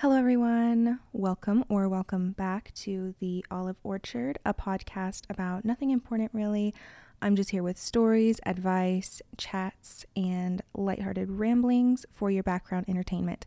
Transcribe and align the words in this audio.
Hello, 0.00 0.16
everyone. 0.16 0.98
Welcome 1.12 1.62
or 1.68 1.86
welcome 1.86 2.32
back 2.32 2.72
to 2.76 3.14
the 3.20 3.44
Olive 3.50 3.76
Orchard, 3.82 4.38
a 4.46 4.54
podcast 4.54 5.24
about 5.28 5.66
nothing 5.66 5.90
important 5.90 6.30
really. 6.32 6.72
I'm 7.20 7.36
just 7.36 7.50
here 7.50 7.62
with 7.62 7.76
stories, 7.76 8.40
advice, 8.46 9.20
chats, 9.36 10.06
and 10.16 10.62
lighthearted 10.72 11.30
ramblings 11.30 12.06
for 12.10 12.30
your 12.30 12.42
background 12.42 12.86
entertainment. 12.88 13.44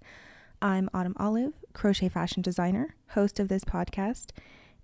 I'm 0.62 0.92
Autumn 0.94 1.16
Olive, 1.18 1.56
crochet 1.74 2.10
fashion 2.10 2.44
designer, 2.44 2.98
host 3.08 3.40
of 3.40 3.48
this 3.48 3.64
podcast, 3.64 4.30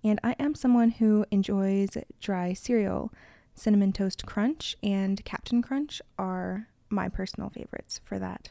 and 0.02 0.18
I 0.24 0.34
am 0.40 0.56
someone 0.56 0.90
who 0.90 1.24
enjoys 1.30 1.96
dry 2.20 2.52
cereal. 2.52 3.12
Cinnamon 3.54 3.92
Toast 3.92 4.26
Crunch 4.26 4.74
and 4.82 5.24
Captain 5.24 5.62
Crunch 5.62 6.02
are 6.18 6.66
my 6.88 7.08
personal 7.08 7.48
favorites 7.48 8.00
for 8.04 8.18
that. 8.18 8.50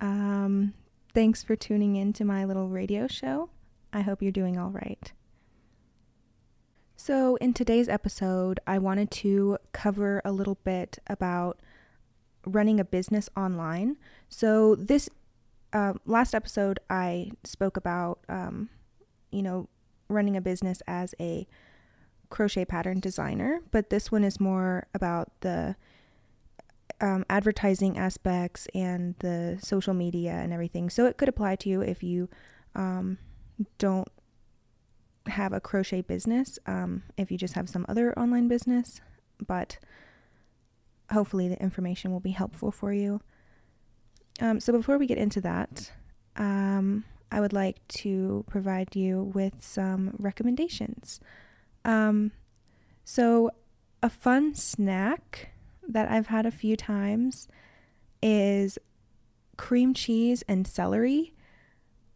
Um, 0.00 0.74
Thanks 1.14 1.44
for 1.44 1.54
tuning 1.54 1.94
in 1.94 2.12
to 2.14 2.24
my 2.24 2.44
little 2.44 2.68
radio 2.68 3.06
show. 3.06 3.48
I 3.92 4.00
hope 4.00 4.20
you're 4.20 4.32
doing 4.32 4.58
all 4.58 4.70
right. 4.70 5.12
So, 6.96 7.36
in 7.36 7.54
today's 7.54 7.88
episode, 7.88 8.58
I 8.66 8.78
wanted 8.78 9.12
to 9.12 9.58
cover 9.70 10.20
a 10.24 10.32
little 10.32 10.56
bit 10.64 10.98
about 11.06 11.60
running 12.44 12.80
a 12.80 12.84
business 12.84 13.30
online. 13.36 13.96
So, 14.28 14.74
this 14.74 15.08
uh, 15.72 15.92
last 16.04 16.34
episode, 16.34 16.80
I 16.90 17.30
spoke 17.44 17.76
about, 17.76 18.18
um, 18.28 18.68
you 19.30 19.42
know, 19.42 19.68
running 20.08 20.36
a 20.36 20.40
business 20.40 20.82
as 20.88 21.14
a 21.20 21.46
crochet 22.28 22.64
pattern 22.64 22.98
designer, 22.98 23.60
but 23.70 23.88
this 23.88 24.10
one 24.10 24.24
is 24.24 24.40
more 24.40 24.88
about 24.92 25.28
the 25.42 25.76
um, 27.04 27.26
advertising 27.28 27.98
aspects 27.98 28.66
and 28.74 29.14
the 29.18 29.58
social 29.60 29.92
media 29.92 30.32
and 30.32 30.54
everything. 30.54 30.88
So 30.88 31.04
it 31.04 31.18
could 31.18 31.28
apply 31.28 31.56
to 31.56 31.68
you 31.68 31.82
if 31.82 32.02
you 32.02 32.30
um, 32.74 33.18
don't 33.76 34.08
have 35.26 35.52
a 35.52 35.60
crochet 35.60 36.00
business, 36.00 36.58
um, 36.66 37.02
if 37.18 37.30
you 37.30 37.36
just 37.36 37.54
have 37.54 37.68
some 37.68 37.84
other 37.90 38.18
online 38.18 38.48
business. 38.48 39.02
But 39.46 39.78
hopefully, 41.12 41.46
the 41.46 41.60
information 41.62 42.10
will 42.10 42.20
be 42.20 42.30
helpful 42.30 42.70
for 42.70 42.94
you. 42.94 43.20
Um, 44.40 44.58
so 44.58 44.72
before 44.72 44.96
we 44.96 45.06
get 45.06 45.18
into 45.18 45.42
that, 45.42 45.92
um, 46.36 47.04
I 47.30 47.40
would 47.40 47.52
like 47.52 47.86
to 47.88 48.46
provide 48.48 48.96
you 48.96 49.30
with 49.34 49.62
some 49.62 50.16
recommendations. 50.18 51.20
Um, 51.84 52.32
so, 53.04 53.50
a 54.02 54.08
fun 54.08 54.54
snack 54.54 55.53
that 55.88 56.10
I've 56.10 56.28
had 56.28 56.46
a 56.46 56.50
few 56.50 56.76
times 56.76 57.48
is 58.22 58.78
cream 59.56 59.94
cheese 59.94 60.42
and 60.48 60.66
celery. 60.66 61.34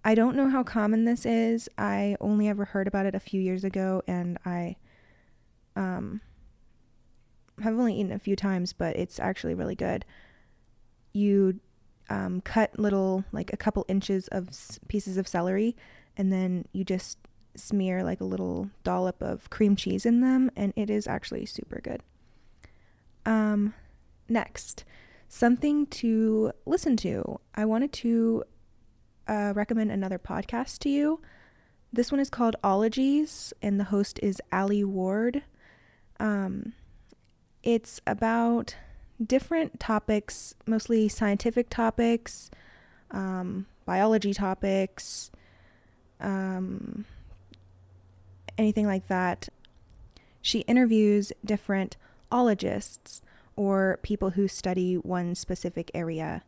I 0.04 0.14
don't 0.14 0.36
know 0.36 0.48
how 0.48 0.62
common 0.62 1.04
this 1.04 1.26
is. 1.26 1.68
I 1.76 2.16
only 2.20 2.48
ever 2.48 2.64
heard 2.64 2.88
about 2.88 3.06
it 3.06 3.14
a 3.14 3.20
few 3.20 3.40
years 3.40 3.64
ago 3.64 4.02
and 4.06 4.38
I 4.44 4.76
um 5.76 6.20
have 7.60 7.74
only 7.74 7.94
eaten 7.94 8.12
a 8.12 8.18
few 8.18 8.36
times, 8.36 8.72
but 8.72 8.96
it's 8.96 9.18
actually 9.18 9.54
really 9.54 9.74
good. 9.74 10.04
You 11.12 11.60
um, 12.08 12.40
cut 12.40 12.78
little, 12.78 13.24
like 13.32 13.52
a 13.52 13.56
couple 13.56 13.84
inches 13.88 14.28
of 14.28 14.48
s- 14.48 14.78
pieces 14.88 15.16
of 15.16 15.28
celery, 15.28 15.76
and 16.16 16.32
then 16.32 16.66
you 16.72 16.84
just 16.84 17.18
smear 17.54 18.02
like 18.02 18.20
a 18.20 18.24
little 18.24 18.70
dollop 18.84 19.22
of 19.22 19.50
cream 19.50 19.76
cheese 19.76 20.06
in 20.06 20.20
them, 20.20 20.50
and 20.56 20.72
it 20.76 20.90
is 20.90 21.06
actually 21.06 21.46
super 21.46 21.80
good. 21.82 22.02
Um, 23.28 23.74
next, 24.26 24.86
something 25.28 25.84
to 25.88 26.50
listen 26.64 26.96
to. 26.98 27.38
I 27.54 27.66
wanted 27.66 27.92
to 27.92 28.44
uh, 29.28 29.52
recommend 29.54 29.90
another 29.90 30.18
podcast 30.18 30.78
to 30.78 30.88
you. 30.88 31.20
This 31.92 32.10
one 32.10 32.20
is 32.20 32.30
called 32.30 32.56
Ologies, 32.64 33.52
and 33.60 33.78
the 33.78 33.84
host 33.84 34.18
is 34.22 34.40
Alie 34.50 34.82
Ward. 34.82 35.42
Um, 36.18 36.72
it's 37.62 38.00
about 38.06 38.76
different 39.22 39.78
topics, 39.78 40.54
mostly 40.66 41.06
scientific 41.10 41.68
topics, 41.68 42.50
um, 43.10 43.66
biology 43.84 44.32
topics, 44.32 45.30
um, 46.18 47.04
anything 48.56 48.86
like 48.86 49.06
that. 49.08 49.50
She 50.40 50.60
interviews 50.60 51.30
different 51.44 51.98
ologists 52.30 53.22
or 53.56 53.98
people 54.02 54.30
who 54.30 54.46
study 54.46 54.94
one 54.94 55.34
specific 55.34 55.90
area. 55.94 56.42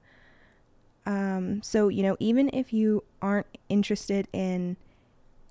Um, 1.06 1.62
so, 1.62 1.88
you 1.88 2.02
know, 2.02 2.16
even 2.20 2.50
if 2.52 2.72
you 2.72 3.02
aren't 3.20 3.46
interested 3.68 4.28
in, 4.32 4.76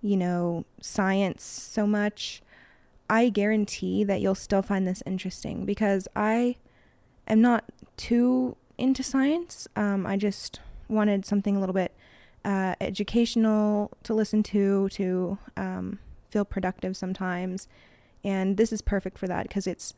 you 0.02 0.16
know, 0.16 0.66
science 0.80 1.44
so 1.44 1.86
much, 1.86 2.42
I 3.10 3.30
guarantee 3.30 4.04
that 4.04 4.22
you'll 4.22 4.36
still 4.36 4.62
find 4.62 4.88
this 4.88 5.04
interesting 5.06 5.66
because 5.66 6.08
I 6.16 6.56
am 7.28 7.42
not 7.42 7.66
too 7.98 8.56
into 8.78 9.04
science. 9.04 9.68
Um, 9.76 10.06
I 10.06 10.16
just 10.16 10.62
wanted 10.88 11.26
something 11.26 11.56
a 11.56 11.60
little 11.60 11.74
bit 11.74 11.94
uh, 12.46 12.76
educational 12.80 13.92
to 14.04 14.14
listen 14.14 14.44
to, 14.44 14.90
to 14.90 15.38
um, 15.58 16.00
feel 16.30 16.46
productive 16.46 16.96
sometimes. 16.96 17.68
And 18.24 18.58
this 18.58 18.72
is 18.72 18.82
perfect 18.82 19.18
for 19.18 19.28
that 19.28 19.48
because 19.48 19.68
it's 19.68 19.94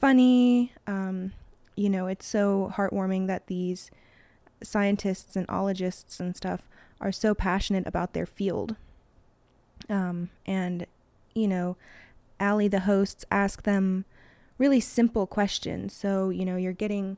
funny. 0.00 0.72
Um, 0.86 1.32
you 1.76 1.88
know, 1.88 2.06
it's 2.06 2.26
so 2.26 2.72
heartwarming 2.76 3.26
that 3.26 3.46
these 3.46 3.90
scientists 4.62 5.36
and 5.36 5.46
ologists 5.48 6.20
and 6.20 6.36
stuff 6.36 6.68
are 7.00 7.12
so 7.12 7.34
passionate 7.34 7.86
about 7.86 8.12
their 8.12 8.26
field. 8.26 8.76
Um, 9.88 10.30
and, 10.46 10.86
you 11.34 11.48
know, 11.48 11.76
Alie, 12.38 12.68
the 12.68 12.80
hosts, 12.80 13.24
ask 13.30 13.62
them 13.62 14.04
really 14.58 14.80
simple 14.80 15.26
questions. 15.26 15.94
So, 15.94 16.30
you 16.30 16.44
know, 16.44 16.56
you're 16.56 16.72
getting 16.72 17.16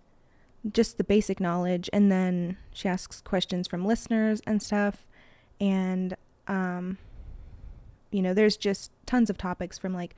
just 0.72 0.97
the 0.97 1.04
basic 1.04 1.41
knowledge, 1.41 1.91
and 1.93 2.10
then 2.10 2.56
she 2.72 2.88
asks 2.88 3.20
questions 3.20 3.66
from 3.66 3.84
listeners 3.84 4.41
and 4.47 4.62
stuff. 4.62 5.06
And, 5.60 6.16
um, 6.47 6.99
you 8.12 8.22
know, 8.22 8.34
there's 8.34 8.56
just 8.56 8.93
tons 9.06 9.28
of 9.28 9.38
topics 9.38 9.78
from 9.78 9.93
like 9.93 10.14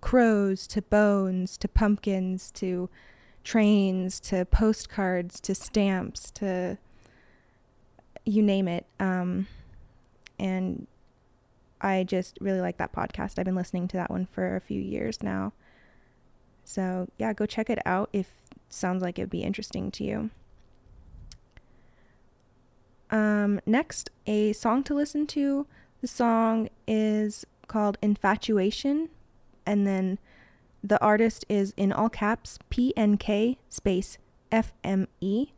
crows 0.00 0.66
to 0.68 0.82
bones 0.82 1.56
to 1.58 1.68
pumpkins 1.68 2.50
to 2.52 2.88
trains 3.44 4.20
to 4.20 4.44
postcards 4.44 5.40
to 5.40 5.54
stamps 5.54 6.30
to 6.32 6.78
you 8.24 8.42
name 8.42 8.68
it. 8.68 8.86
Um, 9.00 9.46
and 10.38 10.86
I 11.80 12.04
just 12.04 12.38
really 12.40 12.60
like 12.60 12.76
that 12.78 12.92
podcast. 12.92 13.38
I've 13.38 13.44
been 13.44 13.54
listening 13.54 13.88
to 13.88 13.96
that 13.96 14.10
one 14.10 14.26
for 14.26 14.56
a 14.56 14.60
few 14.60 14.80
years 14.80 15.22
now. 15.22 15.52
So, 16.64 17.08
yeah, 17.18 17.32
go 17.32 17.46
check 17.46 17.70
it 17.70 17.78
out 17.86 18.10
if 18.12 18.26
sounds 18.68 19.02
like 19.02 19.18
it 19.18 19.22
would 19.22 19.30
be 19.30 19.42
interesting 19.42 19.90
to 19.92 20.04
you. 20.04 20.30
Um, 23.10 23.60
next, 23.64 24.10
a 24.26 24.52
song 24.52 24.82
to 24.84 24.94
listen 24.94 25.26
to. 25.28 25.66
The 26.02 26.08
song 26.08 26.68
is 26.86 27.46
called 27.66 27.96
Infatuation 28.02 29.08
and 29.68 29.86
then 29.86 30.18
the 30.82 31.00
artist 31.02 31.44
is 31.48 31.74
in 31.76 31.92
all 31.92 32.08
caps 32.08 32.58
PNK 32.70 33.58
space 33.68 34.16
FME. 34.50 35.50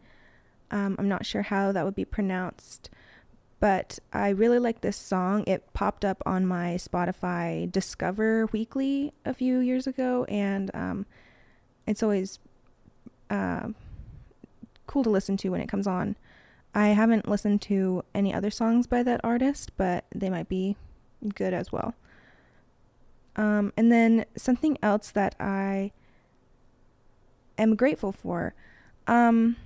Um, 0.72 0.96
I'm 0.98 1.08
not 1.08 1.24
sure 1.24 1.42
how 1.42 1.70
that 1.72 1.84
would 1.84 1.94
be 1.94 2.04
pronounced, 2.04 2.90
but 3.60 4.00
I 4.12 4.30
really 4.30 4.58
like 4.58 4.80
this 4.80 4.96
song. 4.96 5.44
It 5.46 5.72
popped 5.74 6.04
up 6.04 6.22
on 6.26 6.44
my 6.44 6.74
Spotify 6.74 7.70
Discover 7.70 8.46
Weekly 8.46 9.12
a 9.24 9.32
few 9.32 9.58
years 9.58 9.86
ago, 9.86 10.24
and 10.24 10.70
um, 10.74 11.06
it's 11.86 12.02
always 12.02 12.40
uh, 13.30 13.68
cool 14.88 15.04
to 15.04 15.10
listen 15.10 15.36
to 15.38 15.50
when 15.50 15.60
it 15.60 15.68
comes 15.68 15.86
on. 15.86 16.16
I 16.74 16.88
haven't 16.88 17.28
listened 17.28 17.62
to 17.62 18.04
any 18.12 18.34
other 18.34 18.50
songs 18.50 18.88
by 18.88 19.04
that 19.04 19.20
artist, 19.22 19.70
but 19.76 20.04
they 20.12 20.30
might 20.30 20.48
be 20.48 20.76
good 21.34 21.54
as 21.54 21.70
well. 21.70 21.94
Um, 23.36 23.72
and 23.76 23.90
then 23.90 24.24
something 24.36 24.76
else 24.82 25.10
that 25.12 25.34
I 25.38 25.92
am 27.56 27.76
grateful 27.76 28.12
for. 28.12 28.54
Um, 29.06 29.56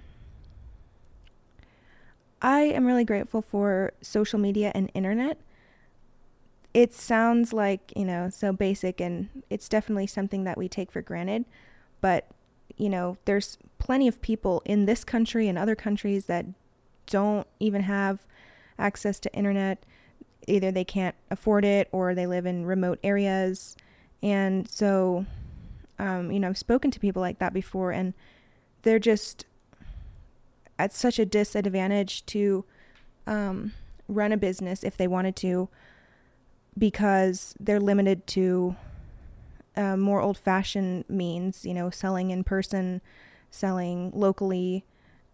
I 2.43 2.61
am 2.61 2.87
really 2.87 3.05
grateful 3.05 3.41
for 3.41 3.95
social 4.03 4.39
media 4.39 4.71
and 4.75 4.91
internet. 4.93 5.39
It 6.75 6.93
sounds 6.93 7.53
like, 7.53 7.93
you 7.97 8.05
know, 8.05 8.29
so 8.29 8.53
basic 8.53 9.01
and 9.01 9.29
it's 9.49 9.69
definitely 9.69 10.09
something 10.09 10.45
that 10.45 10.59
we 10.59 10.69
take 10.69 10.93
for 10.93 11.01
granted. 11.01 11.47
But, 12.01 12.27
you 12.77 12.89
know, 12.91 13.17
there's 13.25 13.57
plenty 13.79 14.09
of 14.09 14.21
people 14.21 14.61
in 14.65 14.85
this 14.85 15.05
country 15.05 15.49
and 15.49 15.57
other 15.57 15.75
countries 15.75 16.27
that 16.27 16.45
don't 17.07 17.47
even 17.61 17.83
have 17.83 18.27
access 18.79 19.21
to 19.21 19.33
internet 19.33 19.85
either 20.49 20.71
they 20.71 20.85
can't 20.85 21.15
afford 21.31 21.65
it 21.65 21.89
or 21.93 22.15
they 22.15 22.27
live 22.27 22.47
in 22.47 22.67
remote 22.67 22.99
areas. 23.03 23.77
And 24.23 24.69
so, 24.69 25.27
um, 25.99 26.31
you 26.31 26.41
know, 26.41 26.49
I've 26.49 26.59
spoken 26.59 26.91
to 26.91 27.01
people 27.01 27.21
like 27.23 27.39
that 27.39 27.53
before, 27.53 27.91
and 27.91 28.15
they're 28.83 28.99
just 28.99 29.47
at 30.79 30.93
such 30.93 31.19
a 31.19 31.27
disadvantage 31.27 32.27
to 32.27 32.65
um, 33.27 33.73
run 34.09 34.33
a 34.33 34.37
business 34.37 34.83
if 34.83 34.97
they 34.97 35.07
wanted 35.07 35.37
to 35.37 35.69
because 36.77 37.55
they're 37.61 37.81
limited 37.81 38.27
to 38.27 38.77
uh, 39.77 39.97
more 39.97 40.21
old 40.21 40.39
fashioned 40.39 41.05
means, 41.09 41.65
you 41.65 41.75
know, 41.75 41.91
selling 41.91 42.31
in 42.31 42.45
person, 42.45 43.01
selling 43.51 44.11
locally, 44.15 44.85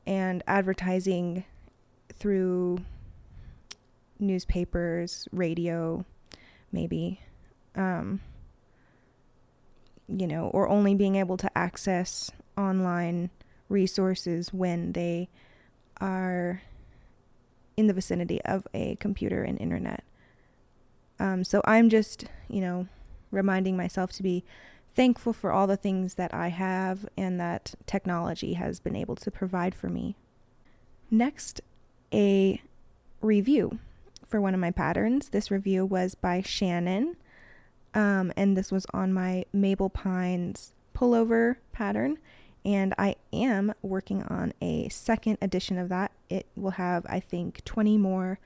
and 0.07 0.43
advertising 0.47 1.45
through 2.13 2.79
newspapers, 4.21 5.29
radio, 5.33 6.05
maybe. 6.73 7.21
Um, 7.75 8.21
you 10.09 10.27
know, 10.27 10.49
or 10.49 10.69
only 10.69 10.95
being 10.95 11.17
able 11.17 11.37
to 11.37 11.57
access 11.57 12.31
online 12.57 13.31
resources 13.69 14.53
when 14.53 14.93
they 14.93 15.29
are 16.01 16.63
in 17.77 17.87
the 17.87 17.93
vicinity 17.93 18.43
of 18.43 18.67
a 18.75 18.97
computer 18.97 19.43
and 19.43 19.61
internet. 19.61 20.03
Um, 21.19 21.45
so 21.45 21.63
I'm 21.65 21.89
just, 21.89 22.25
you 22.49 22.61
know, 22.61 22.89
reminding 23.31 23.77
myself 23.77 24.13
to 24.13 24.23
be 24.23 24.45
thankful 24.95 25.33
for 25.33 25.53
all 25.53 25.67
the 25.67 25.77
things 25.77 26.15
that 26.15 26.35
I 26.35 26.49
have 26.49 27.09
and 27.17 27.39
that 27.39 27.75
technology 27.87 28.55
has 28.55 28.81
been 28.81 28.97
able 28.97 29.17
to 29.17 29.31
provide 29.31 29.75
for 29.75 29.89
me. 29.89 30.17
Next, 31.11 31.61
a 32.13 32.61
review 33.21 33.79
for 34.31 34.41
one 34.41 34.55
of 34.55 34.61
my 34.61 34.71
patterns. 34.71 35.31
This 35.31 35.51
review 35.51 35.85
was 35.85 36.15
by 36.15 36.41
Shannon, 36.41 37.17
um, 37.93 38.33
and 38.37 38.57
this 38.57 38.71
was 38.71 38.87
on 38.95 39.13
my 39.13 39.45
Mabel 39.53 39.91
Pines 39.91 40.73
pullover 40.95 41.57
pattern. 41.73 42.19
And 42.65 42.95
I 42.99 43.17
am 43.33 43.73
working 43.83 44.23
on 44.25 44.53
a 44.61 44.89
second 44.91 45.39
edition 45.41 45.79
of 45.79 45.89
that. 45.89 46.13
It 46.29 46.47
will 46.57 46.73
have, 46.73 47.07
I 47.09 47.19
think, 47.19 47.65
20 47.65 47.97
more 47.99 48.39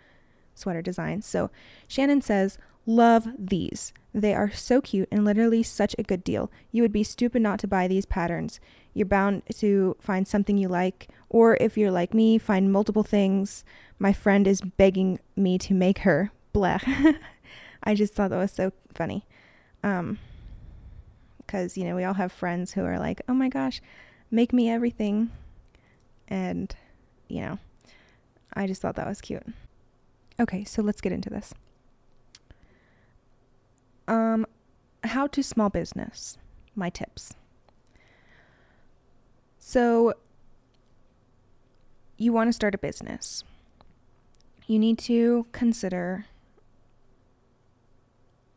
sweater 0.54 0.82
designs. 0.82 1.26
So 1.26 1.50
Shannon 1.88 2.22
says, 2.22 2.58
Love 2.86 3.28
these. 3.38 3.92
They 4.12 4.34
are 4.34 4.52
so 4.52 4.80
cute 4.80 5.08
and 5.10 5.24
literally 5.24 5.62
such 5.62 5.96
a 5.98 6.02
good 6.02 6.22
deal. 6.22 6.50
You 6.70 6.82
would 6.82 6.92
be 6.92 7.02
stupid 7.02 7.40
not 7.40 7.58
to 7.60 7.66
buy 7.66 7.88
these 7.88 8.04
patterns. 8.04 8.60
You're 8.94 9.06
bound 9.06 9.42
to 9.56 9.96
find 10.00 10.26
something 10.26 10.56
you 10.56 10.68
like, 10.68 11.08
or 11.28 11.56
if 11.60 11.76
you're 11.76 11.90
like 11.90 12.14
me, 12.14 12.38
find 12.38 12.72
multiple 12.72 13.02
things. 13.02 13.64
My 13.98 14.12
friend 14.12 14.46
is 14.46 14.60
begging 14.60 15.18
me 15.36 15.58
to 15.58 15.74
make 15.74 15.98
her. 15.98 16.30
Blah. 16.52 16.78
I 17.84 17.94
just 17.94 18.14
thought 18.14 18.30
that 18.30 18.38
was 18.38 18.52
so 18.52 18.72
funny. 18.94 19.26
Um, 19.82 20.18
because, 21.38 21.76
you 21.76 21.84
know, 21.84 21.94
we 21.94 22.04
all 22.04 22.14
have 22.14 22.32
friends 22.32 22.72
who 22.72 22.84
are 22.84 22.98
like, 22.98 23.20
oh 23.28 23.34
my 23.34 23.48
gosh, 23.48 23.82
make 24.30 24.52
me 24.52 24.70
everything. 24.70 25.30
And, 26.28 26.74
you 27.28 27.42
know, 27.42 27.58
I 28.54 28.66
just 28.66 28.80
thought 28.80 28.96
that 28.96 29.06
was 29.06 29.20
cute. 29.20 29.46
Okay, 30.40 30.64
so 30.64 30.82
let's 30.82 31.00
get 31.00 31.12
into 31.12 31.30
this. 31.30 31.52
Um, 34.08 34.46
how 35.04 35.26
to 35.28 35.42
small 35.42 35.68
business. 35.68 36.38
My 36.74 36.90
tips. 36.90 37.34
So, 39.66 40.12
you 42.18 42.34
want 42.34 42.48
to 42.48 42.52
start 42.52 42.74
a 42.74 42.78
business. 42.78 43.44
You 44.66 44.78
need 44.78 44.98
to 44.98 45.46
consider 45.52 46.26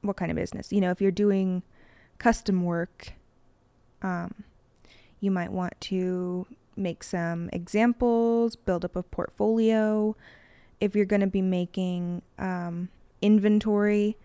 what 0.01 0.17
kind 0.17 0.29
of 0.29 0.35
business. 0.35 0.73
You 0.73 0.81
know, 0.81 0.91
if 0.91 0.99
you're 0.99 1.11
doing 1.11 1.63
custom 2.17 2.65
work, 2.65 3.13
um, 4.01 4.43
you 5.21 5.31
might 5.31 5.49
want 5.49 5.79
to 5.79 6.45
make 6.75 7.03
some 7.03 7.49
examples, 7.53 8.57
build 8.57 8.83
up 8.83 8.97
a 8.97 9.01
portfolio. 9.01 10.13
If 10.81 10.93
you're 10.93 11.05
going 11.05 11.21
to 11.21 11.27
be 11.27 11.41
making 11.41 12.21
um, 12.37 12.89
inventory 13.21 14.17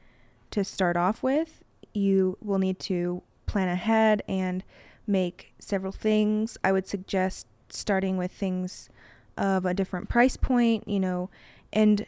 to 0.51 0.65
start 0.65 0.97
off 0.97 1.23
with, 1.23 1.63
you 1.95 2.39
will 2.43 2.59
need 2.59 2.81
to 2.81 3.23
plan 3.47 3.69
ahead 3.69 4.25
and 4.27 4.65
make 5.07 5.53
several 5.59 5.93
things. 5.93 6.57
I 6.63 6.73
would 6.73 6.87
suggest 6.87 7.47
starting 7.69 8.17
with 8.17 8.33
things 8.33 8.89
of 9.37 9.65
a 9.65 9.75
different 9.75 10.09
price 10.09 10.37
point, 10.37 10.87
you 10.87 11.01
know, 11.01 11.31
and 11.73 12.07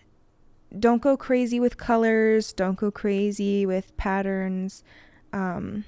don't 0.78 1.02
go 1.02 1.16
crazy 1.16 1.60
with 1.60 1.76
colors, 1.76 2.52
don't 2.52 2.76
go 2.76 2.90
crazy 2.90 3.64
with 3.64 3.96
patterns. 3.96 4.82
Um, 5.32 5.84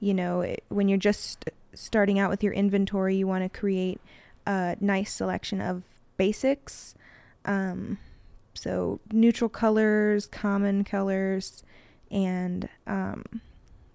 you 0.00 0.14
know, 0.14 0.42
it, 0.42 0.64
when 0.68 0.88
you're 0.88 0.98
just 0.98 1.48
starting 1.72 2.18
out 2.18 2.30
with 2.30 2.42
your 2.42 2.52
inventory, 2.52 3.16
you 3.16 3.26
want 3.26 3.44
to 3.44 3.58
create 3.58 4.00
a 4.46 4.76
nice 4.80 5.12
selection 5.12 5.60
of 5.60 5.84
basics. 6.16 6.94
Um, 7.44 7.98
so, 8.54 9.00
neutral 9.12 9.48
colors, 9.48 10.26
common 10.26 10.84
colors, 10.84 11.62
and, 12.10 12.68
um, 12.86 13.24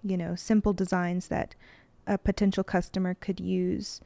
you 0.04 0.18
know, 0.18 0.36
simple 0.36 0.74
designs 0.74 1.28
that 1.28 1.56
a 2.07 2.18
potential 2.18 2.63
customer 2.63 3.13
could 3.13 3.40
use 3.40 4.01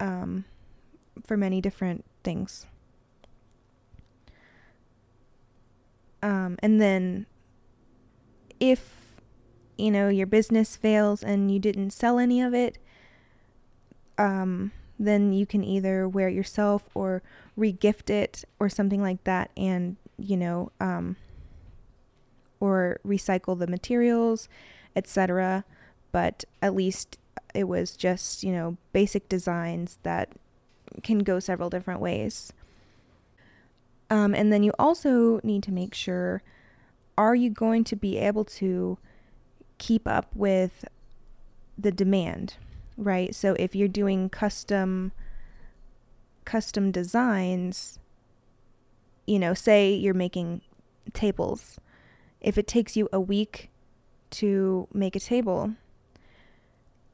um, 0.00 0.44
for 1.24 1.36
many 1.36 1.60
different 1.60 2.04
things. 2.22 2.66
Um, 6.22 6.56
and 6.60 6.80
then 6.80 7.26
if 8.58 9.20
you 9.76 9.90
know 9.90 10.08
your 10.08 10.26
business 10.26 10.74
fails 10.74 11.22
and 11.22 11.50
you 11.50 11.58
didn't 11.58 11.90
sell 11.90 12.18
any 12.18 12.40
of 12.40 12.54
it, 12.54 12.78
um, 14.16 14.72
then 14.98 15.32
you 15.32 15.44
can 15.44 15.62
either 15.62 16.08
wear 16.08 16.28
it 16.28 16.34
yourself 16.34 16.88
or 16.94 17.22
regift 17.58 18.08
it 18.08 18.44
or 18.58 18.70
something 18.70 19.02
like 19.02 19.22
that, 19.24 19.50
and 19.54 19.96
you 20.16 20.36
know, 20.36 20.72
um, 20.80 21.16
or 22.58 23.00
recycle 23.06 23.58
the 23.58 23.66
materials, 23.66 24.48
etc. 24.96 25.64
But 26.12 26.44
at 26.62 26.74
least 26.74 27.18
it 27.54 27.64
was 27.64 27.96
just 27.96 28.42
you 28.42 28.52
know 28.52 28.76
basic 28.92 29.28
designs 29.28 29.98
that 30.02 30.30
can 31.02 31.20
go 31.20 31.38
several 31.38 31.70
different 31.70 32.00
ways. 32.00 32.52
Um, 34.10 34.34
and 34.34 34.52
then 34.52 34.62
you 34.62 34.72
also 34.78 35.40
need 35.42 35.62
to 35.64 35.72
make 35.72 35.94
sure 35.94 36.42
are 37.16 37.34
you 37.34 37.50
going 37.50 37.84
to 37.84 37.96
be 37.96 38.18
able 38.18 38.44
to 38.44 38.98
keep 39.78 40.06
up 40.06 40.26
with 40.34 40.84
the 41.78 41.92
demand, 41.92 42.54
right? 42.96 43.34
So 43.34 43.54
if 43.58 43.74
you're 43.74 43.88
doing 43.88 44.28
custom 44.28 45.12
custom 46.44 46.90
designs, 46.90 47.98
you 49.26 49.38
know, 49.38 49.54
say 49.54 49.94
you're 49.94 50.14
making 50.14 50.60
tables. 51.12 51.78
If 52.40 52.58
it 52.58 52.66
takes 52.66 52.96
you 52.96 53.08
a 53.12 53.20
week 53.20 53.70
to 54.30 54.88
make 54.92 55.16
a 55.16 55.20
table, 55.20 55.74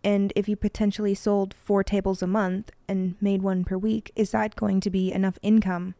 and 0.03 0.33
if 0.35 0.49
you 0.49 0.57
potentially 0.57 1.15
sold 1.15 1.53
four 1.53 1.85
tables 1.85 2.23
a 2.23 2.27
month 2.27 2.71
and 2.89 3.17
made 3.21 3.43
one 3.43 3.65
per 3.65 3.77
week, 3.77 4.13
is 4.17 4.31
that 4.31 4.57
going 4.57 4.81
to 4.81 4.91
be 4.91 5.13
enough 5.13 5.39
income? 5.43 5.95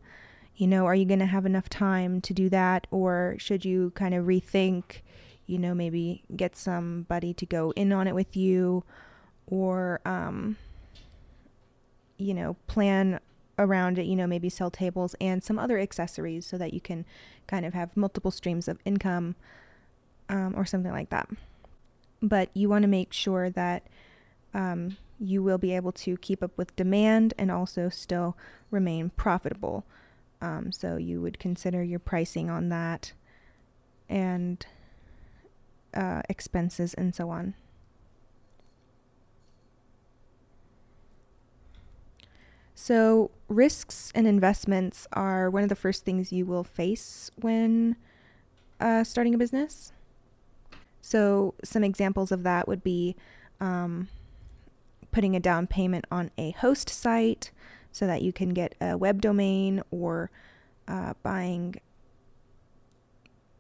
You 0.57 0.67
know, 0.67 0.87
are 0.87 0.95
you 0.95 1.05
going 1.05 1.21
to 1.21 1.27
have 1.27 1.47
enough 1.47 1.69
time 1.69 2.21
to 2.23 2.33
do 2.33 2.49
that? 2.49 2.87
Or 2.91 3.37
should 3.39 3.65
you 3.65 3.93
kind 3.95 4.15
of 4.15 4.25
rethink, 4.25 5.03
you 5.47 5.59
know, 5.59 5.75
maybe 5.75 6.23
get 6.35 6.57
somebody 6.57 7.35
to 7.35 7.47
go 7.47 7.73
in 7.73 7.93
on 7.93 8.07
it 8.07 8.15
with 8.15 8.37
you? 8.37 8.85
Or, 9.47 10.01
um, 10.07 10.57
you 12.17 12.33
know, 12.33 12.57
plan 12.67 13.21
around 13.59 13.99
it, 13.99 14.07
you 14.07 14.17
know, 14.17 14.27
maybe 14.27 14.49
sell 14.49 14.71
tables 14.71 15.15
and 15.21 15.45
some 15.45 15.59
other 15.59 15.79
accessories 15.79 16.47
so 16.47 16.57
that 16.57 16.73
you 16.73 16.81
can 16.81 17.05
kind 17.47 17.67
of 17.67 17.75
have 17.75 17.95
multiple 17.97 18.31
streams 18.31 18.69
of 18.69 18.79
income 18.87 19.37
um, 20.31 20.55
or 20.57 20.65
something 20.65 20.93
like 20.93 21.11
that. 21.11 21.29
But 22.23 22.49
you 22.55 22.71
want 22.71 22.83
to 22.83 22.89
make 22.89 23.13
sure 23.13 23.51
that 23.51 23.83
um, 24.55 24.97
you 25.19 25.43
will 25.43 25.59
be 25.59 25.75
able 25.75 25.93
to 25.93 26.17
keep 26.17 26.43
up 26.43 26.57
with 26.57 26.75
demand 26.77 27.35
and 27.37 27.51
also 27.51 27.89
still 27.89 28.37
remain 28.71 29.11
profitable. 29.11 29.85
Um, 30.41 30.73
so 30.73 30.97
you 30.97 31.21
would 31.21 31.39
consider 31.39 31.83
your 31.83 31.99
pricing 31.99 32.49
on 32.49 32.71
that 32.71 33.13
and 34.09 34.65
uh, 35.93 36.23
expenses 36.29 36.95
and 36.95 37.15
so 37.15 37.29
on. 37.31 37.55
So, 42.75 43.31
risks 43.49 44.11
and 44.15 44.27
investments 44.27 45.07
are 45.13 45.51
one 45.51 45.63
of 45.63 45.69
the 45.69 45.77
first 45.77 46.07
things 46.07 46.33
you 46.33 46.47
will 46.47 46.65
face 46.65 47.31
when 47.37 47.97
uh, 48.81 49.05
starting 49.05 49.35
a 49.35 49.39
business. 49.39 49.93
So, 51.11 51.55
some 51.65 51.85
examples 51.85 52.31
of 52.33 52.43
that 52.45 52.69
would 52.69 52.85
be 52.85 53.17
um, 53.61 54.09
putting 55.11 55.35
a 55.35 55.41
down 55.41 55.67
payment 55.67 56.05
on 56.11 56.31
a 56.39 56.53
host 56.53 56.89
site, 56.89 57.51
so 57.91 58.07
that 58.07 58.23
you 58.23 58.33
can 58.33 58.51
get 58.51 58.75
a 58.81 58.97
web 58.97 59.21
domain 59.21 59.83
or 59.91 60.31
uh, 60.87 61.15
buying 61.23 61.81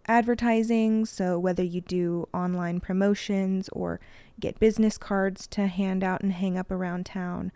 advertising. 0.06 1.06
So, 1.06 1.38
whether 1.38 1.64
you 1.64 1.80
do 1.80 2.28
online 2.32 2.78
promotions 2.80 3.68
or 3.72 3.98
get 4.38 4.60
business 4.60 4.96
cards 4.98 5.46
to 5.48 5.66
hand 5.66 6.04
out 6.04 6.22
and 6.22 6.32
hang 6.32 6.56
up 6.56 6.70
around 6.70 7.06
town, 7.06 7.52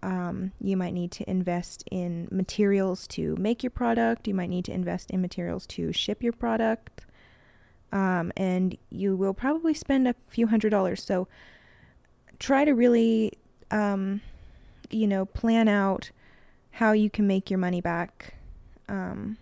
Um, 0.00 0.52
you 0.60 0.76
might 0.76 0.94
need 0.94 1.10
to 1.18 1.24
invest 1.28 1.84
in 1.90 2.28
materials 2.30 3.08
to 3.08 3.34
make 3.36 3.64
your 3.64 3.72
product. 3.72 4.28
You 4.28 4.34
might 4.34 4.50
need 4.50 4.64
to 4.66 4.72
invest 4.72 5.10
in 5.10 5.20
materials 5.20 5.66
to 5.74 5.92
ship 5.92 6.22
your 6.22 6.36
product. 6.44 7.04
Um, 7.92 8.32
and 8.36 8.76
you 8.90 9.16
will 9.16 9.34
probably 9.34 9.74
spend 9.74 10.06
a 10.06 10.14
few 10.28 10.46
hundred 10.48 10.70
dollars. 10.70 11.02
So 11.02 11.26
try 12.38 12.64
to 12.64 12.72
really, 12.72 13.32
um, 13.70 14.20
you 14.90 15.06
know, 15.06 15.24
plan 15.24 15.68
out 15.68 16.10
how 16.72 16.92
you 16.92 17.10
can 17.10 17.26
make 17.26 17.50
your 17.50 17.58
money 17.58 17.80
back, 17.80 18.34
um, 18.88 19.36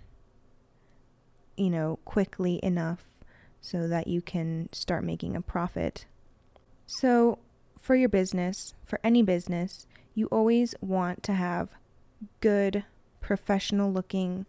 you 1.56 1.70
know, 1.70 1.98
quickly 2.04 2.60
enough 2.62 3.04
so 3.60 3.88
that 3.88 4.06
you 4.06 4.22
can 4.22 4.68
start 4.72 5.04
making 5.04 5.34
a 5.36 5.40
profit. 5.40 6.06
So, 6.86 7.38
for 7.80 7.94
your 7.94 8.08
business, 8.08 8.74
for 8.84 9.00
any 9.02 9.22
business, 9.22 9.86
you 10.14 10.26
always 10.26 10.74
want 10.80 11.22
to 11.24 11.34
have 11.34 11.70
good, 12.40 12.84
professional 13.20 13.92
looking 13.92 14.46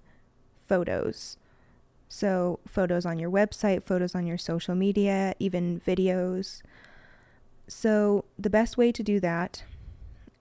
photos. 0.67 1.37
So, 2.09 2.59
photos 2.65 3.05
on 3.05 3.19
your 3.19 3.29
website, 3.29 3.83
photos 3.83 4.15
on 4.15 4.25
your 4.25 4.37
social 4.37 4.75
media, 4.75 5.33
even 5.39 5.81
videos. 5.81 6.61
So, 7.67 8.25
the 8.39 8.49
best 8.49 8.77
way 8.77 8.91
to 8.93 9.03
do 9.03 9.19
that, 9.19 9.63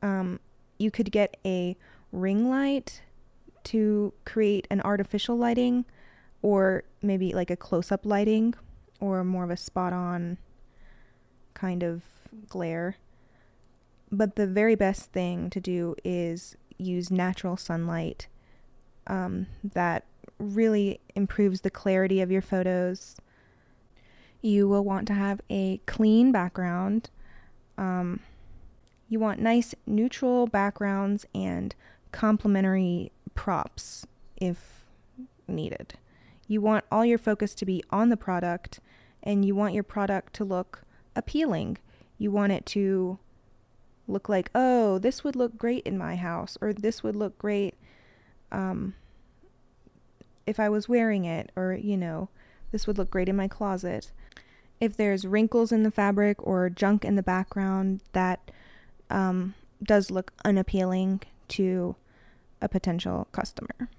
um, 0.01 0.39
you 0.79 0.91
could 0.91 1.11
get 1.11 1.37
a 1.45 1.77
ring 2.13 2.49
light 2.49 3.03
to 3.65 4.13
create 4.25 4.69
an 4.71 4.81
artificial 4.83 5.37
lighting, 5.37 5.85
or 6.41 6.85
maybe 7.03 7.33
like 7.33 7.51
a 7.51 7.57
close 7.57 7.91
up 7.91 8.07
lighting, 8.07 8.55
or 9.01 9.25
more 9.25 9.43
of 9.43 9.51
a 9.51 9.57
spot 9.57 9.93
on 9.93 10.39
kind 11.55 11.83
of 11.83 12.03
glare. 12.49 12.97
But 14.13 14.37
the 14.37 14.47
very 14.47 14.77
best 14.77 15.11
thing 15.11 15.51
to 15.51 15.61
do 15.61 15.97
is 16.05 16.57
use 16.79 17.11
natural 17.11 17.57
sunlight 17.57 18.29
um, 19.07 19.47
that 19.65 20.05
really 20.38 21.00
improves 21.14 21.62
the 21.62 21.71
clarity 21.71 22.21
of 22.21 22.31
your 22.31 22.43
photos. 22.43 23.16
You 24.43 24.69
will 24.69 24.85
want 24.85 25.07
to 25.09 25.14
have 25.14 25.40
a 25.50 25.78
clean 25.87 26.33
background. 26.33 27.11
Um, 27.78 28.21
you 29.09 29.19
want 29.19 29.40
nice 29.40 29.75
neutral 29.87 30.47
backgrounds 30.47 31.26
and 31.35 31.75
complementary 32.12 33.12
props 33.35 34.07
if 34.37 34.87
needed. 35.49 35.95
You 36.49 36.61
want 36.61 36.85
all 36.90 37.05
your 37.05 37.19
focus 37.19 37.55
to 37.57 37.66
be 37.66 37.83
on 37.90 38.09
the 38.09 38.16
product 38.16 38.81
and 39.23 39.45
you 39.45 39.55
want 39.55 39.75
your 39.75 39.83
product 39.83 40.33
to 40.35 40.45
look 40.45 40.83
appealing. 41.14 41.78
You 42.19 42.31
want 42.31 42.52
it 42.52 42.64
to 42.66 43.19
look 44.07 44.28
like, 44.28 44.50
oh, 44.55 44.99
this 44.99 45.25
would 45.25 45.35
look 45.35 45.59
great 45.59 45.85
in 45.85 45.99
my 45.99 46.14
house, 46.16 46.57
or 46.61 46.73
this 46.73 47.02
would 47.02 47.16
look 47.16 47.37
great 47.38 47.75
um, 48.52 48.95
if 50.47 50.61
I 50.61 50.69
was 50.69 50.88
wearing 50.88 51.25
it, 51.25 51.50
or, 51.57 51.75
you 51.75 51.97
know, 51.97 52.29
this 52.73 52.87
would 52.87 52.99
look 52.99 53.11
great 53.11 53.29
in 53.29 53.37
my 53.37 53.49
closet. 53.49 54.12
If 54.81 54.97
there's 54.97 55.26
wrinkles 55.26 55.73
in 55.73 55.83
the 55.83 55.91
fabric 55.91 56.37
or 56.47 56.69
junk 56.71 57.05
in 57.05 57.17
the 57.17 57.23
background, 57.23 58.00
that 58.12 58.50
um, 59.11 59.55
does 59.83 60.11
look 60.11 60.33
unappealing 60.45 61.23
to 61.49 61.97
a 62.61 62.69
potential 62.69 63.29
customer. 63.33 63.91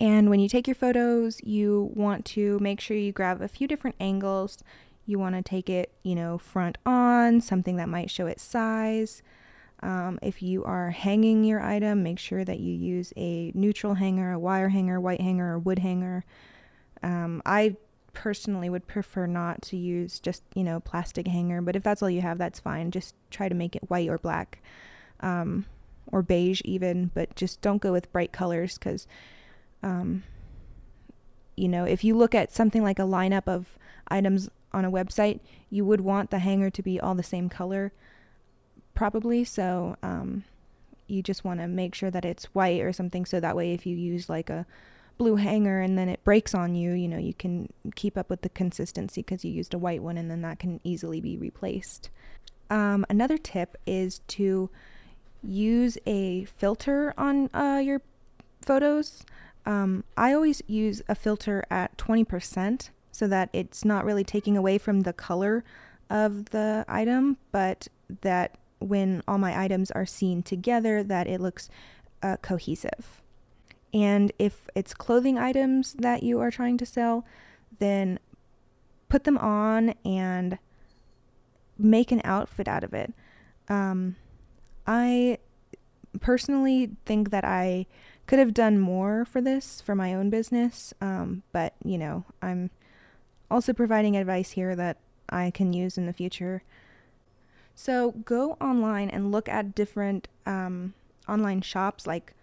And 0.00 0.30
when 0.30 0.40
you 0.40 0.48
take 0.48 0.66
your 0.66 0.74
photos, 0.74 1.40
you 1.42 1.90
want 1.94 2.24
to 2.26 2.58
make 2.60 2.80
sure 2.80 2.96
you 2.96 3.12
grab 3.12 3.42
a 3.42 3.48
few 3.48 3.66
different 3.66 3.96
angles. 3.98 4.62
You 5.06 5.18
want 5.18 5.34
to 5.34 5.42
take 5.42 5.68
it, 5.68 5.92
you 6.02 6.14
know, 6.14 6.38
front 6.38 6.78
on, 6.86 7.40
something 7.40 7.76
that 7.76 7.88
might 7.88 8.10
show 8.10 8.26
its 8.26 8.42
size. 8.42 9.22
Um, 9.80 10.18
if 10.22 10.42
you 10.42 10.64
are 10.64 10.90
hanging 10.90 11.44
your 11.44 11.60
item, 11.60 12.02
make 12.02 12.18
sure 12.18 12.44
that 12.44 12.58
you 12.58 12.72
use 12.72 13.12
a 13.16 13.52
neutral 13.54 13.94
hanger, 13.94 14.32
a 14.32 14.38
wire 14.38 14.70
hanger, 14.70 15.00
white 15.00 15.20
hanger, 15.20 15.54
or 15.54 15.58
wood 15.58 15.78
hanger. 15.78 16.24
Um, 17.02 17.42
I 17.46 17.76
personally 18.12 18.68
would 18.68 18.88
prefer 18.88 19.26
not 19.26 19.62
to 19.62 19.76
use 19.76 20.18
just, 20.18 20.42
you 20.54 20.64
know, 20.64 20.80
plastic 20.80 21.28
hanger, 21.28 21.62
but 21.62 21.76
if 21.76 21.84
that's 21.84 22.02
all 22.02 22.10
you 22.10 22.22
have, 22.22 22.38
that's 22.38 22.58
fine. 22.58 22.90
Just 22.90 23.14
try 23.30 23.48
to 23.48 23.54
make 23.54 23.76
it 23.76 23.88
white 23.88 24.08
or 24.08 24.18
black 24.18 24.60
um, 25.20 25.66
or 26.10 26.22
beige, 26.22 26.60
even, 26.64 27.12
but 27.14 27.36
just 27.36 27.60
don't 27.60 27.80
go 27.80 27.92
with 27.92 28.12
bright 28.12 28.32
colors 28.32 28.78
because 28.78 29.06
um, 29.82 30.24
you 31.58 31.68
know, 31.68 31.84
if 31.84 32.04
you 32.04 32.16
look 32.16 32.34
at 32.34 32.52
something 32.52 32.82
like 32.82 32.98
a 32.98 33.02
lineup 33.02 33.48
of 33.48 33.76
items 34.08 34.48
on 34.72 34.84
a 34.84 34.90
website, 34.90 35.40
you 35.70 35.84
would 35.84 36.00
want 36.00 36.30
the 36.30 36.38
hanger 36.38 36.70
to 36.70 36.82
be 36.82 37.00
all 37.00 37.14
the 37.14 37.22
same 37.22 37.48
color, 37.48 37.92
probably. 38.98 39.44
So 39.44 39.96
um, 40.02 40.42
you 41.06 41.22
just 41.22 41.44
want 41.44 41.60
to 41.60 41.68
make 41.68 41.94
sure 41.94 42.10
that 42.10 42.24
it's 42.24 42.46
white 42.46 42.80
or 42.80 42.92
something, 42.92 43.24
so 43.24 43.38
that 43.38 43.54
way 43.54 43.72
if 43.72 43.86
you 43.86 43.96
use 43.96 44.28
like 44.28 44.50
a 44.50 44.66
blue 45.18 45.36
hanger 45.36 45.80
and 45.80 45.96
then 45.96 46.08
it 46.08 46.24
breaks 46.24 46.52
on 46.52 46.74
you, 46.74 46.92
you 46.94 47.06
know, 47.06 47.16
you 47.16 47.32
can 47.32 47.72
keep 47.94 48.18
up 48.18 48.28
with 48.28 48.42
the 48.42 48.48
consistency 48.48 49.22
because 49.22 49.44
you 49.44 49.52
used 49.52 49.72
a 49.72 49.78
white 49.78 50.02
one 50.02 50.18
and 50.18 50.28
then 50.28 50.42
that 50.42 50.58
can 50.58 50.80
easily 50.82 51.20
be 51.20 51.36
replaced. 51.36 52.10
Um, 52.70 53.06
another 53.08 53.38
tip 53.38 53.76
is 53.86 54.18
to 54.28 54.68
use 55.44 55.96
a 56.04 56.46
filter 56.46 57.14
on 57.16 57.50
uh, 57.54 57.80
your 57.82 58.02
photos. 58.62 59.24
Um, 59.64 60.02
I 60.16 60.32
always 60.32 60.60
use 60.66 61.02
a 61.08 61.14
filter 61.14 61.64
at 61.70 61.96
20% 61.98 62.90
so 63.12 63.28
that 63.28 63.48
it's 63.52 63.84
not 63.84 64.04
really 64.04 64.24
taking 64.24 64.56
away 64.56 64.76
from 64.76 65.02
the 65.02 65.12
color 65.12 65.62
of 66.10 66.46
the 66.50 66.84
item, 66.88 67.36
but 67.52 67.86
that 68.22 68.56
when 68.78 69.22
all 69.26 69.38
my 69.38 69.58
items 69.58 69.90
are 69.90 70.06
seen 70.06 70.42
together, 70.42 71.02
that 71.02 71.26
it 71.26 71.40
looks 71.40 71.68
uh, 72.22 72.36
cohesive. 72.42 73.22
And 73.92 74.32
if 74.38 74.68
it's 74.74 74.94
clothing 74.94 75.38
items 75.38 75.94
that 75.94 76.22
you 76.22 76.40
are 76.40 76.50
trying 76.50 76.76
to 76.78 76.86
sell, 76.86 77.24
then 77.78 78.18
put 79.08 79.24
them 79.24 79.38
on 79.38 79.94
and 80.04 80.58
make 81.78 82.12
an 82.12 82.20
outfit 82.24 82.68
out 82.68 82.84
of 82.84 82.92
it. 82.92 83.14
Um, 83.68 84.16
I 84.86 85.38
personally 86.20 86.90
think 87.06 87.30
that 87.30 87.44
I 87.44 87.86
could 88.26 88.38
have 88.38 88.52
done 88.52 88.78
more 88.78 89.24
for 89.24 89.40
this 89.40 89.80
for 89.80 89.94
my 89.94 90.12
own 90.12 90.28
business, 90.28 90.92
um, 91.00 91.42
but 91.52 91.74
you 91.84 91.96
know, 91.96 92.24
I'm 92.42 92.70
also 93.50 93.72
providing 93.72 94.16
advice 94.16 94.50
here 94.50 94.76
that 94.76 94.98
I 95.30 95.50
can 95.50 95.72
use 95.72 95.96
in 95.96 96.06
the 96.06 96.12
future. 96.12 96.62
So 97.80 98.10
go 98.10 98.56
online 98.60 99.08
and 99.08 99.30
look 99.30 99.48
at 99.48 99.72
different 99.72 100.26
um, 100.44 100.94
online 101.28 101.60
shops 101.60 102.08
like 102.08 102.34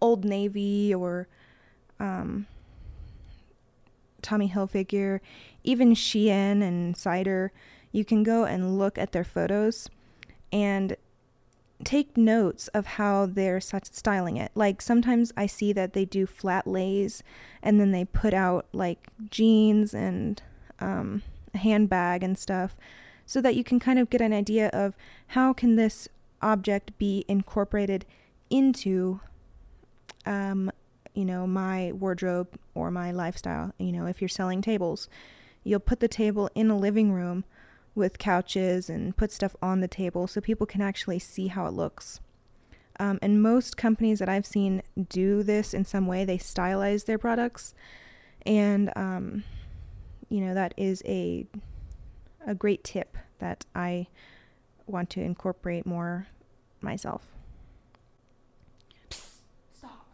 Old 0.00 0.24
Navy 0.24 0.94
or 0.94 1.26
um, 1.98 2.46
Tommy 4.22 4.48
Hilfiger, 4.48 5.18
even 5.64 5.94
Shein 5.94 6.62
and 6.62 6.96
Cider. 6.96 7.50
You 7.90 8.04
can 8.04 8.22
go 8.22 8.44
and 8.44 8.78
look 8.78 8.98
at 8.98 9.10
their 9.10 9.24
photos 9.24 9.88
and 10.52 10.96
take 11.82 12.16
notes 12.16 12.68
of 12.68 12.86
how 12.86 13.26
they're 13.26 13.60
styling 13.60 14.36
it. 14.36 14.52
Like 14.54 14.80
sometimes 14.80 15.32
I 15.36 15.46
see 15.46 15.72
that 15.72 15.92
they 15.92 16.04
do 16.04 16.24
flat 16.24 16.68
lays 16.68 17.24
and 17.64 17.80
then 17.80 17.90
they 17.90 18.04
put 18.04 18.32
out 18.32 18.66
like 18.72 19.08
jeans 19.28 19.92
and 19.92 20.40
um, 20.78 21.22
a 21.52 21.58
handbag 21.58 22.22
and 22.22 22.38
stuff 22.38 22.76
so 23.26 23.40
that 23.40 23.54
you 23.54 23.64
can 23.64 23.78
kind 23.78 23.98
of 23.98 24.10
get 24.10 24.20
an 24.20 24.32
idea 24.32 24.68
of 24.68 24.94
how 25.28 25.52
can 25.52 25.76
this 25.76 26.08
object 26.42 26.96
be 26.98 27.24
incorporated 27.28 28.04
into 28.50 29.20
um, 30.26 30.70
you 31.14 31.24
know 31.24 31.46
my 31.46 31.92
wardrobe 31.92 32.48
or 32.74 32.90
my 32.90 33.10
lifestyle 33.10 33.72
you 33.78 33.92
know 33.92 34.06
if 34.06 34.20
you're 34.20 34.28
selling 34.28 34.60
tables 34.60 35.08
you'll 35.62 35.80
put 35.80 36.00
the 36.00 36.08
table 36.08 36.50
in 36.54 36.70
a 36.70 36.76
living 36.76 37.12
room 37.12 37.44
with 37.94 38.18
couches 38.18 38.90
and 38.90 39.16
put 39.16 39.32
stuff 39.32 39.54
on 39.62 39.80
the 39.80 39.88
table 39.88 40.26
so 40.26 40.40
people 40.40 40.66
can 40.66 40.82
actually 40.82 41.18
see 41.18 41.48
how 41.48 41.66
it 41.66 41.72
looks. 41.72 42.20
Um, 42.98 43.18
and 43.22 43.42
most 43.42 43.76
companies 43.76 44.18
that 44.20 44.28
I've 44.28 44.46
seen 44.46 44.82
do 45.08 45.42
this 45.42 45.74
in 45.74 45.84
some 45.84 46.06
way. 46.06 46.24
They 46.24 46.38
stylize 46.38 47.06
their 47.06 47.18
products, 47.18 47.74
and 48.46 48.92
um, 48.94 49.42
you 50.28 50.40
know 50.40 50.54
that 50.54 50.74
is 50.76 51.02
a 51.04 51.46
a 52.46 52.54
great 52.54 52.84
tip 52.84 53.16
that 53.38 53.64
I 53.74 54.06
want 54.86 55.10
to 55.10 55.20
incorporate 55.20 55.86
more 55.86 56.28
myself. 56.80 57.32
Psst, 59.10 59.38
stop. 59.72 60.06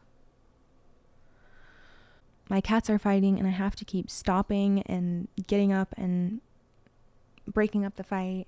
My 2.48 2.60
cats 2.60 2.88
are 2.88 2.98
fighting, 2.98 3.38
and 3.38 3.46
I 3.46 3.52
have 3.52 3.76
to 3.76 3.84
keep 3.84 4.10
stopping 4.10 4.82
and 4.82 5.28
getting 5.46 5.72
up 5.72 5.94
and 5.96 6.40
breaking 7.46 7.84
up 7.84 7.96
the 7.96 8.04
fight. 8.04 8.46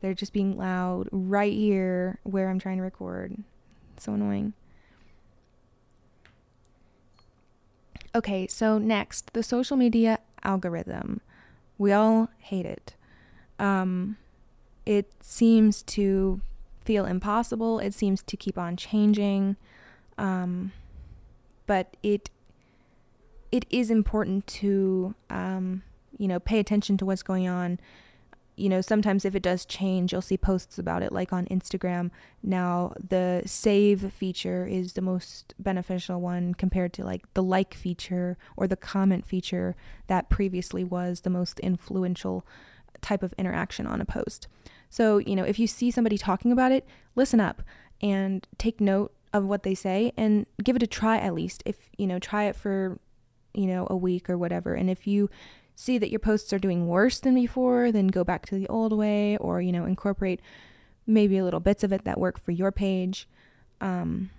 They're 0.00 0.14
just 0.14 0.32
being 0.32 0.56
loud 0.56 1.08
right 1.10 1.52
here 1.52 2.20
where 2.22 2.50
I'm 2.50 2.58
trying 2.58 2.76
to 2.76 2.82
record. 2.82 3.36
It's 3.94 4.04
so 4.04 4.12
annoying. 4.12 4.52
Okay, 8.14 8.46
so 8.46 8.78
next, 8.78 9.32
the 9.34 9.42
social 9.42 9.76
media 9.76 10.20
algorithm. 10.42 11.20
We 11.76 11.92
all 11.92 12.30
hate 12.38 12.64
it. 12.64 12.94
Um, 13.58 14.16
it 14.84 15.12
seems 15.20 15.82
to 15.84 16.40
feel 16.84 17.04
impossible. 17.04 17.78
It 17.78 17.94
seems 17.94 18.22
to 18.22 18.36
keep 18.36 18.56
on 18.56 18.76
changing. 18.76 19.56
Um, 20.18 20.72
but 21.66 21.96
it 22.02 22.30
it 23.52 23.66
is 23.70 23.90
important 23.90 24.46
to 24.46 25.14
um, 25.30 25.82
you 26.18 26.28
know 26.28 26.40
pay 26.40 26.58
attention 26.58 26.96
to 26.98 27.06
what's 27.06 27.22
going 27.22 27.48
on 27.48 27.78
you 28.56 28.68
know 28.70 28.80
sometimes 28.80 29.24
if 29.24 29.34
it 29.34 29.42
does 29.42 29.66
change 29.66 30.12
you'll 30.12 30.22
see 30.22 30.36
posts 30.36 30.78
about 30.78 31.02
it 31.02 31.12
like 31.12 31.32
on 31.32 31.44
instagram 31.46 32.10
now 32.42 32.92
the 33.08 33.42
save 33.44 34.12
feature 34.12 34.66
is 34.66 34.94
the 34.94 35.02
most 35.02 35.54
beneficial 35.58 36.20
one 36.20 36.54
compared 36.54 36.92
to 36.92 37.04
like 37.04 37.22
the 37.34 37.42
like 37.42 37.74
feature 37.74 38.38
or 38.56 38.66
the 38.66 38.76
comment 38.76 39.26
feature 39.26 39.76
that 40.06 40.30
previously 40.30 40.82
was 40.82 41.20
the 41.20 41.30
most 41.30 41.60
influential 41.60 42.46
type 43.06 43.22
of 43.22 43.32
interaction 43.38 43.86
on 43.86 44.00
a 44.00 44.04
post 44.04 44.48
so 44.90 45.18
you 45.18 45.36
know 45.36 45.44
if 45.44 45.58
you 45.58 45.66
see 45.66 45.90
somebody 45.90 46.18
talking 46.18 46.50
about 46.50 46.72
it 46.72 46.84
listen 47.14 47.40
up 47.40 47.62
and 48.00 48.46
take 48.58 48.80
note 48.80 49.12
of 49.32 49.44
what 49.44 49.62
they 49.62 49.74
say 49.74 50.12
and 50.16 50.46
give 50.62 50.76
it 50.76 50.82
a 50.82 50.86
try 50.86 51.16
at 51.18 51.34
least 51.34 51.62
if 51.64 51.90
you 51.96 52.06
know 52.06 52.18
try 52.18 52.44
it 52.44 52.56
for 52.56 52.98
you 53.56 53.66
know, 53.66 53.86
a 53.90 53.96
week 53.96 54.30
or 54.30 54.38
whatever. 54.38 54.74
And 54.74 54.88
if 54.88 55.06
you 55.06 55.30
see 55.74 55.98
that 55.98 56.10
your 56.10 56.20
posts 56.20 56.52
are 56.52 56.58
doing 56.58 56.86
worse 56.86 57.18
than 57.18 57.34
before, 57.34 57.90
then 57.90 58.08
go 58.08 58.22
back 58.22 58.46
to 58.46 58.54
the 58.54 58.68
old 58.68 58.92
way 58.92 59.36
or, 59.38 59.60
you 59.60 59.72
know, 59.72 59.86
incorporate 59.86 60.40
maybe 61.06 61.38
a 61.38 61.44
little 61.44 61.60
bits 61.60 61.82
of 61.82 61.92
it 61.92 62.04
that 62.04 62.20
work 62.20 62.38
for 62.38 62.52
your 62.52 62.70
page. 62.70 63.26
Um, 63.80 64.30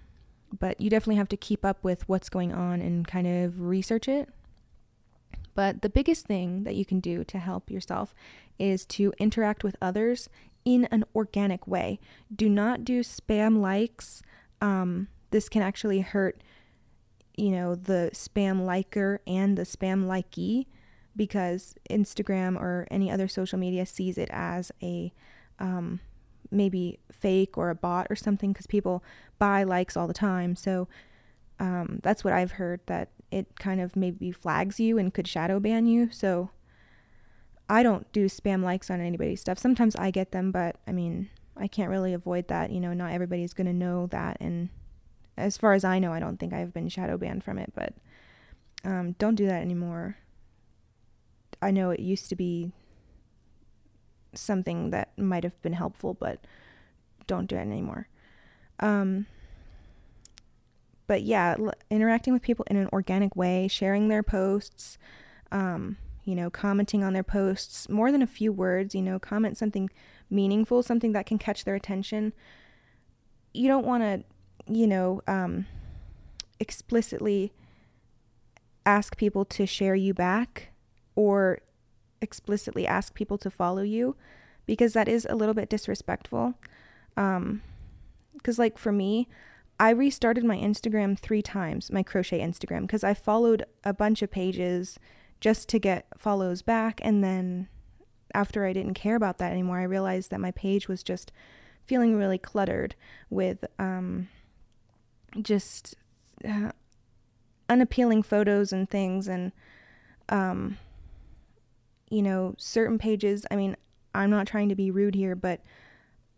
but 0.58 0.80
you 0.80 0.90
definitely 0.90 1.16
have 1.16 1.30
to 1.30 1.38
keep 1.38 1.66
up 1.66 1.84
with 1.84 2.08
what's 2.08 2.30
going 2.30 2.54
on 2.54 2.82
and 2.82 3.08
kind 3.08 3.28
of 3.28 3.62
research 3.62 4.08
it. 4.08 4.30
But 5.58 5.82
the 5.82 5.90
biggest 5.90 6.28
thing 6.28 6.66
that 6.66 6.76
you 6.76 6.86
can 6.86 7.00
do 7.00 7.24
to 7.24 7.40
help 7.40 7.72
yourself 7.72 8.14
is 8.60 8.86
to 8.86 9.12
interact 9.18 9.64
with 9.64 9.76
others 9.82 10.30
in 10.66 10.86
an 10.92 11.04
organic 11.16 11.66
way. 11.66 12.00
Do 12.34 12.48
not 12.48 12.86
do 12.86 13.02
spam 13.02 13.60
likes. 13.60 14.22
Um, 14.62 15.08
this 15.32 15.50
can 15.50 15.64
actually 15.64 16.02
hurt 16.02 16.44
you 17.36 17.50
know, 17.50 17.74
the 17.74 18.12
spam 18.14 18.66
liker 18.66 19.22
and 19.26 19.58
the 19.58 19.64
spam 19.64 20.06
likey 20.06 20.68
because 21.16 21.74
Instagram 21.90 22.56
or 22.56 22.88
any 22.92 23.10
other 23.10 23.28
social 23.28 23.58
media 23.58 23.88
sees 23.88 24.20
it 24.20 24.30
as 24.32 24.72
a 24.84 25.12
um, 25.58 26.00
maybe 26.52 27.00
fake 27.12 27.58
or 27.58 27.72
a 27.72 27.76
bot 27.76 28.06
or 28.12 28.16
something 28.16 28.54
because 28.54 28.68
people 28.68 29.04
buy 29.40 29.64
likes 29.64 29.98
all 29.98 30.06
the 30.06 30.14
time. 30.14 30.56
So 30.56 30.88
um, 31.60 32.00
that's 32.04 32.24
what 32.24 32.34
I've 32.34 32.54
heard 32.54 32.82
that 32.86 33.10
it 33.32 33.60
kind 33.60 33.82
of 33.82 33.96
maybe 33.96 34.32
flags 34.32 34.80
you 34.80 34.98
and 34.98 35.14
could 35.14 35.28
shadow 35.28 35.60
ban 35.60 35.86
you. 35.86 36.10
So 36.12 36.50
I 37.70 37.84
don't 37.84 38.12
do 38.12 38.26
spam 38.26 38.64
likes 38.64 38.90
on 38.90 39.02
anybody's 39.02 39.42
stuff. 39.42 39.60
Sometimes 39.60 39.96
I 39.96 40.12
get 40.12 40.32
them, 40.32 40.52
but 40.52 40.78
I 40.88 40.92
mean, 40.92 41.30
I 41.56 41.68
can't 41.68 41.90
really 41.90 42.14
avoid 42.14 42.48
that. 42.48 42.72
You 42.72 42.80
know, 42.80 42.94
not 42.94 43.12
everybody's 43.12 43.54
going 43.54 43.68
to 43.68 43.74
know 43.74 44.08
that 44.08 44.38
and 44.40 44.70
as 45.38 45.56
far 45.56 45.74
as 45.74 45.84
I 45.84 46.00
know, 46.00 46.12
I 46.12 46.20
don't 46.20 46.38
think 46.38 46.52
I've 46.52 46.74
been 46.74 46.90
shadow 46.90 47.18
banned 47.18 47.44
from 47.44 47.60
it, 47.60 47.72
but 47.76 47.94
um, 48.84 49.14
don't 49.20 49.36
do 49.36 49.46
that 49.46 49.62
anymore. 49.62 50.18
I 51.62 51.72
know 51.72 51.92
it 51.92 52.00
used 52.00 52.30
to 52.30 52.36
be 52.36 52.72
something 54.34 54.90
that 54.90 55.18
might 55.18 55.44
have 55.44 55.62
been 55.62 55.74
helpful, 55.74 56.14
but 56.14 56.40
don't 57.28 57.48
do 57.48 57.56
it 57.56 57.60
anymore. 57.60 58.08
Um, 58.80 59.28
but 61.08 61.24
yeah, 61.24 61.56
l- 61.58 61.74
interacting 61.90 62.34
with 62.34 62.42
people 62.42 62.66
in 62.70 62.78
an 62.78 62.90
organic 62.94 63.36
way, 63.36 63.68
sharing 63.68 64.08
their 64.08 64.24
posts, 64.24 64.98
um, 65.52 65.98
you 66.26 66.36
know, 66.36 66.50
commenting 66.50 67.04
on 67.04 67.14
their 67.14 67.24
posts, 67.24 67.90
more 67.90 68.12
than 68.12 68.22
a 68.22 68.28
few 68.28 68.52
words, 68.52 68.94
you 68.94 69.02
know, 69.02 69.18
comment 69.18 69.58
something 69.58 69.90
meaningful, 70.30 70.84
something 70.84 71.14
that 71.14 71.26
can 71.26 71.38
catch 71.38 71.64
their 71.64 71.76
attention. 71.76 72.34
You 73.54 73.68
don't 73.68 73.86
want 73.86 74.04
to 74.04 74.24
you 74.70 74.88
know, 74.88 75.22
um, 75.28 75.66
explicitly 76.60 77.54
ask 78.86 79.18
people 79.18 79.46
to 79.46 79.66
share 79.66 79.96
you 79.96 80.14
back 80.14 80.70
or 81.16 81.60
explicitly 82.22 82.86
ask 82.86 83.14
people 83.14 83.38
to 83.38 83.50
follow 83.50 83.82
you 83.82 84.16
because 84.66 84.94
that 84.94 85.08
is 85.08 85.26
a 85.30 85.36
little 85.36 85.54
bit 85.54 85.70
disrespectful. 85.70 86.56
Um, 87.16 87.62
because, 88.34 88.60
like, 88.60 88.78
for 88.78 88.92
me, 88.92 89.28
I 89.80 89.92
restarted 89.92 90.44
my 90.44 90.58
Instagram 90.58 91.18
three 91.18 91.42
times, 91.42 91.92
my 91.92 92.04
crochet 92.04 92.40
Instagram, 92.40 92.82
because 92.82 93.04
I 93.04 93.14
followed 93.14 93.66
a 93.84 93.94
bunch 93.94 94.22
of 94.22 94.32
pages 94.32 94.98
just 95.40 95.70
to 95.70 95.80
get 95.80 96.08
follows 96.18 96.62
back. 96.62 97.00
And 97.04 97.24
then 97.24 97.68
after 98.34 98.66
I 98.66 98.74
didn't 98.74 98.96
care 98.96 99.16
about 99.16 99.38
that 99.38 99.52
anymore, 99.52 99.80
I 99.80 99.84
realized 99.84 100.32
that 100.32 100.40
my 100.40 100.52
page 100.52 100.88
was 100.88 101.04
just 101.04 101.32
feeling 101.86 102.18
really 102.18 102.40
cluttered 102.40 102.96
with 103.30 103.64
um, 103.78 104.30
just 105.42 105.96
uh, 106.48 106.72
unappealing 107.70 108.24
photos 108.24 108.72
and 108.72 108.90
things 108.90 109.28
and 109.28 109.52
um 110.30 110.78
you 112.10 112.22
know 112.22 112.56
certain 112.58 112.98
pages 112.98 113.46
i 113.52 113.56
mean 113.56 113.76
i'm 114.14 114.30
not 114.30 114.48
trying 114.48 114.70
to 114.70 114.76
be 114.76 114.92
rude 114.92 115.16
here 115.16 115.36
but 115.36 115.62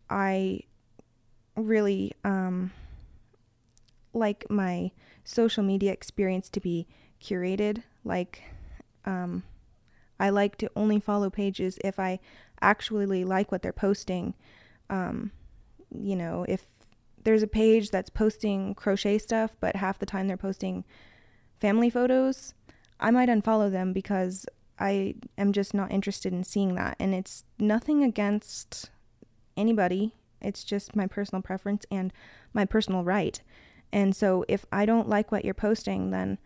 i 0.09 0.59
really 1.55 2.11
um 2.23 2.71
like 4.13 4.45
my 4.49 4.91
social 5.23 5.63
media 5.63 5.91
experience 5.91 6.49
to 6.49 6.59
be 6.59 6.87
curated 7.21 7.83
like 8.03 8.43
um 9.05 9.43
i 10.19 10.29
like 10.29 10.57
to 10.57 10.69
only 10.75 10.99
follow 10.99 11.29
pages 11.29 11.77
if 11.83 11.99
i 11.99 12.19
actually 12.61 13.23
like 13.23 13.51
what 13.51 13.61
they're 13.61 13.73
posting 13.73 14.33
um 14.89 15.31
you 15.91 16.15
know 16.15 16.45
if 16.47 16.63
there's 17.23 17.43
a 17.43 17.47
page 17.47 17.91
that's 17.91 18.09
posting 18.09 18.73
crochet 18.75 19.17
stuff, 19.17 19.55
but 19.59 19.75
half 19.75 19.99
the 19.99 20.05
time 20.05 20.27
they're 20.27 20.37
posting 20.37 20.85
family 21.59 21.89
photos, 21.89 22.53
I 22.99 23.11
might 23.11 23.29
unfollow 23.29 23.71
them 23.71 23.93
because 23.93 24.45
I 24.79 25.15
am 25.37 25.51
just 25.53 25.73
not 25.73 25.91
interested 25.91 26.33
in 26.33 26.43
seeing 26.43 26.75
that. 26.75 26.95
And 26.99 27.13
it's 27.13 27.43
nothing 27.57 28.03
against 28.03 28.89
anybody, 29.57 30.15
it's 30.41 30.63
just 30.63 30.95
my 30.95 31.05
personal 31.05 31.41
preference 31.41 31.85
and 31.91 32.13
my 32.53 32.65
personal 32.65 33.03
right. 33.03 33.41
And 33.91 34.15
so 34.15 34.45
if 34.47 34.65
I 34.71 34.85
don't 34.85 35.09
like 35.09 35.31
what 35.31 35.43
you're 35.43 35.53
posting, 35.53 36.11
then 36.11 36.37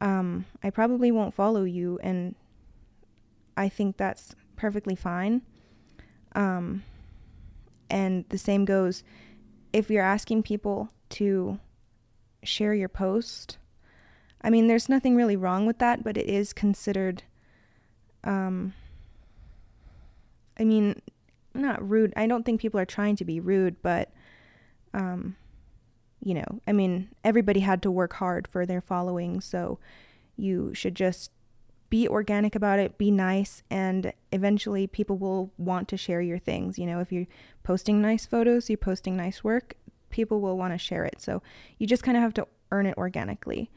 um, 0.00 0.46
I 0.62 0.70
probably 0.70 1.10
won't 1.10 1.34
follow 1.34 1.64
you. 1.64 1.98
And 2.02 2.34
I 3.56 3.68
think 3.68 3.96
that's 3.96 4.34
perfectly 4.56 4.94
fine. 4.94 5.42
Um, 6.34 6.82
and 7.90 8.24
the 8.28 8.38
same 8.38 8.64
goes 8.64 9.02
if 9.72 9.90
you're 9.90 10.04
asking 10.04 10.42
people 10.44 10.90
to 11.10 11.58
share 12.44 12.74
your 12.74 12.88
post, 12.88 13.58
I 14.40 14.50
mean, 14.50 14.68
there's 14.68 14.88
nothing 14.88 15.16
really 15.16 15.36
wrong 15.36 15.66
with 15.66 15.78
that, 15.78 16.04
but 16.04 16.16
it 16.16 16.28
is 16.28 16.52
considered, 16.52 17.24
um, 18.22 18.74
I 20.58 20.64
mean, 20.64 21.02
not 21.54 21.86
rude. 21.86 22.12
I 22.16 22.26
don't 22.26 22.44
think 22.44 22.60
people 22.60 22.78
are 22.78 22.84
trying 22.84 23.16
to 23.16 23.24
be 23.24 23.40
rude, 23.40 23.82
but, 23.82 24.12
um, 24.92 25.36
you 26.24 26.34
know, 26.34 26.60
I 26.66 26.72
mean, 26.72 27.10
everybody 27.22 27.60
had 27.60 27.82
to 27.82 27.90
work 27.90 28.14
hard 28.14 28.48
for 28.48 28.64
their 28.64 28.80
following, 28.80 29.40
so 29.40 29.78
you 30.36 30.72
should 30.74 30.94
just 30.94 31.30
be 31.90 32.08
organic 32.08 32.56
about 32.56 32.78
it, 32.78 32.98
be 32.98 33.10
nice, 33.10 33.62
and 33.70 34.12
eventually 34.32 34.86
people 34.86 35.18
will 35.18 35.52
want 35.58 35.86
to 35.88 35.96
share 35.96 36.22
your 36.22 36.38
things. 36.38 36.78
You 36.78 36.86
know, 36.86 36.98
if 36.98 37.12
you're 37.12 37.26
posting 37.62 38.00
nice 38.00 38.24
photos, 38.24 38.70
you're 38.70 38.78
posting 38.78 39.16
nice 39.16 39.44
work, 39.44 39.74
people 40.08 40.40
will 40.40 40.56
want 40.56 40.72
to 40.72 40.78
share 40.78 41.04
it. 41.04 41.20
So 41.20 41.42
you 41.78 41.86
just 41.86 42.02
kind 42.02 42.16
of 42.16 42.22
have 42.22 42.34
to 42.34 42.48
earn 42.72 42.86
it 42.86 42.96
organically. 42.96 43.70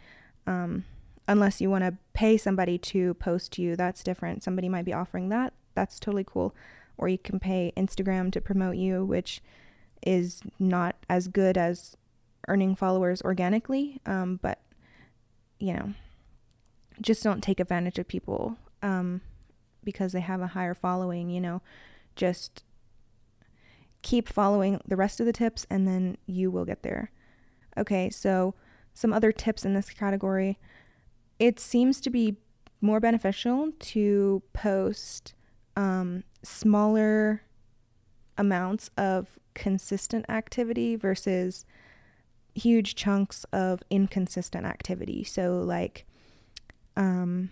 Um, 0.47 0.86
unless 1.27 1.60
you 1.60 1.69
want 1.69 1.83
to 1.83 1.97
pay 2.13 2.38
somebody 2.38 2.77
to 2.77 3.13
post 3.15 3.51
to 3.53 3.62
you, 3.62 3.75
that's 3.75 4.03
different. 4.03 4.41
Somebody 4.41 4.69
might 4.69 4.86
be 4.86 4.93
offering 4.93 5.27
that. 5.29 5.53
That's 5.75 5.99
totally 5.99 6.23
cool. 6.25 6.55
Or 6.97 7.10
you 7.10 7.17
can 7.17 7.39
pay 7.39 7.73
Instagram 7.75 8.31
to 8.31 8.41
promote 8.41 8.77
you, 8.77 9.03
which 9.03 9.41
is 10.01 10.41
not 10.57 10.95
as 11.10 11.27
good 11.27 11.57
as 11.57 11.97
earning 12.47 12.75
followers 12.75 13.21
organically. 13.21 13.99
Um, 14.05 14.39
but, 14.41 14.62
you 15.60 15.73
know, 15.73 15.93
just 17.01 17.23
don't 17.23 17.43
take 17.43 17.60
advantage 17.60 17.99
of 17.99 18.07
people 18.07 18.57
um, 18.81 19.21
because 19.83 20.12
they 20.12 20.21
have 20.21 20.41
a 20.41 20.47
higher 20.47 20.73
following, 20.73 21.29
you 21.29 21.41
know, 21.41 21.62
just 22.15 22.63
keep 24.01 24.29
following 24.29 24.79
the 24.88 24.95
rest 24.95 25.19
of 25.19 25.25
the 25.25 25.33
tips 25.33 25.65
and 25.69 25.88
then 25.88 26.17
you 26.25 26.49
will 26.49 26.65
get 26.65 26.83
there. 26.83 27.12
Okay, 27.77 28.10
so 28.10 28.55
some 28.93 29.13
other 29.13 29.31
tips 29.31 29.65
in 29.65 29.73
this 29.73 29.89
category. 29.89 30.57
It 31.39 31.60
seems 31.60 32.01
to 32.01 32.10
be 32.10 32.38
more 32.81 32.99
beneficial 32.99 33.71
to 33.79 34.41
post 34.53 35.36
um, 35.75 36.23
smaller 36.43 37.43
amounts 38.38 38.89
of 38.97 39.39
consistent 39.53 40.25
activity 40.29 40.95
versus 40.95 41.65
huge 42.57 42.95
chunks 42.95 43.45
of 43.53 43.83
inconsistent 43.89 44.65
activity. 44.65 45.23
So, 45.23 45.59
like, 45.59 46.05
um, 46.95 47.51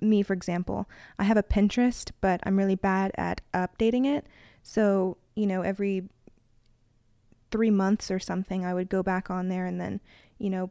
me, 0.00 0.22
for 0.22 0.32
example, 0.32 0.88
I 1.18 1.24
have 1.24 1.36
a 1.36 1.42
Pinterest, 1.42 2.10
but 2.20 2.40
I'm 2.44 2.58
really 2.58 2.74
bad 2.74 3.12
at 3.16 3.40
updating 3.54 4.04
it. 4.04 4.26
So, 4.62 5.16
you 5.36 5.46
know, 5.46 5.62
every 5.62 6.08
three 7.50 7.70
months 7.70 8.10
or 8.10 8.18
something, 8.18 8.64
I 8.64 8.74
would 8.74 8.88
go 8.88 9.02
back 9.02 9.30
on 9.30 9.48
there 9.48 9.64
and 9.64 9.80
then, 9.80 10.00
you 10.38 10.50
know, 10.50 10.70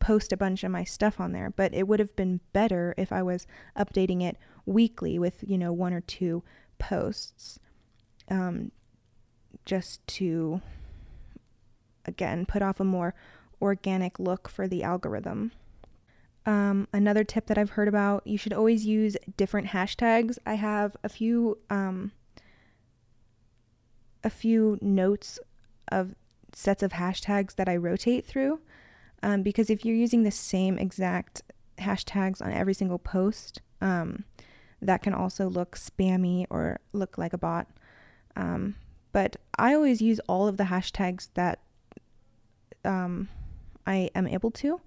post 0.00 0.32
a 0.32 0.36
bunch 0.36 0.64
of 0.64 0.70
my 0.70 0.84
stuff 0.84 1.20
on 1.20 1.32
there. 1.32 1.50
But 1.50 1.74
it 1.74 1.86
would 1.86 2.00
have 2.00 2.16
been 2.16 2.40
better 2.52 2.94
if 2.96 3.12
I 3.12 3.22
was 3.22 3.46
updating 3.76 4.22
it 4.22 4.38
weekly 4.64 5.18
with, 5.18 5.44
you 5.46 5.58
know, 5.58 5.72
one 5.72 5.92
or 5.92 6.00
two 6.00 6.42
posts 6.78 7.58
um, 8.30 8.72
just 9.66 10.06
to, 10.06 10.62
again, 12.04 12.46
put 12.46 12.62
off 12.62 12.80
a 12.80 12.84
more 12.84 13.14
organic 13.60 14.18
look 14.18 14.48
for 14.48 14.66
the 14.66 14.82
algorithm. 14.82 15.52
Um, 16.44 16.88
another 16.92 17.22
tip 17.22 17.46
that 17.46 17.56
I've 17.56 17.70
heard 17.70 17.86
about 17.86 18.26
you 18.26 18.36
should 18.36 18.52
always 18.52 18.84
use 18.84 19.16
different 19.36 19.68
hashtags. 19.68 20.38
I 20.44 20.54
have 20.54 20.96
a 21.04 21.08
few 21.08 21.58
um, 21.70 22.10
a 24.24 24.30
few 24.30 24.78
notes 24.80 25.38
of 25.90 26.14
sets 26.52 26.82
of 26.82 26.92
hashtags 26.92 27.56
that 27.56 27.68
I 27.68 27.76
rotate 27.76 28.26
through 28.26 28.60
um, 29.22 29.42
because 29.42 29.70
if 29.70 29.84
you're 29.84 29.96
using 29.96 30.22
the 30.22 30.30
same 30.30 30.78
exact 30.78 31.42
hashtags 31.78 32.42
on 32.42 32.52
every 32.52 32.74
single 32.74 32.98
post, 32.98 33.60
um, 33.80 34.24
that 34.80 35.02
can 35.02 35.14
also 35.14 35.48
look 35.48 35.76
spammy 35.76 36.46
or 36.50 36.80
look 36.92 37.16
like 37.16 37.32
a 37.32 37.38
bot. 37.38 37.68
Um, 38.36 38.74
but 39.12 39.36
I 39.58 39.74
always 39.74 40.02
use 40.02 40.20
all 40.28 40.48
of 40.48 40.56
the 40.56 40.64
hashtags 40.64 41.28
that 41.34 41.60
um, 42.84 43.28
I 43.86 44.10
am 44.14 44.26
able 44.26 44.50
to. 44.52 44.80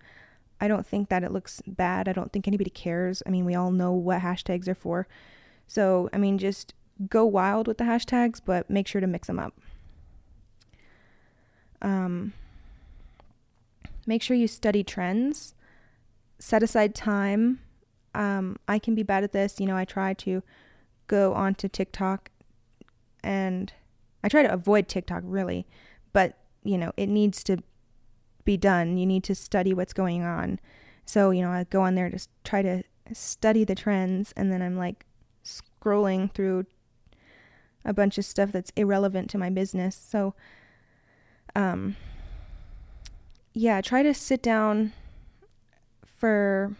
I 0.59 0.67
don't 0.67 0.85
think 0.85 1.09
that 1.09 1.23
it 1.23 1.31
looks 1.31 1.61
bad. 1.67 2.07
I 2.07 2.13
don't 2.13 2.31
think 2.31 2.47
anybody 2.47 2.69
cares. 2.69 3.21
I 3.25 3.29
mean, 3.29 3.45
we 3.45 3.55
all 3.55 3.71
know 3.71 3.91
what 3.91 4.21
hashtags 4.21 4.67
are 4.67 4.75
for. 4.75 5.07
So, 5.67 6.09
I 6.13 6.17
mean, 6.17 6.37
just 6.37 6.73
go 7.09 7.25
wild 7.25 7.67
with 7.67 7.77
the 7.77 7.83
hashtags, 7.83 8.39
but 8.43 8.69
make 8.69 8.87
sure 8.87 9.01
to 9.01 9.07
mix 9.07 9.27
them 9.27 9.39
up. 9.39 9.53
Um, 11.81 12.33
make 14.05 14.21
sure 14.21 14.37
you 14.37 14.47
study 14.47 14.83
trends. 14.83 15.53
Set 16.39 16.63
aside 16.63 16.95
time. 16.95 17.59
Um, 18.13 18.57
I 18.67 18.79
can 18.79 18.95
be 18.95 19.03
bad 19.03 19.23
at 19.23 19.33
this. 19.33 19.59
You 19.59 19.65
know, 19.65 19.75
I 19.75 19.83
try 19.83 20.13
to 20.13 20.41
go 21.07 21.33
onto 21.33 21.67
TikTok 21.67 22.31
and 23.23 23.73
I 24.23 24.29
try 24.29 24.43
to 24.43 24.51
avoid 24.51 24.87
TikTok 24.87 25.23
really, 25.25 25.67
but 26.13 26.37
you 26.63 26.77
know, 26.77 26.93
it 26.97 27.07
needs 27.07 27.43
to 27.43 27.57
be 28.45 28.57
done. 28.57 28.97
You 28.97 29.05
need 29.05 29.23
to 29.25 29.35
study 29.35 29.73
what's 29.73 29.93
going 29.93 30.23
on. 30.23 30.59
So, 31.05 31.31
you 31.31 31.41
know, 31.41 31.51
I 31.51 31.65
go 31.65 31.81
on 31.81 31.95
there 31.95 32.09
to 32.09 32.27
try 32.43 32.61
to 32.61 32.83
study 33.13 33.63
the 33.63 33.75
trends 33.75 34.31
and 34.35 34.51
then 34.51 34.61
I'm 34.61 34.77
like 34.77 35.05
scrolling 35.43 36.31
through 36.31 36.65
a 37.83 37.93
bunch 37.93 38.17
of 38.17 38.25
stuff 38.25 38.51
that's 38.51 38.71
irrelevant 38.75 39.29
to 39.31 39.37
my 39.37 39.49
business. 39.49 39.95
So, 39.95 40.33
um, 41.55 41.95
yeah, 43.53 43.81
try 43.81 44.03
to 44.03 44.13
sit 44.13 44.41
down 44.41 44.93
for 46.03 46.75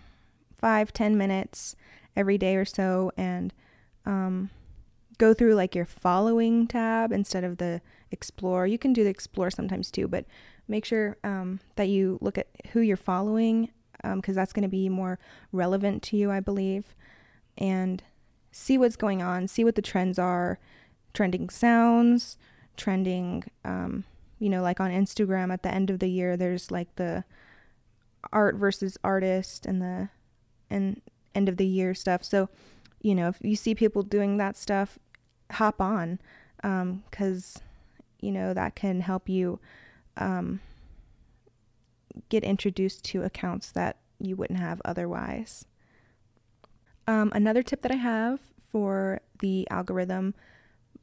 five, 0.55 0.91
ten 0.91 1.17
minutes 1.17 1.75
every 2.15 2.37
day 2.37 2.55
or 2.55 2.65
so 2.65 3.11
and 3.17 3.53
um, 4.05 4.49
go 5.17 5.33
through 5.33 5.53
like 5.53 5.75
your 5.75 5.85
following 5.85 6.67
tab 6.67 7.11
instead 7.11 7.43
of 7.43 7.57
the 7.57 7.81
explore. 8.11 8.65
You 8.65 8.77
can 8.77 8.93
do 8.93 9.03
the 9.03 9.09
explore 9.09 9.51
sometimes 9.51 9.91
too, 9.91 10.07
but 10.07 10.25
make 10.67 10.85
sure 10.85 11.17
um, 11.23 11.59
that 11.75 11.89
you 11.89 12.17
look 12.21 12.37
at 12.37 12.47
who 12.71 12.79
you're 12.81 12.97
following 12.97 13.69
because 14.01 14.35
um, 14.35 14.35
that's 14.35 14.53
going 14.53 14.63
to 14.63 14.69
be 14.69 14.89
more 14.89 15.19
relevant 15.51 16.03
to 16.03 16.17
you, 16.17 16.31
I 16.31 16.39
believe, 16.39 16.93
and 17.57 18.03
see 18.51 18.77
what's 18.77 18.95
going 18.95 19.21
on, 19.21 19.47
see 19.47 19.63
what 19.63 19.75
the 19.75 19.81
trends 19.81 20.19
are, 20.19 20.59
trending 21.13 21.49
sounds, 21.49 22.37
trending, 22.77 23.43
um, 23.63 24.03
you 24.39 24.49
know, 24.49 24.61
like 24.61 24.79
on 24.79 24.91
Instagram 24.91 25.51
at 25.51 25.63
the 25.63 25.73
end 25.73 25.89
of 25.89 25.99
the 25.99 26.09
year, 26.09 26.37
there's 26.37 26.71
like 26.71 26.95
the 26.95 27.23
art 28.31 28.55
versus 28.55 28.97
artist 29.03 29.65
and 29.65 29.81
the 29.81 30.09
and 30.69 31.01
end 31.33 31.49
of 31.49 31.57
the 31.57 31.65
year 31.65 31.93
stuff. 31.93 32.23
So, 32.23 32.49
you 33.01 33.15
know, 33.15 33.29
if 33.29 33.37
you 33.41 33.55
see 33.55 33.75
people 33.75 34.03
doing 34.03 34.37
that 34.37 34.57
stuff, 34.57 34.97
hop 35.51 35.81
on 35.81 36.19
because, 36.61 37.57
um, 37.57 37.63
you 38.19 38.31
know, 38.31 38.53
that 38.53 38.75
can 38.75 39.01
help 39.01 39.29
you 39.29 39.59
um, 40.17 40.59
get 42.29 42.43
introduced 42.43 43.03
to 43.05 43.23
accounts 43.23 43.71
that 43.71 43.97
you 44.19 44.35
wouldn't 44.35 44.59
have 44.59 44.81
otherwise. 44.85 45.65
Um, 47.07 47.31
another 47.35 47.61
tip 47.61 47.81
that 47.81 47.91
I 47.91 47.95
have 47.95 48.39
for 48.69 49.21
the 49.39 49.67
algorithm 49.69 50.33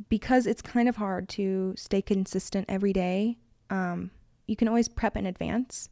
because 0.08 0.46
it's 0.46 0.62
kind 0.62 0.88
of 0.88 0.96
hard 0.96 1.28
to 1.30 1.74
stay 1.76 2.02
consistent 2.02 2.66
every 2.68 2.92
day, 2.92 3.38
um, 3.70 4.10
you 4.46 4.56
can 4.56 4.68
always 4.68 4.88
prep 4.88 5.16
in 5.16 5.26
advance. 5.26 5.88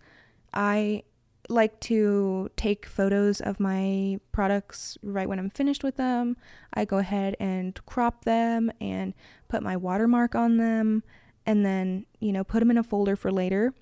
I 0.53 1.05
like 1.49 1.81
to 1.81 2.51
take 2.57 2.87
photos 2.87 3.41
of 3.41 3.59
my 3.59 4.19
products 4.33 4.99
right 5.03 5.29
when 5.29 5.39
I'm 5.39 5.51
finished 5.51 5.83
with 5.83 5.97
them. 5.97 6.37
I 6.75 6.85
go 6.85 6.99
ahead 6.99 7.37
and 7.41 7.79
crop 7.87 8.25
them 8.25 8.71
and 8.81 9.15
put 9.49 9.63
my 9.63 9.77
watermark 9.77 10.35
on 10.35 10.59
them 10.59 11.03
and 11.47 11.65
then, 11.65 12.07
you 12.21 12.33
know, 12.33 12.45
put 12.45 12.61
them 12.61 12.71
in 12.71 12.79
a 12.79 12.83
folder 12.83 13.17
for 13.17 13.31
later. 13.31 13.75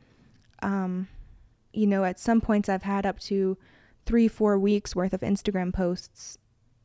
Um, 0.62 1.08
you 1.72 1.86
know, 1.86 2.04
at 2.04 2.18
some 2.18 2.40
points 2.40 2.68
I've 2.68 2.82
had 2.82 3.06
up 3.06 3.18
to 3.20 3.56
three, 4.06 4.28
four 4.28 4.58
weeks 4.58 4.96
worth 4.96 5.12
of 5.12 5.20
Instagram 5.20 5.72
posts, 5.72 6.38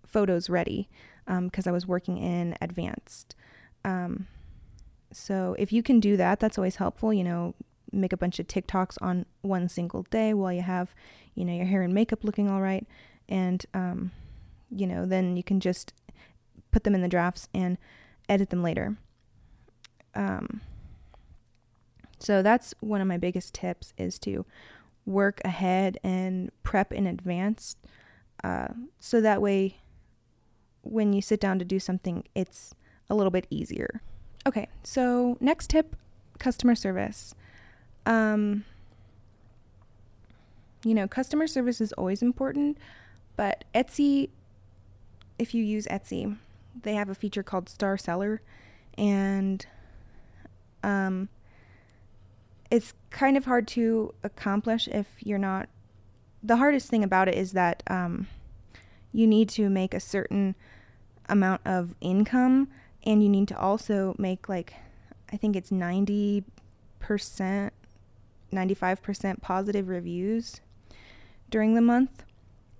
photos 0.06 0.50
ready 0.50 0.90
because 1.26 1.68
um, 1.68 1.70
I 1.70 1.72
was 1.72 1.88
working 1.88 2.18
in 2.18 2.56
advanced. 2.62 3.36
Um, 3.86 4.28
so 5.12 5.56
if 5.58 5.72
you 5.72 5.84
can 5.84 6.00
do 6.00 6.18
that, 6.18 6.40
that's 6.40 6.58
always 6.58 6.78
helpful. 6.78 7.14
You 7.14 7.24
know, 7.24 7.56
make 7.92 8.14
a 8.14 8.18
bunch 8.18 8.40
of 8.40 8.48
TikToks 8.48 8.98
on 9.02 9.26
one 9.42 9.70
single 9.70 10.04
day 10.04 10.34
while 10.34 10.52
you 10.52 10.62
have, 10.62 10.94
you 11.36 11.46
know, 11.46 11.54
your 11.54 11.66
hair 11.66 11.82
and 11.82 11.94
makeup 11.94 12.24
looking 12.24 12.50
all 12.50 12.62
right, 12.62 12.86
and 13.30 13.66
um, 13.74 14.12
you 14.70 14.88
know, 14.88 15.06
then 15.06 15.38
you 15.38 15.44
can 15.44 15.60
just 15.60 15.94
put 16.72 16.84
them 16.84 16.96
in 16.96 17.02
the 17.02 17.08
drafts 17.08 17.48
and 17.54 17.78
edit 18.28 18.50
them 18.50 18.64
later. 18.64 18.98
Um, 20.16 20.62
so 22.20 22.42
that's 22.42 22.74
one 22.80 23.02
of 23.02 23.08
my 23.08 23.18
biggest 23.18 23.54
tips 23.54 23.94
is 23.98 24.18
to 24.20 24.46
work 25.06 25.42
ahead 25.44 25.98
and 26.04 26.52
prep 26.64 26.94
in 26.94 27.06
advance, 27.06 27.76
uh, 28.44 28.70
so 29.00 29.20
that 29.22 29.42
way 29.42 29.78
when 30.82 31.14
you 31.14 31.22
sit 31.22 31.40
down 31.40 31.60
to 31.60 31.66
do 31.66 31.80
something, 31.80 32.24
it's 32.36 32.74
a 33.10 33.16
little 33.16 33.32
bit 33.32 33.48
easier. 33.50 34.02
Okay, 34.46 34.68
so 34.84 35.38
next 35.40 35.70
tip 35.70 35.96
customer 36.40 36.76
service. 36.76 37.34
Um, 38.06 38.66
you 40.84 40.94
know, 40.94 41.08
customer 41.08 41.48
service 41.48 41.80
is 41.80 41.94
always 41.94 42.22
important, 42.22 42.78
but 43.38 43.64
Etsy, 43.74 44.30
if 45.40 45.54
you 45.54 45.64
use 45.64 45.88
Etsy, 45.88 46.38
they 46.82 46.96
have 46.96 47.10
a 47.10 47.16
feature 47.16 47.44
called 47.44 47.70
Star 47.70 47.98
Seller, 47.98 48.42
and 48.98 49.66
um, 50.84 51.30
it's 52.70 52.94
kind 53.10 53.38
of 53.38 53.46
hard 53.46 53.68
to 53.70 54.14
accomplish 54.24 54.88
if 54.88 55.08
you're 55.20 55.38
not. 55.38 55.70
The 56.42 56.58
hardest 56.58 56.90
thing 56.90 57.04
about 57.04 57.28
it 57.28 57.36
is 57.36 57.54
that 57.54 57.84
um, 57.88 58.28
you 59.12 59.28
need 59.28 59.50
to 59.50 59.70
make 59.70 59.94
a 59.94 60.00
certain 60.00 60.56
amount 61.30 61.62
of 61.66 61.96
income 62.02 62.68
and 63.04 63.24
you 63.24 63.30
need 63.30 63.48
to 63.48 63.58
also 63.58 64.14
make 64.18 64.50
like 64.50 64.74
I 65.32 65.38
think 65.38 65.56
it's 65.56 65.72
90%, 65.72 66.44
95% 67.02 69.42
positive 69.42 69.88
reviews 69.88 70.62
during 71.50 71.74
the 71.74 71.82
month. 71.82 72.24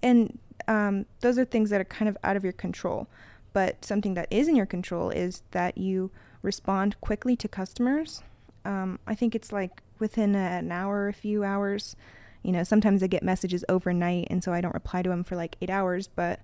And 0.04 0.38
um, 0.68 1.08
those 1.22 1.40
are 1.40 1.46
things 1.46 1.72
that 1.72 1.82
are 1.82 1.86
kind 1.86 2.08
of 2.08 2.16
out 2.24 2.36
of 2.36 2.44
your 2.44 2.54
control. 2.54 3.08
But 3.54 3.84
something 3.84 4.14
that 4.14 4.28
is 4.30 4.48
in 4.48 4.56
your 4.56 4.68
control 4.68 5.10
is 5.10 5.42
that 5.52 5.80
you 5.80 6.12
respond 6.44 7.00
quickly 7.02 7.36
to 7.38 7.48
customers. 7.48 8.22
Um, 8.64 9.00
I 9.08 9.16
think 9.16 9.34
it's 9.34 9.52
like 9.52 9.82
within 9.98 10.36
an 10.36 10.72
hour, 10.72 11.08
a 11.08 11.14
few 11.14 11.44
hours. 11.44 11.96
You 12.44 12.52
know, 12.52 12.64
sometimes 12.64 13.02
I 13.02 13.08
get 13.08 13.24
messages 13.24 13.66
overnight, 13.68 14.28
and 14.30 14.44
so 14.44 14.54
I 14.54 14.62
don't 14.62 14.74
reply 14.74 15.02
to 15.02 15.10
them 15.10 15.24
for 15.24 15.36
like 15.36 15.56
eight 15.62 15.70
hours, 15.72 16.08
but 16.08 16.42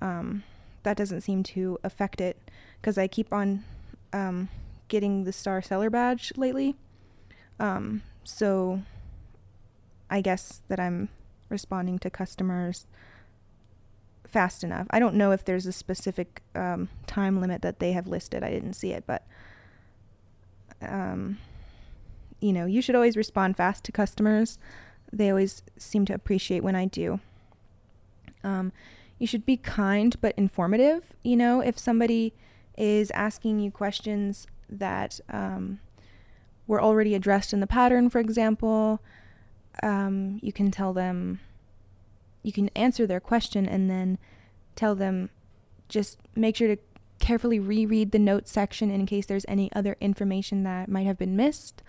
um, 0.00 0.42
that 0.82 0.96
doesn't 0.96 1.20
seem 1.20 1.42
to 1.44 1.78
affect 1.84 2.20
it 2.20 2.50
because 2.80 2.98
I 2.98 3.06
keep 3.06 3.32
on 3.32 3.62
um, 4.12 4.48
getting 4.88 5.24
the 5.24 5.32
star 5.32 5.62
seller 5.62 5.90
badge 5.90 6.32
lately. 6.36 6.74
Um, 7.60 8.02
so 8.24 8.82
I 10.10 10.20
guess 10.20 10.62
that 10.68 10.80
I'm 10.80 11.08
responding 11.48 11.98
to 12.00 12.10
customers 12.10 12.86
fast 14.26 14.64
enough. 14.64 14.86
I 14.90 14.98
don't 14.98 15.14
know 15.14 15.32
if 15.32 15.44
there's 15.44 15.66
a 15.66 15.72
specific 15.72 16.42
um, 16.54 16.88
time 17.06 17.40
limit 17.40 17.62
that 17.62 17.78
they 17.78 17.92
have 17.92 18.06
listed. 18.06 18.42
I 18.42 18.50
didn't 18.50 18.74
see 18.74 18.92
it, 18.92 19.04
but 19.06 19.26
um, 20.82 21.38
you 22.40 22.52
know, 22.52 22.66
you 22.66 22.82
should 22.82 22.94
always 22.94 23.16
respond 23.16 23.56
fast 23.56 23.84
to 23.84 23.92
customers. 23.92 24.58
They 25.12 25.30
always 25.30 25.62
seem 25.78 26.04
to 26.06 26.14
appreciate 26.14 26.62
when 26.62 26.76
I 26.76 26.84
do. 26.84 27.20
Um, 28.44 28.72
you 29.18 29.26
should 29.26 29.46
be 29.46 29.56
kind 29.56 30.14
but 30.20 30.34
informative. 30.36 31.14
You 31.22 31.36
know, 31.36 31.60
if 31.60 31.78
somebody 31.78 32.34
is 32.76 33.10
asking 33.12 33.60
you 33.60 33.70
questions 33.70 34.46
that 34.68 35.20
um, 35.30 35.80
were 36.66 36.82
already 36.82 37.14
addressed 37.14 37.52
in 37.52 37.60
the 37.60 37.66
pattern, 37.66 38.10
for 38.10 38.18
example, 38.18 39.00
um, 39.82 40.38
you 40.42 40.52
can 40.52 40.70
tell 40.70 40.92
them, 40.92 41.40
you 42.46 42.52
can 42.52 42.68
answer 42.76 43.08
their 43.08 43.18
question 43.18 43.66
and 43.66 43.90
then 43.90 44.18
tell 44.76 44.94
them 44.94 45.30
just 45.88 46.20
make 46.36 46.54
sure 46.54 46.68
to 46.68 46.80
carefully 47.18 47.58
reread 47.58 48.12
the 48.12 48.20
notes 48.20 48.52
section 48.52 48.88
in 48.88 49.04
case 49.04 49.26
there's 49.26 49.44
any 49.48 49.68
other 49.72 49.96
information 50.00 50.62
that 50.62 50.88
might 50.88 51.06
have 51.06 51.18
been 51.18 51.34
missed. 51.34 51.82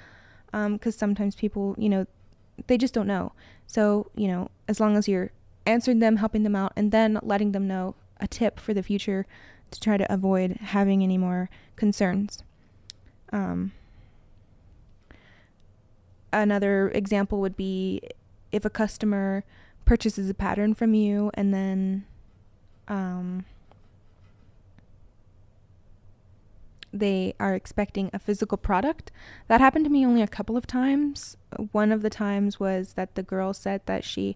Because 0.51 0.95
um, 0.95 0.99
sometimes 0.99 1.35
people, 1.35 1.75
you 1.77 1.89
know, 1.89 2.07
they 2.65 2.75
just 2.75 2.95
don't 2.95 3.05
know. 3.05 3.33
So, 3.67 4.09
you 4.15 4.27
know, 4.27 4.49
as 4.67 4.79
long 4.79 4.97
as 4.97 5.07
you're 5.07 5.29
answering 5.67 5.99
them, 5.99 6.15
helping 6.15 6.41
them 6.41 6.55
out, 6.55 6.73
and 6.75 6.91
then 6.91 7.19
letting 7.21 7.51
them 7.51 7.67
know 7.67 7.93
a 8.19 8.27
tip 8.27 8.59
for 8.59 8.73
the 8.73 8.81
future 8.81 9.27
to 9.69 9.79
try 9.79 9.95
to 9.95 10.11
avoid 10.11 10.53
having 10.53 11.03
any 11.03 11.19
more 11.19 11.51
concerns. 11.75 12.43
Um, 13.31 13.73
another 16.33 16.89
example 16.95 17.41
would 17.41 17.55
be 17.55 18.01
if 18.51 18.65
a 18.65 18.71
customer 18.71 19.43
purchases 19.87 20.29
a 20.29 20.33
pattern 20.33 20.73
from 20.73 20.93
you 20.93 21.31
and 21.33 21.53
then 21.53 22.05
um, 22.89 23.45
they 26.91 27.33
are 27.39 27.55
expecting 27.55 28.09
a 28.13 28.19
physical 28.19 28.57
product. 28.57 29.11
That 29.47 29.61
happened 29.61 29.85
to 29.85 29.91
me 29.91 30.05
only 30.05 30.21
a 30.21 30.27
couple 30.27 30.57
of 30.57 30.67
times. 30.67 31.37
One 31.71 31.91
of 31.91 32.01
the 32.01 32.09
times 32.09 32.59
was 32.59 32.93
that 32.93 33.15
the 33.15 33.23
girl 33.23 33.53
said 33.53 33.81
that 33.85 34.03
she 34.03 34.35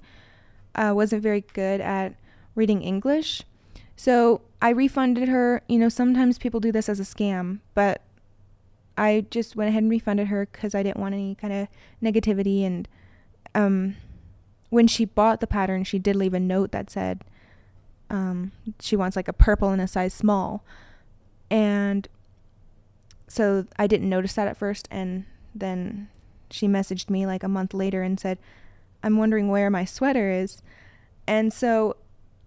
uh, 0.74 0.94
wasn't 0.96 1.22
very 1.22 1.42
good 1.54 1.82
at 1.82 2.16
reading 2.56 2.82
English. 2.82 3.44
So 3.98 4.42
I 4.62 4.70
refunded 4.70 5.28
her. 5.28 5.62
You 5.68 5.80
know, 5.80 5.90
sometimes 5.90 6.38
people 6.38 6.62
do 6.62 6.72
this 6.72 6.88
as 6.88 7.00
a 7.00 7.04
scam, 7.04 7.60
but 7.74 8.02
I 8.98 9.26
just 9.30 9.58
went 9.58 9.70
ahead 9.70 9.84
and 9.84 9.90
refunded 9.90 10.28
her 10.28 10.48
because 10.50 10.74
I 10.74 10.82
didn't 10.82 11.02
want 11.02 11.14
any 11.14 11.36
kind 11.36 11.54
of 11.54 11.68
negativity. 12.02 12.66
And 12.66 12.88
um, 13.54 13.98
when 14.72 14.88
she 14.88 15.06
bought 15.06 15.42
the 15.42 15.48
pattern, 15.48 15.84
she 15.84 16.00
did 16.00 16.16
leave 16.16 16.34
a 16.34 16.40
note 16.40 16.72
that 16.72 16.90
said 16.90 17.24
um, 18.10 18.52
she 18.80 18.96
wants 18.96 19.16
like 19.16 19.28
a 19.28 19.34
purple 19.34 19.72
in 19.72 19.80
a 19.80 19.88
size 19.88 20.14
small. 20.14 20.64
And 21.52 22.08
so 23.28 23.68
I 23.78 23.86
didn't 23.86 24.10
notice 24.10 24.34
that 24.34 24.48
at 24.48 24.58
first. 24.58 24.88
And 24.90 25.26
then 25.54 26.08
she 26.50 26.68
messaged 26.68 27.10
me 27.10 27.28
like 27.28 27.44
a 27.44 27.50
month 27.50 27.74
later 27.74 28.02
and 28.02 28.20
said, 28.20 28.40
I'm 29.04 29.18
wondering 29.18 29.50
where 29.50 29.70
my 29.70 29.86
sweater 29.86 30.32
is. 30.32 30.64
And 31.28 31.52
so 31.54 31.98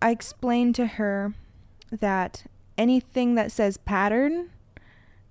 I 0.01 0.11
explained 0.11 0.75
to 0.77 0.87
her 0.87 1.35
that 1.93 2.45
anything 2.77 3.35
that 3.35 3.53
says 3.53 3.77
pattern 3.77 4.51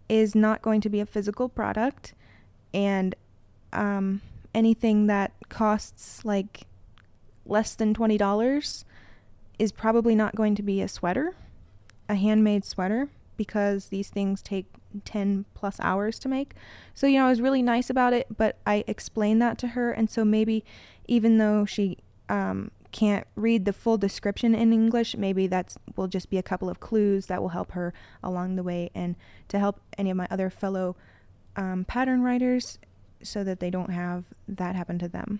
is 0.08 0.36
not 0.36 0.62
going 0.62 0.82
to 0.82 0.90
be 0.90 1.00
a 1.00 1.06
physical 1.06 1.50
product, 1.50 2.14
and 2.74 3.16
um, 3.72 4.22
anything 4.54 5.08
that 5.08 5.32
costs 5.50 6.24
like 6.24 6.68
less 7.46 7.76
than 7.76 7.94
$20 7.94 8.86
is 9.60 9.72
probably 9.72 10.16
not 10.16 10.36
going 10.36 10.56
to 10.56 10.64
be 10.64 10.82
a 10.82 10.88
sweater, 10.88 11.36
a 12.10 12.16
handmade 12.16 12.66
sweater, 12.66 13.10
because 13.38 13.88
these 13.88 14.10
things 14.10 14.42
take 14.42 14.66
10 15.06 15.46
plus 15.54 15.80
hours 15.80 16.20
to 16.20 16.30
make. 16.30 16.54
So, 16.94 17.08
you 17.08 17.20
know, 17.20 17.26
I 17.26 17.30
was 17.30 17.42
really 17.42 17.62
nice 17.62 17.90
about 17.90 18.14
it, 18.14 18.28
but 18.36 18.58
I 18.66 18.84
explained 18.88 19.42
that 19.42 19.58
to 19.60 19.70
her. 19.70 19.92
And 19.92 20.10
so 20.10 20.24
maybe 20.24 20.64
even 21.08 21.38
though 21.38 21.66
she 21.66 21.98
um, 22.30 22.72
can't 22.92 23.28
read 23.36 23.66
the 23.66 23.74
full 23.74 23.98
description 23.98 24.54
in 24.54 24.72
English, 24.72 25.16
maybe 25.18 25.48
that 25.48 25.76
will 25.96 26.08
just 26.08 26.30
be 26.30 26.38
a 26.38 26.44
couple 26.44 26.70
of 26.70 26.80
clues 26.80 27.26
that 27.26 27.42
will 27.42 27.50
help 27.50 27.72
her 27.72 27.94
along 28.24 28.56
the 28.56 28.64
way 28.64 28.92
and 28.94 29.16
to 29.50 29.60
help 29.60 29.82
any 29.98 30.12
of 30.12 30.18
my 30.18 30.28
other 30.30 30.50
fellow 30.50 30.96
um, 31.56 31.86
pattern 31.86 32.22
writers 32.22 32.80
so 33.22 33.44
that 33.44 33.60
they 33.60 33.70
don't 33.70 33.92
have 33.92 34.26
that 34.48 34.76
happen 34.76 35.00
to 35.00 35.08
them. 35.08 35.40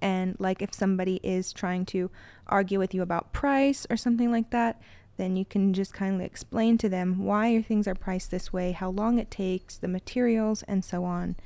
And 0.00 0.36
like 0.38 0.62
if 0.62 0.72
somebody 0.72 1.20
is 1.22 1.52
trying 1.52 1.86
to 1.86 2.10
argue 2.46 2.78
with 2.78 2.94
you 2.94 3.02
about 3.02 3.32
price 3.32 3.86
or 3.90 3.96
something 3.96 4.30
like 4.30 4.50
that, 4.50 4.80
then 5.16 5.36
you 5.36 5.44
can 5.44 5.74
just 5.74 5.92
kindly 5.92 6.24
explain 6.24 6.78
to 6.78 6.88
them 6.88 7.24
why 7.24 7.48
your 7.48 7.62
things 7.62 7.86
are 7.86 7.94
priced 7.94 8.30
this 8.30 8.52
way, 8.52 8.72
how 8.72 8.88
long 8.88 9.18
it 9.18 9.30
takes, 9.30 9.76
the 9.76 9.88
materials, 9.88 10.62
and 10.62 10.84
so 10.84 11.04
on. 11.04 11.36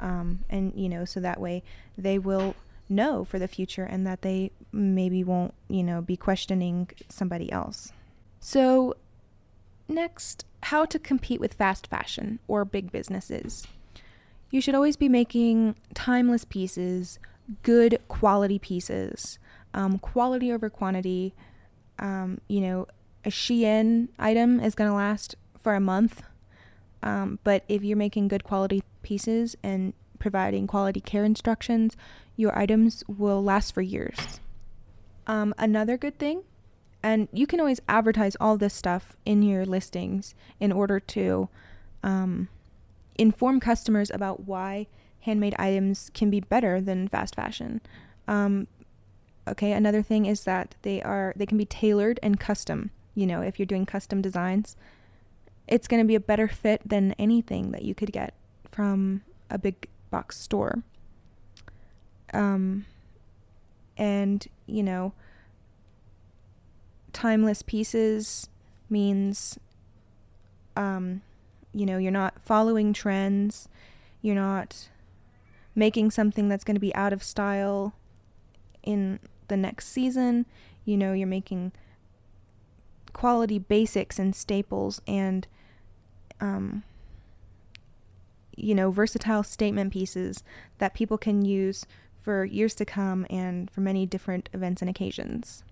Um, 0.00 0.44
and 0.50 0.72
you 0.74 0.88
know, 0.88 1.04
so 1.04 1.20
that 1.20 1.40
way 1.40 1.62
they 1.96 2.18
will 2.18 2.56
know 2.88 3.24
for 3.24 3.38
the 3.38 3.46
future 3.46 3.84
and 3.84 4.06
that 4.06 4.22
they 4.22 4.50
maybe 4.72 5.22
won't, 5.22 5.54
you 5.68 5.82
know, 5.82 6.02
be 6.02 6.16
questioning 6.16 6.88
somebody 7.08 7.50
else. 7.52 7.92
So, 8.40 8.94
next, 9.88 10.44
how 10.64 10.84
to 10.86 10.98
compete 10.98 11.40
with 11.40 11.54
fast 11.54 11.86
fashion 11.86 12.40
or 12.48 12.64
big 12.64 12.90
businesses. 12.90 13.66
You 14.50 14.60
should 14.60 14.74
always 14.74 14.96
be 14.96 15.08
making 15.08 15.76
timeless 15.94 16.44
pieces, 16.44 17.18
good 17.62 17.98
quality 18.08 18.58
pieces, 18.58 19.38
um, 19.74 19.98
quality 19.98 20.52
over 20.52 20.70
quantity. 20.70 21.34
Um, 21.98 22.40
you 22.48 22.60
know, 22.60 22.86
a 23.24 23.28
Shein 23.28 24.08
item 24.18 24.60
is 24.60 24.74
going 24.74 24.88
to 24.88 24.96
last 24.96 25.34
for 25.58 25.74
a 25.74 25.80
month, 25.80 26.22
um, 27.02 27.38
but 27.44 27.64
if 27.68 27.82
you're 27.82 27.96
making 27.96 28.28
good 28.28 28.44
quality 28.44 28.82
pieces 29.02 29.56
and 29.62 29.92
providing 30.18 30.66
quality 30.66 31.00
care 31.00 31.24
instructions, 31.24 31.96
your 32.36 32.56
items 32.58 33.04
will 33.06 33.42
last 33.42 33.74
for 33.74 33.82
years. 33.82 34.40
Um, 35.26 35.54
another 35.58 35.96
good 35.96 36.18
thing, 36.18 36.42
and 37.02 37.28
you 37.32 37.46
can 37.46 37.60
always 37.60 37.80
advertise 37.88 38.36
all 38.40 38.56
this 38.56 38.74
stuff 38.74 39.16
in 39.24 39.42
your 39.42 39.66
listings 39.66 40.34
in 40.58 40.72
order 40.72 40.98
to 41.00 41.48
um, 42.02 42.48
inform 43.16 43.60
customers 43.60 44.10
about 44.10 44.46
why 44.46 44.86
handmade 45.22 45.54
items 45.58 46.10
can 46.14 46.30
be 46.30 46.40
better 46.40 46.80
than 46.80 47.08
fast 47.08 47.34
fashion. 47.34 47.80
Um, 48.26 48.66
okay, 49.46 49.72
another 49.72 50.02
thing 50.02 50.26
is 50.26 50.44
that 50.44 50.74
they 50.82 51.02
are 51.02 51.32
they 51.36 51.46
can 51.46 51.58
be 51.58 51.64
tailored 51.64 52.20
and 52.22 52.38
custom. 52.40 52.90
You 53.14 53.26
know, 53.26 53.42
if 53.42 53.58
you're 53.58 53.66
doing 53.66 53.86
custom 53.86 54.22
designs, 54.22 54.76
it's 55.66 55.88
going 55.88 56.02
to 56.02 56.06
be 56.06 56.14
a 56.14 56.20
better 56.20 56.48
fit 56.48 56.82
than 56.86 57.12
anything 57.12 57.70
that 57.72 57.82
you 57.82 57.94
could 57.94 58.12
get 58.12 58.34
from 58.70 59.22
a 59.50 59.58
big 59.58 59.88
box 60.10 60.38
store. 60.38 60.82
Um, 62.32 62.86
and, 63.96 64.46
you 64.66 64.82
know, 64.82 65.12
timeless 67.12 67.62
pieces 67.62 68.48
means, 68.88 69.58
um, 70.76 71.22
you 71.72 71.84
know, 71.84 71.98
you're 71.98 72.12
not 72.12 72.34
following 72.42 72.92
trends, 72.92 73.68
you're 74.22 74.34
not 74.34 74.88
making 75.74 76.10
something 76.10 76.48
that's 76.48 76.64
going 76.64 76.76
to 76.76 76.80
be 76.80 76.94
out 76.94 77.12
of 77.12 77.22
style 77.22 77.94
in 78.82 79.18
the 79.48 79.56
next 79.56 79.88
season. 79.88 80.46
You 80.84 80.96
know, 80.96 81.12
you're 81.12 81.26
making 81.26 81.72
quality 83.12 83.58
basics 83.58 84.18
and 84.18 84.34
staples 84.34 85.00
and, 85.06 85.46
um, 86.40 86.82
you 88.56 88.74
know, 88.74 88.90
versatile 88.90 89.42
statement 89.42 89.92
pieces 89.92 90.42
that 90.78 90.94
people 90.94 91.18
can 91.18 91.44
use 91.44 91.86
for 92.20 92.44
years 92.44 92.74
to 92.74 92.84
come 92.84 93.26
and 93.30 93.70
for 93.70 93.80
many 93.80 94.06
different 94.06 94.48
events 94.52 94.82
and 94.82 94.88
occasions. 94.90 95.64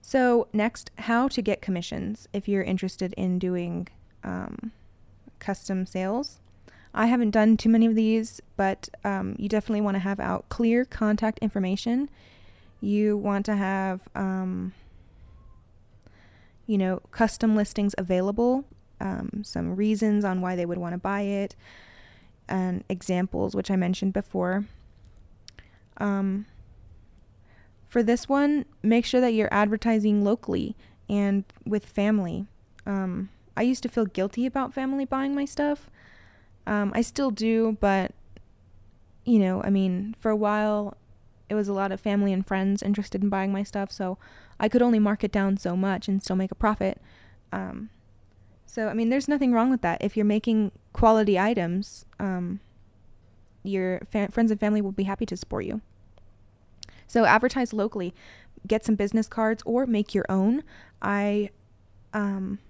So, 0.00 0.48
next, 0.54 0.90
how 0.96 1.28
to 1.28 1.42
get 1.42 1.60
commissions 1.60 2.28
if 2.32 2.48
you're 2.48 2.62
interested 2.62 3.12
in 3.18 3.38
doing 3.38 3.88
um, 4.24 4.72
custom 5.38 5.86
sales. 5.86 6.40
I 6.94 7.06
haven't 7.06 7.30
done 7.30 7.56
too 7.56 7.68
many 7.68 7.86
of 7.86 7.94
these, 7.94 8.40
but 8.56 8.88
um, 9.04 9.36
you 9.38 9.48
definitely 9.48 9.82
want 9.82 9.94
to 9.96 10.00
have 10.00 10.18
out 10.18 10.48
clear 10.48 10.84
contact 10.84 11.38
information. 11.40 12.08
You 12.80 13.16
want 13.16 13.46
to 13.46 13.56
have, 13.56 14.08
um, 14.14 14.72
you 16.66 16.78
know, 16.78 17.00
custom 17.10 17.54
listings 17.54 17.94
available, 17.98 18.64
um, 19.00 19.42
some 19.44 19.76
reasons 19.76 20.24
on 20.24 20.40
why 20.40 20.56
they 20.56 20.66
would 20.66 20.78
want 20.78 20.94
to 20.94 20.98
buy 20.98 21.22
it, 21.22 21.54
and 22.48 22.84
examples, 22.88 23.54
which 23.54 23.70
I 23.70 23.76
mentioned 23.76 24.12
before. 24.12 24.64
Um, 25.98 26.46
for 27.86 28.02
this 28.02 28.28
one, 28.28 28.64
make 28.82 29.04
sure 29.04 29.20
that 29.20 29.32
you're 29.32 29.52
advertising 29.52 30.22
locally 30.22 30.76
and 31.08 31.44
with 31.64 31.86
family. 31.86 32.46
Um, 32.86 33.30
I 33.58 33.62
used 33.62 33.82
to 33.82 33.88
feel 33.88 34.06
guilty 34.06 34.46
about 34.46 34.72
family 34.72 35.04
buying 35.04 35.34
my 35.34 35.44
stuff. 35.44 35.90
Um, 36.64 36.92
I 36.94 37.02
still 37.02 37.32
do, 37.32 37.76
but 37.80 38.14
you 39.24 39.40
know, 39.40 39.60
I 39.64 39.68
mean, 39.68 40.14
for 40.16 40.30
a 40.30 40.36
while, 40.36 40.96
it 41.48 41.56
was 41.56 41.66
a 41.66 41.72
lot 41.72 41.90
of 41.90 42.00
family 42.00 42.32
and 42.32 42.46
friends 42.46 42.84
interested 42.84 43.20
in 43.20 43.28
buying 43.28 43.50
my 43.50 43.64
stuff, 43.64 43.90
so 43.90 44.16
I 44.60 44.68
could 44.68 44.80
only 44.80 45.00
mark 45.00 45.24
it 45.24 45.32
down 45.32 45.56
so 45.56 45.76
much 45.76 46.06
and 46.06 46.22
still 46.22 46.36
make 46.36 46.52
a 46.52 46.54
profit. 46.54 47.02
Um, 47.50 47.90
so, 48.64 48.86
I 48.86 48.94
mean, 48.94 49.08
there's 49.08 49.26
nothing 49.26 49.52
wrong 49.52 49.70
with 49.70 49.80
that. 49.82 50.02
If 50.04 50.16
you're 50.16 50.24
making 50.24 50.70
quality 50.92 51.36
items, 51.36 52.06
um, 52.20 52.60
your 53.64 54.02
fa- 54.08 54.30
friends 54.30 54.52
and 54.52 54.60
family 54.60 54.80
will 54.80 54.92
be 54.92 55.04
happy 55.04 55.26
to 55.26 55.36
support 55.36 55.64
you. 55.64 55.80
So, 57.08 57.24
advertise 57.24 57.72
locally, 57.72 58.14
get 58.68 58.84
some 58.84 58.94
business 58.94 59.26
cards, 59.26 59.64
or 59.66 59.84
make 59.84 60.14
your 60.14 60.26
own. 60.28 60.62
I 61.02 61.50
um, 62.12 62.60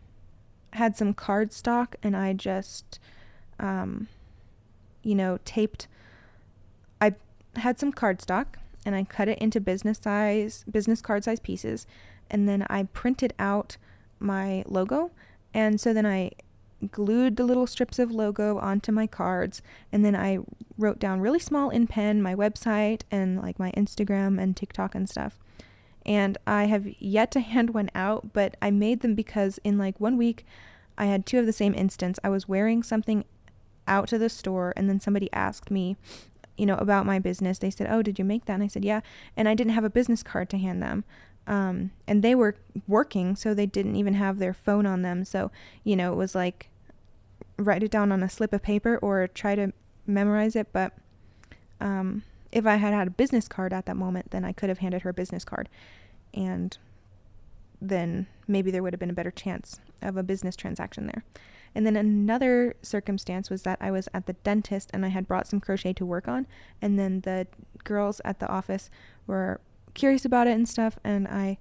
had 0.74 0.96
some 0.96 1.14
cardstock 1.14 1.94
and 2.02 2.16
I 2.16 2.32
just, 2.32 2.98
um, 3.58 4.08
you 5.02 5.14
know, 5.14 5.38
taped. 5.44 5.86
I 7.00 7.14
had 7.56 7.78
some 7.78 7.92
cardstock 7.92 8.46
and 8.84 8.94
I 8.94 9.04
cut 9.04 9.28
it 9.28 9.38
into 9.38 9.60
business 9.60 9.98
size, 9.98 10.64
business 10.70 11.00
card 11.00 11.24
size 11.24 11.40
pieces, 11.40 11.86
and 12.30 12.48
then 12.48 12.66
I 12.68 12.84
printed 12.84 13.34
out 13.38 13.76
my 14.18 14.64
logo. 14.66 15.10
And 15.54 15.80
so 15.80 15.92
then 15.92 16.06
I 16.06 16.32
glued 16.90 17.36
the 17.36 17.44
little 17.44 17.66
strips 17.66 17.98
of 17.98 18.12
logo 18.12 18.58
onto 18.58 18.92
my 18.92 19.06
cards 19.06 19.62
and 19.90 20.04
then 20.04 20.14
I 20.14 20.38
wrote 20.76 21.00
down 21.00 21.20
really 21.20 21.40
small 21.40 21.70
in 21.70 21.88
pen 21.88 22.22
my 22.22 22.36
website 22.36 23.02
and 23.10 23.40
like 23.40 23.58
my 23.58 23.72
Instagram 23.72 24.40
and 24.40 24.56
TikTok 24.56 24.94
and 24.94 25.08
stuff. 25.08 25.38
And 26.08 26.38
I 26.46 26.64
have 26.64 26.86
yet 26.98 27.30
to 27.32 27.40
hand 27.40 27.74
one 27.74 27.90
out, 27.94 28.32
but 28.32 28.56
I 28.62 28.70
made 28.70 29.00
them 29.00 29.14
because 29.14 29.60
in 29.62 29.76
like 29.76 30.00
one 30.00 30.16
week 30.16 30.46
I 30.96 31.04
had 31.04 31.26
two 31.26 31.38
of 31.38 31.44
the 31.44 31.52
same 31.52 31.74
instance. 31.74 32.18
I 32.24 32.30
was 32.30 32.48
wearing 32.48 32.82
something 32.82 33.26
out 33.86 34.08
to 34.08 34.18
the 34.18 34.30
store 34.30 34.72
and 34.74 34.88
then 34.88 35.00
somebody 35.00 35.28
asked 35.34 35.70
me, 35.70 35.98
you 36.56 36.64
know, 36.64 36.76
about 36.76 37.04
my 37.04 37.18
business. 37.18 37.58
They 37.58 37.70
said, 37.70 37.88
"Oh, 37.90 38.00
did 38.00 38.18
you 38.18 38.24
make 38.24 38.46
that?" 38.46 38.54
And 38.54 38.62
I 38.62 38.68
said, 38.68 38.86
"Yeah." 38.86 39.02
And 39.36 39.48
I 39.48 39.54
didn't 39.54 39.74
have 39.74 39.84
a 39.84 39.90
business 39.90 40.22
card 40.22 40.48
to 40.50 40.56
hand 40.58 40.82
them. 40.82 41.04
Um, 41.46 41.90
and 42.06 42.22
they 42.22 42.34
were 42.34 42.56
working, 42.86 43.36
so 43.36 43.52
they 43.52 43.66
didn't 43.66 43.96
even 43.96 44.14
have 44.14 44.38
their 44.38 44.54
phone 44.54 44.86
on 44.86 45.02
them. 45.02 45.26
So, 45.26 45.50
you 45.84 45.94
know, 45.94 46.12
it 46.12 46.16
was 46.16 46.34
like 46.34 46.70
write 47.58 47.82
it 47.82 47.90
down 47.90 48.12
on 48.12 48.22
a 48.22 48.30
slip 48.30 48.54
of 48.54 48.62
paper 48.62 48.96
or 48.98 49.26
try 49.28 49.54
to 49.54 49.72
memorize 50.06 50.56
it. 50.56 50.72
But 50.72 50.94
um, 51.80 52.22
if 52.52 52.66
I 52.66 52.76
had 52.76 52.94
had 52.94 53.08
a 53.08 53.10
business 53.10 53.48
card 53.48 53.72
at 53.72 53.86
that 53.86 53.96
moment, 53.96 54.30
then 54.30 54.44
I 54.44 54.52
could 54.52 54.68
have 54.68 54.78
handed 54.78 55.02
her 55.02 55.10
a 55.10 55.14
business 55.14 55.44
card. 55.44 55.68
And 56.32 56.76
then 57.80 58.26
maybe 58.46 58.70
there 58.70 58.82
would 58.82 58.92
have 58.92 59.00
been 59.00 59.10
a 59.10 59.14
better 59.14 59.30
chance 59.30 59.80
of 60.02 60.16
a 60.16 60.22
business 60.22 60.56
transaction 60.56 61.06
there. 61.06 61.24
And 61.74 61.86
then 61.86 61.96
another 61.96 62.74
circumstance 62.82 63.50
was 63.50 63.62
that 63.62 63.78
I 63.80 63.90
was 63.90 64.08
at 64.14 64.26
the 64.26 64.32
dentist 64.32 64.90
and 64.92 65.04
I 65.04 65.08
had 65.08 65.28
brought 65.28 65.46
some 65.46 65.60
crochet 65.60 65.92
to 65.94 66.06
work 66.06 66.26
on. 66.26 66.46
And 66.80 66.98
then 66.98 67.20
the 67.20 67.46
girls 67.84 68.20
at 68.24 68.40
the 68.40 68.48
office 68.48 68.90
were 69.26 69.60
curious 69.94 70.24
about 70.24 70.46
it 70.46 70.52
and 70.52 70.68
stuff 70.68 70.98
and 71.04 71.26
I 71.26 71.58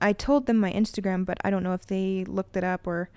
I 0.00 0.12
told 0.12 0.46
them 0.46 0.58
my 0.58 0.72
Instagram, 0.72 1.24
but 1.24 1.38
I 1.42 1.50
don't 1.50 1.62
know 1.62 1.72
if 1.72 1.86
they 1.86 2.24
looked 2.24 2.56
it 2.56 2.62
up 2.62 2.86
or 2.86 3.10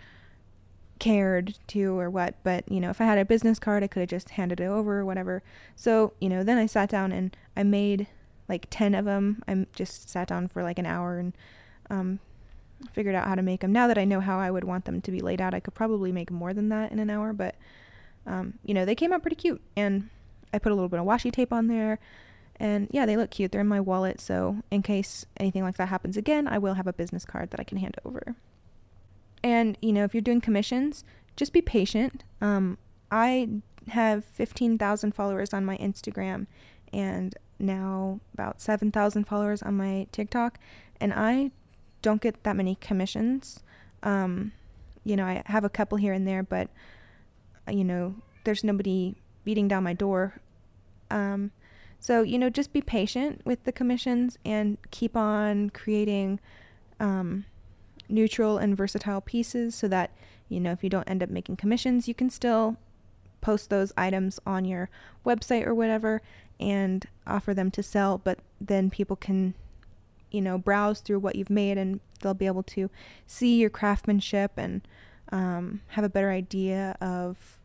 cared 1.01 1.57
to 1.65 1.99
or 1.99 2.11
what, 2.11 2.35
but 2.43 2.63
you 2.71 2.79
know, 2.79 2.91
if 2.91 3.01
I 3.01 3.05
had 3.05 3.17
a 3.17 3.25
business 3.25 3.57
card, 3.57 3.83
I 3.83 3.87
could 3.87 4.01
have 4.01 4.09
just 4.09 4.29
handed 4.29 4.59
it 4.59 4.65
over 4.65 4.99
or 4.99 5.05
whatever. 5.05 5.41
So, 5.75 6.13
you 6.21 6.29
know, 6.29 6.43
then 6.43 6.59
I 6.59 6.67
sat 6.67 6.89
down 6.89 7.11
and 7.11 7.35
I 7.57 7.63
made 7.63 8.05
like 8.47 8.67
10 8.69 8.93
of 8.93 9.05
them. 9.05 9.41
I 9.47 9.65
just 9.73 10.09
sat 10.09 10.27
down 10.27 10.47
for 10.47 10.61
like 10.61 10.77
an 10.77 10.85
hour 10.85 11.17
and 11.17 11.33
um, 11.89 12.19
figured 12.93 13.15
out 13.15 13.27
how 13.27 13.33
to 13.33 13.41
make 13.41 13.61
them. 13.61 13.71
Now 13.71 13.87
that 13.87 13.97
I 13.97 14.05
know 14.05 14.19
how 14.19 14.37
I 14.37 14.51
would 14.51 14.63
want 14.63 14.85
them 14.85 15.01
to 15.01 15.11
be 15.11 15.21
laid 15.21 15.41
out, 15.41 15.55
I 15.55 15.59
could 15.59 15.73
probably 15.73 16.11
make 16.11 16.29
more 16.29 16.53
than 16.53 16.69
that 16.69 16.91
in 16.91 16.99
an 16.99 17.09
hour, 17.09 17.33
but 17.33 17.55
um, 18.27 18.59
you 18.63 18.75
know, 18.75 18.85
they 18.85 18.93
came 18.93 19.11
out 19.11 19.23
pretty 19.23 19.37
cute 19.37 19.59
and 19.75 20.07
I 20.53 20.59
put 20.59 20.71
a 20.71 20.75
little 20.75 20.87
bit 20.87 20.99
of 20.99 21.07
washi 21.07 21.31
tape 21.31 21.51
on 21.51 21.65
there 21.65 21.97
and 22.57 22.87
yeah, 22.91 23.07
they 23.07 23.17
look 23.17 23.31
cute. 23.31 23.51
They're 23.51 23.61
in 23.61 23.67
my 23.67 23.81
wallet, 23.81 24.21
so 24.21 24.57
in 24.69 24.83
case 24.83 25.25
anything 25.37 25.63
like 25.63 25.77
that 25.77 25.87
happens 25.87 26.15
again, 26.15 26.47
I 26.47 26.59
will 26.59 26.75
have 26.75 26.85
a 26.85 26.93
business 26.93 27.25
card 27.25 27.49
that 27.49 27.59
I 27.59 27.63
can 27.63 27.79
hand 27.79 27.97
over. 28.05 28.35
And, 29.43 29.77
you 29.81 29.91
know, 29.91 30.03
if 30.03 30.13
you're 30.13 30.21
doing 30.21 30.41
commissions, 30.41 31.03
just 31.35 31.53
be 31.53 31.61
patient. 31.61 32.23
Um, 32.41 32.77
I 33.09 33.49
have 33.89 34.25
15,000 34.25 35.13
followers 35.13 35.53
on 35.53 35.65
my 35.65 35.77
Instagram 35.77 36.47
and 36.93 37.35
now 37.59 38.19
about 38.33 38.61
7,000 38.61 39.25
followers 39.25 39.61
on 39.61 39.75
my 39.75 40.07
TikTok, 40.11 40.59
and 40.99 41.13
I 41.13 41.51
don't 42.01 42.21
get 42.21 42.43
that 42.43 42.55
many 42.55 42.75
commissions. 42.75 43.61
Um, 44.03 44.51
you 45.03 45.15
know, 45.15 45.25
I 45.25 45.43
have 45.45 45.63
a 45.63 45.69
couple 45.69 45.97
here 45.97 46.13
and 46.13 46.27
there, 46.27 46.43
but, 46.43 46.69
you 47.69 47.83
know, 47.83 48.15
there's 48.43 48.63
nobody 48.63 49.15
beating 49.43 49.67
down 49.67 49.83
my 49.83 49.93
door. 49.93 50.41
Um, 51.09 51.51
so, 51.99 52.21
you 52.23 52.39
know, 52.39 52.49
just 52.49 52.73
be 52.73 52.81
patient 52.81 53.41
with 53.45 53.63
the 53.63 53.71
commissions 53.71 54.37
and 54.43 54.77
keep 54.89 55.15
on 55.15 55.69
creating 55.69 56.39
um, 56.99 57.45
neutral 58.11 58.57
and 58.57 58.75
versatile 58.75 59.21
pieces 59.21 59.75
so 59.75 59.87
that, 59.87 60.11
you 60.49 60.59
know, 60.59 60.71
if 60.71 60.83
you 60.83 60.89
don't 60.89 61.09
end 61.09 61.23
up 61.23 61.29
making 61.29 61.55
commissions, 61.55 62.07
you 62.07 62.13
can 62.13 62.29
still 62.29 62.77
post 63.41 63.69
those 63.69 63.91
items 63.97 64.39
on 64.45 64.65
your 64.65 64.89
website 65.25 65.65
or 65.65 65.73
whatever 65.73 66.21
and 66.59 67.07
offer 67.25 67.53
them 67.53 67.71
to 67.71 67.81
sell, 67.81 68.17
but 68.17 68.39
then 68.59 68.89
people 68.89 69.15
can, 69.15 69.55
you 70.29 70.41
know, 70.41 70.57
browse 70.57 70.99
through 70.99 71.19
what 71.19 71.35
you've 71.35 71.49
made 71.49 71.77
and 71.77 71.99
they'll 72.19 72.33
be 72.33 72.45
able 72.45 72.63
to 72.63 72.89
see 73.25 73.59
your 73.59 73.69
craftsmanship 73.69 74.51
and 74.57 74.81
um, 75.31 75.81
have 75.89 76.03
a 76.03 76.09
better 76.09 76.29
idea 76.29 76.95
of 77.01 77.59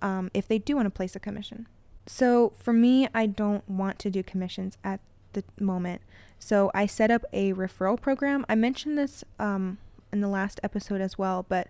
um, 0.00 0.30
if 0.32 0.46
they 0.46 0.58
do 0.58 0.76
want 0.76 0.86
to 0.86 0.90
place 0.90 1.16
a 1.16 1.20
commission. 1.20 1.66
So 2.06 2.52
for 2.58 2.72
me, 2.72 3.08
I 3.14 3.26
don't 3.26 3.68
want 3.68 3.98
to 4.00 4.10
do 4.10 4.22
commissions 4.22 4.76
at 4.84 5.00
the 5.34 5.44
moment. 5.60 6.00
So 6.38 6.70
I 6.74 6.86
set 6.86 7.10
up 7.10 7.24
a 7.32 7.52
referral 7.52 8.00
program. 8.00 8.44
I 8.48 8.54
mentioned 8.54 8.98
this 8.98 9.24
um, 9.38 9.78
in 10.12 10.20
the 10.20 10.28
last 10.28 10.60
episode 10.62 11.00
as 11.00 11.16
well, 11.16 11.46
but 11.48 11.68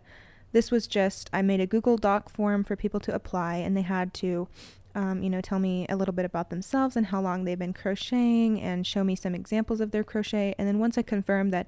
this 0.53 0.71
was 0.71 0.87
just 0.87 1.29
I 1.33 1.43
made 1.43 1.61
a 1.61 1.67
Google 1.67 1.97
Doc 1.97 2.31
form 2.31 2.65
for 2.65 2.77
people 2.77 3.01
to 3.01 3.15
apply, 3.15 3.57
and 3.57 3.77
they 3.77 3.83
had 3.83 4.15
to, 4.15 4.49
um, 4.95 5.23
you 5.23 5.29
know, 5.29 5.41
tell 5.41 5.59
me 5.59 5.87
a 5.89 5.97
little 5.97 6.15
bit 6.15 6.25
about 6.25 6.51
themselves 6.51 6.97
and 6.97 7.07
how 7.07 7.21
long 7.21 7.45
they've 7.45 7.59
been 7.59 7.73
crocheting, 7.73 8.61
and 8.61 8.87
show 8.87 9.03
me 9.03 9.17
some 9.17 9.35
examples 9.35 9.81
of 9.81 9.91
their 9.91 10.05
crochet. 10.05 10.55
And 10.59 10.69
then 10.69 10.79
once 10.79 10.97
I 10.97 11.03
confirmed 11.03 11.53
that, 11.53 11.67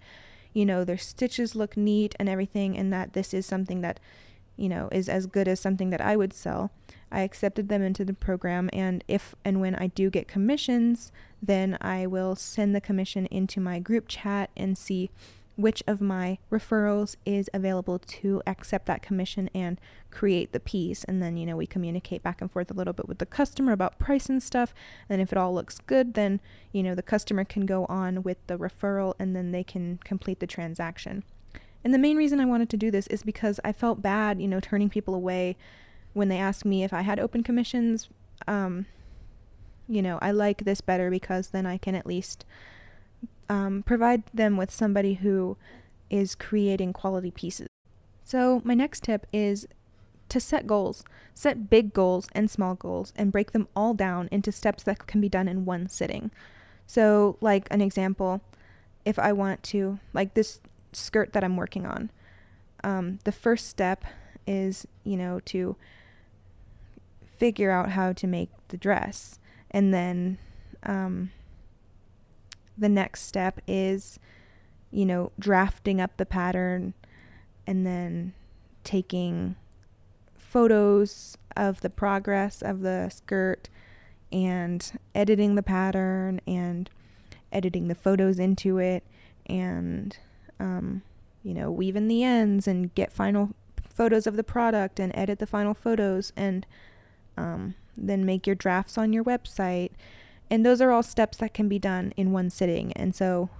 you 0.52 0.64
know, 0.64 0.84
their 0.84 0.98
stitches 0.98 1.56
look 1.56 1.76
neat 1.76 2.14
and 2.18 2.28
everything, 2.28 2.76
and 2.78 2.92
that 2.92 3.12
this 3.12 3.34
is 3.34 3.44
something 3.44 3.80
that, 3.80 3.98
you 4.56 4.68
know, 4.68 4.88
is 4.92 5.08
as 5.08 5.26
good 5.26 5.48
as 5.48 5.60
something 5.60 5.90
that 5.90 6.00
I 6.00 6.16
would 6.16 6.32
sell, 6.32 6.70
I 7.10 7.20
accepted 7.20 7.68
them 7.68 7.82
into 7.82 8.04
the 8.04 8.14
program, 8.14 8.68
and 8.72 9.04
if 9.06 9.34
and 9.44 9.60
when 9.60 9.74
I 9.74 9.88
do 9.88 10.10
get 10.10 10.28
commissions, 10.28 11.12
then 11.40 11.78
I 11.80 12.06
will 12.06 12.34
send 12.36 12.74
the 12.74 12.80
commission 12.80 13.26
into 13.26 13.60
my 13.60 13.78
group 13.78 14.06
chat 14.08 14.50
and 14.56 14.76
see 14.76 15.10
which 15.56 15.82
of 15.86 16.00
my 16.00 16.38
referrals 16.50 17.16
is 17.24 17.48
available 17.52 17.98
to 17.98 18.42
accept 18.46 18.86
that 18.86 19.02
commission 19.02 19.48
and 19.54 19.80
create 20.10 20.52
the 20.52 20.60
piece. 20.60 21.02
And 21.04 21.22
then, 21.22 21.36
you 21.36 21.46
know, 21.46 21.56
we 21.56 21.66
communicate 21.66 22.22
back 22.22 22.40
and 22.40 22.50
forth 22.50 22.70
a 22.70 22.74
little 22.74 22.92
bit 22.92 23.08
with 23.08 23.18
the 23.18 23.26
customer 23.26 23.72
about 23.72 23.98
price 23.98 24.28
and 24.28 24.42
stuff. 24.42 24.74
And 25.08 25.20
if 25.20 25.32
it 25.32 25.38
all 25.38 25.54
looks 25.54 25.78
good, 25.78 26.14
then, 26.14 26.40
you 26.72 26.82
know, 26.82 26.94
the 26.94 27.02
customer 27.02 27.44
can 27.44 27.64
go 27.64 27.86
on 27.86 28.22
with 28.22 28.36
the 28.46 28.58
referral 28.58 29.14
and 29.18 29.34
then 29.34 29.50
they 29.50 29.64
can 29.64 29.98
complete 30.04 30.40
the 30.40 30.46
transaction. 30.46 31.24
And 31.82 31.94
the 31.94 31.98
main 31.98 32.16
reason 32.16 32.40
I 32.40 32.46
wanted 32.46 32.68
to 32.70 32.76
do 32.76 32.90
this 32.90 33.06
is 33.06 33.22
because 33.22 33.60
I 33.64 33.72
felt 33.72 34.02
bad, 34.02 34.40
you 34.40 34.48
know, 34.48 34.60
turning 34.60 34.90
people 34.90 35.14
away 35.14 35.56
when 36.16 36.28
they 36.28 36.38
ask 36.38 36.64
me 36.64 36.82
if 36.82 36.94
I 36.94 37.02
had 37.02 37.20
open 37.20 37.42
commissions, 37.42 38.08
um, 38.48 38.86
you 39.86 40.00
know, 40.00 40.18
I 40.22 40.30
like 40.30 40.64
this 40.64 40.80
better 40.80 41.10
because 41.10 41.48
then 41.48 41.66
I 41.66 41.76
can 41.76 41.94
at 41.94 42.06
least 42.06 42.46
um, 43.50 43.82
provide 43.82 44.22
them 44.32 44.56
with 44.56 44.70
somebody 44.70 45.14
who 45.14 45.58
is 46.08 46.34
creating 46.34 46.94
quality 46.94 47.30
pieces. 47.30 47.68
So, 48.24 48.62
my 48.64 48.72
next 48.72 49.04
tip 49.04 49.26
is 49.30 49.68
to 50.30 50.40
set 50.40 50.66
goals. 50.66 51.04
Set 51.34 51.68
big 51.68 51.92
goals 51.92 52.28
and 52.32 52.50
small 52.50 52.74
goals 52.76 53.12
and 53.14 53.30
break 53.30 53.52
them 53.52 53.68
all 53.76 53.92
down 53.92 54.30
into 54.32 54.50
steps 54.50 54.82
that 54.84 55.06
can 55.06 55.20
be 55.20 55.28
done 55.28 55.48
in 55.48 55.66
one 55.66 55.86
sitting. 55.86 56.30
So, 56.86 57.36
like 57.42 57.68
an 57.70 57.82
example, 57.82 58.40
if 59.04 59.18
I 59.18 59.34
want 59.34 59.62
to, 59.64 59.98
like 60.14 60.32
this 60.32 60.60
skirt 60.92 61.34
that 61.34 61.44
I'm 61.44 61.58
working 61.58 61.84
on, 61.84 62.10
um, 62.82 63.18
the 63.24 63.32
first 63.32 63.68
step 63.68 64.02
is, 64.46 64.86
you 65.04 65.18
know, 65.18 65.40
to 65.44 65.76
figure 67.36 67.70
out 67.70 67.90
how 67.90 68.12
to 68.12 68.26
make 68.26 68.50
the 68.68 68.76
dress. 68.76 69.38
And 69.70 69.92
then 69.92 70.38
um, 70.82 71.30
the 72.76 72.88
next 72.88 73.22
step 73.22 73.60
is, 73.66 74.18
you 74.90 75.04
know, 75.04 75.32
drafting 75.38 76.00
up 76.00 76.16
the 76.16 76.26
pattern 76.26 76.94
and 77.66 77.86
then 77.86 78.32
taking 78.84 79.56
photos 80.36 81.36
of 81.56 81.80
the 81.80 81.90
progress 81.90 82.62
of 82.62 82.80
the 82.80 83.08
skirt 83.08 83.68
and 84.32 84.98
editing 85.14 85.54
the 85.54 85.62
pattern 85.62 86.40
and 86.46 86.90
editing 87.52 87.88
the 87.88 87.94
photos 87.94 88.38
into 88.38 88.78
it 88.78 89.04
and 89.46 90.18
um, 90.58 91.02
you 91.42 91.54
know 91.54 91.70
weave 91.70 91.96
in 91.96 92.08
the 92.08 92.22
ends 92.22 92.66
and 92.66 92.94
get 92.94 93.12
final 93.12 93.50
photos 93.88 94.26
of 94.26 94.36
the 94.36 94.44
product 94.44 95.00
and 95.00 95.12
edit 95.16 95.38
the 95.38 95.46
final 95.46 95.74
photos 95.74 96.32
and 96.36 96.66
um, 97.36 97.74
then 97.96 98.24
make 98.24 98.46
your 98.46 98.56
drafts 98.56 98.98
on 98.98 99.12
your 99.12 99.24
website. 99.24 99.90
And 100.50 100.64
those 100.64 100.80
are 100.80 100.90
all 100.90 101.02
steps 101.02 101.38
that 101.38 101.54
can 101.54 101.68
be 101.68 101.78
done 101.78 102.12
in 102.16 102.32
one 102.32 102.50
sitting. 102.50 102.92
And 102.92 103.14
so, 103.14 103.50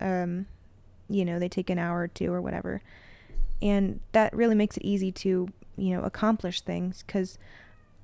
um, 0.00 0.46
you 1.08 1.24
know, 1.24 1.38
they 1.38 1.48
take 1.48 1.70
an 1.70 1.78
hour 1.78 2.00
or 2.00 2.08
two 2.08 2.32
or 2.32 2.40
whatever. 2.40 2.82
And 3.62 4.00
that 4.12 4.34
really 4.34 4.54
makes 4.54 4.76
it 4.76 4.84
easy 4.84 5.12
to, 5.12 5.48
you 5.76 5.96
know, 5.96 6.02
accomplish 6.02 6.60
things 6.60 7.04
because 7.06 7.38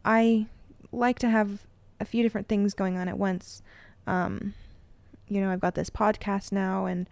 I 0.05 0.47
like 0.93 1.19
to 1.21 1.31
have 1.31 1.67
a 2.01 2.05
few 2.05 2.23
different 2.23 2.49
things 2.49 2.75
going 2.75 2.97
on 2.97 3.09
at 3.09 3.19
once. 3.19 3.63
Um, 4.07 4.55
you 5.29 5.41
know, 5.41 5.51
I've 5.51 5.61
got 5.61 5.75
this 5.75 5.91
podcast 5.91 6.53
now 6.53 6.87
and 6.87 7.09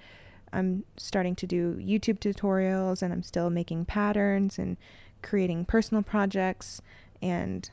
I'm 0.52 0.84
starting 0.96 1.34
to 1.36 1.46
do 1.46 1.74
YouTube 1.74 2.18
tutorials 2.18 3.02
and 3.02 3.12
I'm 3.12 3.22
still 3.22 3.50
making 3.50 3.86
patterns 3.86 4.58
and 4.58 4.76
creating 5.22 5.64
personal 5.64 6.02
projects 6.02 6.80
and, 7.20 7.68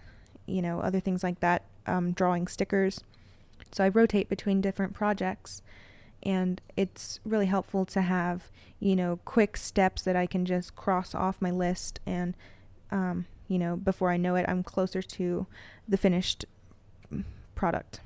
you 0.46 0.62
know, 0.62 0.80
other 0.80 1.00
things 1.00 1.24
like 1.24 1.40
that, 1.40 1.64
um, 1.88 2.12
drawing 2.12 2.48
stickers. 2.48 3.04
So 3.72 3.84
I 3.84 3.90
rotate 3.90 4.30
between 4.30 4.62
different 4.62 4.94
projects 4.94 5.62
and 6.24 6.62
it's 6.76 7.20
really 7.26 7.48
helpful 7.48 7.86
to 7.86 8.02
have, 8.02 8.52
you 8.80 8.96
know, 8.96 9.20
quick 9.26 9.58
steps 9.58 10.02
that 10.04 10.16
I 10.16 10.26
can 10.28 10.46
just 10.46 10.76
cross 10.76 11.16
off 11.16 11.42
my 11.42 11.52
list 11.52 12.00
and, 12.06 12.36
um, 12.92 13.26
you 13.48 13.58
know, 13.58 13.76
before 13.76 14.12
I 14.12 14.18
know 14.18 14.36
it, 14.36 14.46
I'm 14.48 14.64
closer 14.64 15.02
to 15.02 15.48
the 15.88 15.98
finished 15.98 16.46
product. 17.56 18.02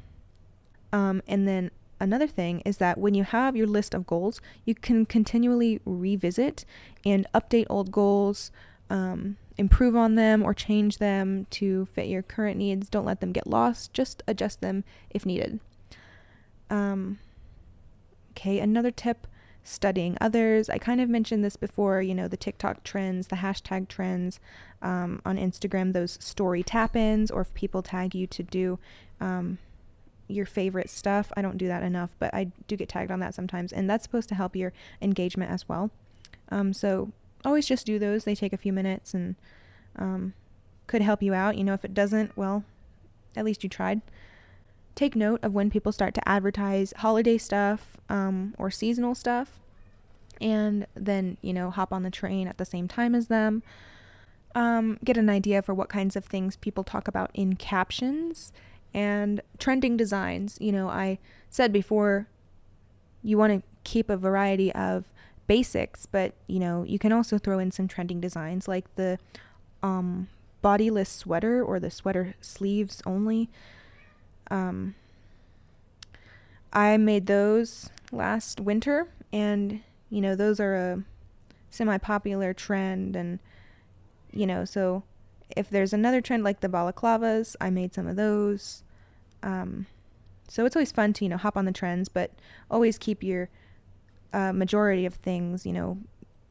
Um, 0.92 1.22
and 1.28 1.48
then 1.48 1.72
another 2.00 2.28
thing 2.28 2.62
is 2.62 2.78
that 2.78 2.98
when 2.98 3.14
you 3.14 3.24
have 3.24 3.56
your 3.56 3.68
list 3.68 3.94
of 3.94 4.08
goals, 4.08 4.42
you 4.64 4.76
can 4.76 5.06
continually 5.06 5.82
revisit 5.86 6.66
and 7.06 7.28
update 7.34 7.68
old 7.70 7.92
goals, 7.92 8.52
um, 8.90 9.38
improve 9.58 9.96
on 9.96 10.16
them, 10.16 10.44
or 10.44 10.54
change 10.54 10.98
them 10.98 11.48
to 11.52 11.86
fit 11.86 12.08
your 12.08 12.22
current 12.22 12.58
needs. 12.58 12.90
Don't 12.90 13.06
let 13.06 13.22
them 13.22 13.32
get 13.32 13.48
lost, 13.48 13.94
just 13.94 14.24
adjust 14.28 14.62
them 14.62 14.84
if 15.10 15.26
needed. 15.26 15.60
Um, 16.70 17.20
okay, 18.32 18.60
another 18.60 18.92
tip 18.92 19.28
studying 19.64 20.18
others. 20.22 20.70
I 20.70 20.78
kind 20.78 21.02
of 21.02 21.10
mentioned 21.10 21.44
this 21.44 21.56
before, 21.58 22.02
you 22.02 22.14
know, 22.14 22.28
the 22.28 22.38
TikTok 22.38 22.84
trends, 22.84 23.28
the 23.28 23.38
hashtag 23.38 23.88
trends 23.88 24.40
um, 24.82 25.22
on 25.26 25.38
Instagram, 25.38 25.94
those 25.94 26.18
story 26.22 26.62
tap 26.62 26.96
ins, 26.96 27.32
or 27.32 27.42
if 27.42 27.54
people 27.54 27.82
tag 27.82 28.14
you 28.14 28.28
to 28.28 28.44
do 28.44 28.78
um, 29.20 29.58
your 30.28 30.46
favorite 30.46 30.90
stuff. 30.90 31.32
I 31.36 31.42
don't 31.42 31.58
do 31.58 31.68
that 31.68 31.84
enough, 31.84 32.16
but 32.20 32.34
I 32.34 32.52
do 32.68 32.76
get 32.76 32.90
tagged 32.90 33.12
on 33.12 33.20
that 33.20 33.34
sometimes, 33.34 33.74
and 33.74 33.90
that's 33.90 34.04
supposed 34.04 34.30
to 34.30 34.36
help 34.36 34.56
your 34.56 34.72
engagement 35.02 35.52
as 35.52 35.68
well. 35.68 35.92
Um, 36.50 36.74
so 36.74 37.12
always 37.46 37.68
just 37.68 37.86
do 37.86 38.00
those. 38.00 38.24
They 38.24 38.36
take 38.36 38.54
a 38.54 38.58
few 38.58 38.74
minutes 38.74 39.14
and 39.14 39.36
um, 39.96 40.34
could 40.88 41.02
help 41.02 41.22
you 41.22 41.34
out. 41.34 41.58
You 41.58 41.64
know, 41.64 41.74
if 41.74 41.86
it 41.86 41.94
doesn't, 41.94 42.36
well, 42.36 42.64
at 43.36 43.46
least 43.46 43.64
you 43.64 43.70
tried. 43.70 44.02
Take 44.96 45.16
note 45.16 45.40
of 45.44 45.54
when 45.54 45.70
people 45.70 45.92
start 45.92 46.14
to 46.16 46.28
advertise 46.28 46.94
holiday 46.98 47.38
stuff 47.38 47.98
um, 48.10 48.56
or 48.58 48.72
seasonal 48.72 49.14
stuff, 49.14 49.60
and 50.40 50.88
then, 50.96 51.38
you 51.42 51.54
know, 51.54 51.70
hop 51.70 51.94
on 51.94 52.04
the 52.04 52.10
train 52.10 52.48
at 52.48 52.58
the 52.58 52.66
same 52.66 52.88
time 52.88 53.14
as 53.14 53.28
them. 53.28 53.62
Um, 54.54 54.98
get 55.04 55.18
an 55.18 55.30
idea 55.30 55.62
for 55.62 55.74
what 55.74 55.90
kinds 55.90 56.16
of 56.16 56.24
things 56.24 56.56
people 56.56 56.86
talk 56.86 57.10
about 57.10 57.30
in 57.34 57.58
captions 57.58 58.54
and 58.94 59.42
trending 59.60 59.98
designs. 59.98 60.58
You 60.62 60.72
know, 60.72 60.88
I 60.88 61.20
said 61.50 61.74
before 61.74 62.28
you 63.22 63.38
want 63.38 63.52
to 63.54 63.64
keep 63.84 64.10
a 64.10 64.16
variety 64.16 64.74
of 64.74 65.12
basics, 65.48 66.06
but 66.06 66.34
you 66.48 66.60
know, 66.60 66.84
you 66.84 67.00
can 67.00 67.12
also 67.12 67.38
throw 67.38 67.60
in 67.60 67.72
some 67.72 67.88
trending 67.88 68.20
designs 68.20 68.68
like 68.68 68.94
the 68.96 69.18
um, 69.84 70.28
bodyless 70.64 71.08
sweater 71.08 71.64
or 71.64 71.80
the 71.80 71.92
sweater 71.92 72.36
sleeves 72.42 73.02
only. 73.06 73.50
Um, 74.50 74.96
I 76.74 76.98
made 76.98 77.28
those 77.28 77.90
last 78.12 78.60
winter, 78.60 79.08
and 79.32 79.82
you 80.10 80.22
know, 80.22 80.36
those 80.36 80.60
are 80.60 80.76
a 80.76 81.04
semi 81.70 81.98
popular 81.98 82.54
trend, 82.54 83.16
and 83.16 83.40
you 84.32 84.46
know, 84.46 84.66
so 84.66 85.04
if 85.56 85.70
there's 85.70 85.94
another 85.94 86.22
trend 86.22 86.44
like 86.44 86.62
the 86.62 86.70
balaclavas, 86.70 87.56
I 87.62 87.70
made 87.70 87.94
some 87.94 88.08
of 88.08 88.16
those. 88.16 88.84
Um, 89.44 89.86
so 90.48 90.66
it's 90.66 90.76
always 90.76 90.92
fun 90.92 91.14
to 91.14 91.26
you 91.26 91.30
know 91.30 91.38
hop 91.38 91.58
on 91.58 91.66
the 91.66 91.72
trends, 91.72 92.10
but 92.10 92.32
always 92.70 92.98
keep 92.98 93.24
your 93.24 93.50
uh, 94.36 94.52
majority 94.54 95.06
of 95.06 95.16
things 95.16 95.66
you 95.66 95.74
know 95.74 95.98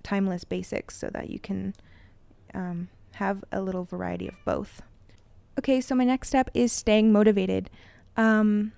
timeless 0.02 0.44
basics 0.44 0.96
so 0.96 1.08
that 1.12 1.30
you 1.30 1.38
can 1.38 1.74
um, 2.54 2.88
have 3.12 3.44
a 3.52 3.60
little 3.60 3.84
variety 3.84 4.28
of 4.28 4.34
both. 4.44 4.82
Okay, 5.58 5.80
so 5.80 5.94
my 5.94 6.04
next 6.04 6.28
step 6.28 6.50
is 6.54 6.72
staying 6.72 7.12
motivated. 7.12 7.70
Um, 8.16 8.72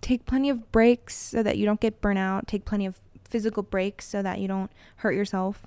take 0.00 0.26
plenty 0.26 0.50
of 0.50 0.70
breaks 0.72 1.14
so 1.14 1.42
that 1.42 1.56
you 1.56 1.64
don't 1.64 1.80
get 1.80 2.00
burnout. 2.00 2.46
Take 2.46 2.64
plenty 2.64 2.86
of 2.86 3.00
physical 3.24 3.62
breaks 3.62 4.06
so 4.06 4.22
that 4.22 4.38
you 4.38 4.48
don't 4.48 4.70
hurt 4.96 5.14
yourself. 5.14 5.66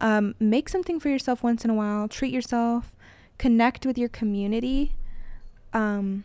Um, 0.00 0.34
make 0.40 0.68
something 0.68 0.98
for 0.98 1.08
yourself 1.08 1.42
once 1.42 1.64
in 1.64 1.70
a 1.70 1.74
while. 1.74 2.08
Treat 2.08 2.32
yourself. 2.32 2.96
Connect 3.38 3.86
with 3.86 3.98
your 3.98 4.08
community. 4.08 4.92
Um, 5.72 6.24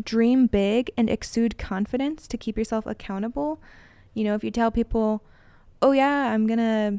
dream 0.00 0.46
big 0.46 0.90
and 0.96 1.08
exude 1.08 1.56
confidence 1.56 2.26
to 2.28 2.36
keep 2.36 2.58
yourself 2.58 2.86
accountable. 2.86 3.60
You 4.14 4.24
know, 4.24 4.34
if 4.34 4.44
you 4.44 4.50
tell 4.50 4.70
people, 4.70 5.22
oh, 5.82 5.92
yeah, 5.92 6.32
I'm 6.32 6.46
going 6.46 6.58
to, 6.58 6.98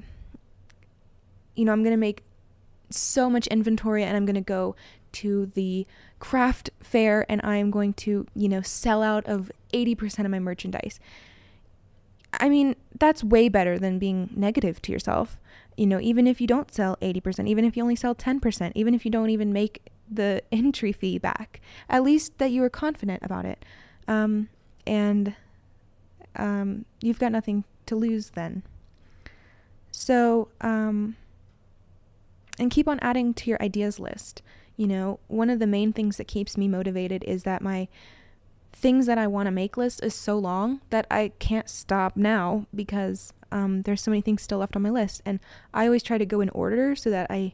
you 1.56 1.66
know, 1.66 1.72
I'm 1.72 1.84
going 1.84 1.94
to 1.94 1.98
make 1.98 2.24
so 2.90 3.30
much 3.30 3.48
inventory 3.48 4.04
and 4.04 4.16
I'm 4.16 4.26
going 4.26 4.36
to 4.36 4.42
go 4.42 4.76
to 5.14 5.48
the 5.48 5.86
craft 6.20 6.70
fair 6.80 7.26
and 7.30 7.42
I'm 7.44 7.72
going 7.72 7.94
to, 7.94 8.26
you 8.36 8.50
know, 8.50 8.62
sell 8.62 9.04
out 9.04 9.26
of 9.26 9.52
80% 9.74 10.26
of 10.26 10.32
my 10.32 10.40
merchandise. 10.40 11.00
I 12.34 12.48
mean, 12.48 12.76
that's 12.98 13.24
way 13.24 13.50
better 13.50 13.78
than 13.78 14.00
being 14.00 14.30
negative 14.36 14.82
to 14.84 14.92
yourself. 14.92 15.40
You 15.76 15.88
know, 15.88 16.00
even 16.00 16.28
if 16.28 16.40
you 16.40 16.48
don't 16.48 16.74
sell 16.74 16.98
80%, 17.02 17.48
even 17.48 17.66
if 17.66 17.76
you 17.76 17.84
only 17.84 17.96
sell 17.96 18.16
10%, 18.16 18.72
even 18.76 18.94
if 18.94 19.04
you 19.04 19.12
don't 19.12 19.30
even 19.30 19.52
make 19.52 19.82
the 20.10 20.44
entry 20.52 20.92
fee 20.92 21.18
back. 21.18 21.62
At 21.90 22.04
least 22.04 22.38
that 22.38 22.52
you 22.52 22.62
were 22.62 22.70
confident 22.70 23.24
about 23.24 23.46
it. 23.46 23.64
Um, 24.08 24.50
and 24.86 25.36
um, 26.36 26.86
you've 27.02 27.20
got 27.20 27.32
nothing 27.32 27.64
to 27.86 27.96
lose 27.96 28.32
then. 28.32 28.64
So, 29.92 30.50
um, 30.62 31.18
and 32.60 32.72
keep 32.72 32.88
on 32.88 33.00
adding 33.00 33.34
to 33.36 33.50
your 33.50 33.62
ideas 33.62 34.00
list. 34.00 34.42
You 34.78 34.88
know, 34.88 35.20
one 35.28 35.50
of 35.50 35.60
the 35.60 35.68
main 35.68 35.94
things 35.94 36.18
that 36.18 36.28
keeps 36.28 36.58
me 36.58 36.68
motivated 36.68 37.24
is 37.26 37.44
that 37.44 37.62
my 37.62 37.88
things 38.74 39.06
that 39.06 39.18
I 39.18 39.28
want 39.28 39.48
to 39.48 39.52
make 39.52 39.76
list 39.78 40.04
is 40.04 40.16
so 40.16 40.38
long 40.38 40.82
that 40.90 41.06
I 41.12 41.34
can't 41.40 41.70
stop 41.70 42.16
now 42.16 42.66
because 42.74 43.34
um, 43.52 43.82
there's 43.82 44.02
so 44.02 44.12
many 44.12 44.22
things 44.22 44.42
still 44.42 44.60
left 44.60 44.76
on 44.76 44.82
my 44.82 44.90
list. 44.90 45.22
And 45.26 45.40
I 45.74 45.86
always 45.86 46.04
try 46.04 46.18
to 46.18 46.26
go 46.26 46.40
in 46.42 46.50
order 46.50 46.96
so 46.96 47.10
that 47.10 47.28
I 47.30 47.54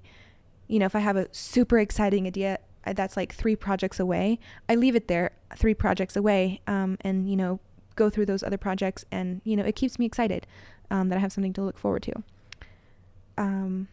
you 0.68 0.80
know, 0.80 0.86
if 0.86 0.96
I 0.96 1.00
have 1.00 1.16
a 1.16 1.28
super 1.32 1.80
exciting 1.80 2.28
idea 2.28 2.60
uh, 2.86 2.94
that's 2.94 3.18
like 3.18 3.34
three 3.34 3.56
projects 3.56 4.00
away, 4.00 4.40
I 4.70 4.76
leave 4.76 4.96
it 4.96 5.08
there, 5.08 5.32
three 5.56 5.74
projects 5.74 6.16
away, 6.16 6.62
um, 6.68 6.98
and, 7.02 7.30
you 7.30 7.36
know, 7.36 7.60
go 7.98 8.10
through 8.10 8.28
those 8.28 8.44
other 8.44 8.58
projects. 8.58 9.04
And, 9.12 9.42
you 9.44 9.58
know, 9.58 9.64
it 9.64 9.76
keeps 9.76 10.00
me 10.00 10.06
excited 10.06 10.48
um, 10.90 11.10
that 11.10 11.18
I 11.18 11.20
have 11.20 11.34
something 11.34 11.54
to 11.54 11.62
look 11.62 11.78
forward 11.78 12.04
to. 12.04 12.24
Um, 13.38 13.90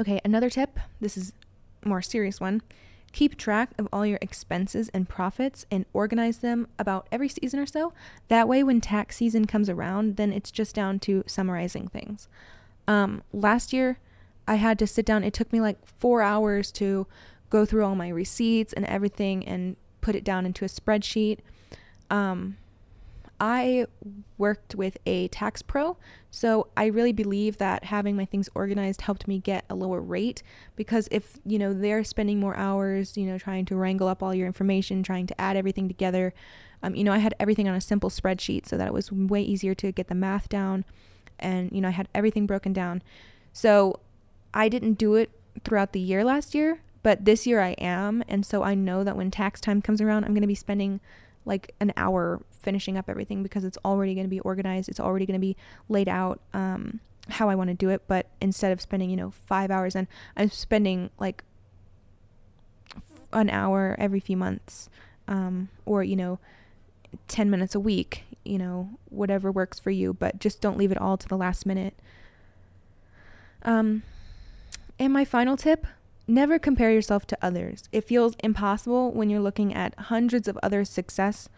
okay, 0.00 0.20
another 0.24 0.48
tip 0.48 0.80
this 1.00 1.16
is 1.16 1.34
more 1.84 2.00
serious 2.00 2.40
one. 2.40 2.62
Keep 3.12 3.36
track 3.36 3.72
of 3.78 3.86
all 3.92 4.06
your 4.06 4.18
expenses 4.22 4.88
and 4.94 5.06
profits 5.06 5.66
and 5.70 5.84
organize 5.92 6.38
them 6.38 6.66
about 6.78 7.06
every 7.12 7.28
season 7.28 7.60
or 7.60 7.66
so. 7.66 7.92
That 8.28 8.48
way, 8.48 8.62
when 8.62 8.80
tax 8.80 9.16
season 9.16 9.44
comes 9.44 9.68
around, 9.68 10.16
then 10.16 10.32
it's 10.32 10.50
just 10.50 10.74
down 10.74 10.98
to 11.00 11.22
summarizing 11.26 11.88
things. 11.88 12.26
Um, 12.88 13.22
last 13.30 13.74
year, 13.74 13.98
I 14.48 14.54
had 14.54 14.78
to 14.78 14.86
sit 14.86 15.04
down. 15.04 15.24
It 15.24 15.34
took 15.34 15.52
me 15.52 15.60
like 15.60 15.76
four 15.86 16.22
hours 16.22 16.72
to 16.72 17.06
go 17.50 17.66
through 17.66 17.84
all 17.84 17.94
my 17.94 18.08
receipts 18.08 18.72
and 18.72 18.86
everything 18.86 19.46
and 19.46 19.76
put 20.00 20.16
it 20.16 20.24
down 20.24 20.46
into 20.46 20.64
a 20.64 20.68
spreadsheet. 20.68 21.40
Um, 22.12 22.58
I 23.40 23.86
worked 24.38 24.76
with 24.76 24.98
a 25.04 25.26
tax 25.28 25.62
pro, 25.62 25.96
so 26.30 26.68
I 26.76 26.86
really 26.86 27.12
believe 27.12 27.58
that 27.58 27.84
having 27.84 28.14
my 28.14 28.24
things 28.24 28.48
organized 28.54 29.00
helped 29.00 29.26
me 29.26 29.40
get 29.40 29.64
a 29.68 29.74
lower 29.74 30.00
rate 30.00 30.44
because 30.76 31.08
if, 31.10 31.38
you 31.44 31.58
know, 31.58 31.74
they're 31.74 32.04
spending 32.04 32.38
more 32.38 32.56
hours, 32.56 33.16
you 33.16 33.26
know, 33.26 33.38
trying 33.38 33.64
to 33.64 33.74
wrangle 33.76 34.06
up 34.06 34.22
all 34.22 34.32
your 34.32 34.46
information, 34.46 35.02
trying 35.02 35.26
to 35.26 35.40
add 35.40 35.56
everything 35.56 35.88
together, 35.88 36.32
um, 36.84 36.94
you 36.94 37.02
know, 37.02 37.12
I 37.12 37.18
had 37.18 37.34
everything 37.40 37.68
on 37.68 37.74
a 37.74 37.80
simple 37.80 38.10
spreadsheet 38.10 38.66
so 38.66 38.76
that 38.76 38.86
it 38.86 38.92
was 38.92 39.10
way 39.10 39.42
easier 39.42 39.74
to 39.74 39.90
get 39.90 40.06
the 40.06 40.14
math 40.14 40.48
down 40.48 40.84
and, 41.40 41.72
you 41.72 41.80
know, 41.80 41.88
I 41.88 41.92
had 41.92 42.08
everything 42.14 42.46
broken 42.46 42.72
down. 42.72 43.02
So 43.52 43.98
I 44.54 44.68
didn't 44.68 44.94
do 44.94 45.16
it 45.16 45.30
throughout 45.64 45.92
the 45.92 46.00
year 46.00 46.24
last 46.24 46.54
year, 46.54 46.80
but 47.02 47.24
this 47.24 47.46
year 47.46 47.60
I 47.60 47.70
am. 47.72 48.22
And 48.28 48.46
so 48.46 48.62
I 48.62 48.74
know 48.74 49.02
that 49.02 49.16
when 49.16 49.30
tax 49.30 49.60
time 49.60 49.82
comes 49.82 50.00
around, 50.00 50.24
I'm 50.24 50.32
going 50.32 50.42
to 50.42 50.46
be 50.46 50.54
spending 50.54 51.00
like 51.44 51.74
an 51.80 51.92
hour 51.96 52.42
finishing 52.50 52.96
up 52.96 53.08
everything 53.08 53.42
because 53.42 53.64
it's 53.64 53.78
already 53.84 54.14
going 54.14 54.26
to 54.26 54.30
be 54.30 54.40
organized. 54.40 54.88
It's 54.88 55.00
already 55.00 55.26
going 55.26 55.34
to 55.34 55.40
be 55.40 55.56
laid 55.88 56.08
out 56.08 56.40
um, 56.54 57.00
how 57.28 57.48
I 57.48 57.54
want 57.54 57.68
to 57.68 57.74
do 57.74 57.88
it. 57.88 58.02
But 58.06 58.26
instead 58.40 58.72
of 58.72 58.80
spending, 58.80 59.10
you 59.10 59.16
know, 59.16 59.30
five 59.30 59.70
hours, 59.70 59.96
and 59.96 60.06
I'm 60.36 60.50
spending 60.50 61.10
like 61.18 61.44
an 63.32 63.50
hour 63.50 63.96
every 63.98 64.20
few 64.20 64.36
months 64.36 64.88
um, 65.26 65.68
or, 65.84 66.04
you 66.04 66.16
know, 66.16 66.38
10 67.28 67.50
minutes 67.50 67.74
a 67.74 67.80
week, 67.80 68.24
you 68.44 68.58
know, 68.58 68.90
whatever 69.08 69.50
works 69.50 69.78
for 69.78 69.90
you. 69.90 70.12
But 70.12 70.38
just 70.38 70.60
don't 70.60 70.78
leave 70.78 70.92
it 70.92 70.98
all 70.98 71.16
to 71.16 71.28
the 71.28 71.36
last 71.36 71.66
minute. 71.66 71.94
Um, 73.64 74.02
and 74.98 75.12
my 75.12 75.24
final 75.24 75.56
tip 75.56 75.86
never 76.26 76.58
compare 76.58 76.92
yourself 76.92 77.26
to 77.26 77.38
others. 77.42 77.84
It 77.92 78.04
feels 78.04 78.36
impossible 78.42 79.12
when 79.12 79.30
you're 79.30 79.40
looking 79.40 79.74
at 79.74 79.98
hundreds 79.98 80.48
of 80.48 80.58
others' 80.62 80.90
success 80.90 81.48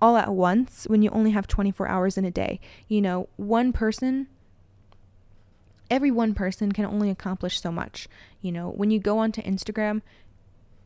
all 0.00 0.16
at 0.16 0.34
once 0.34 0.86
when 0.88 1.02
you 1.02 1.10
only 1.10 1.30
have 1.30 1.46
24 1.46 1.88
hours 1.88 2.18
in 2.18 2.24
a 2.24 2.30
day. 2.30 2.60
You 2.88 3.00
know, 3.00 3.28
one 3.36 3.72
person 3.72 4.28
every 5.90 6.10
one 6.10 6.34
person 6.34 6.72
can 6.72 6.84
only 6.84 7.10
accomplish 7.10 7.60
so 7.60 7.70
much. 7.70 8.08
You 8.40 8.52
know, 8.52 8.70
when 8.70 8.90
you 8.90 8.98
go 8.98 9.18
onto 9.18 9.42
Instagram, 9.42 10.02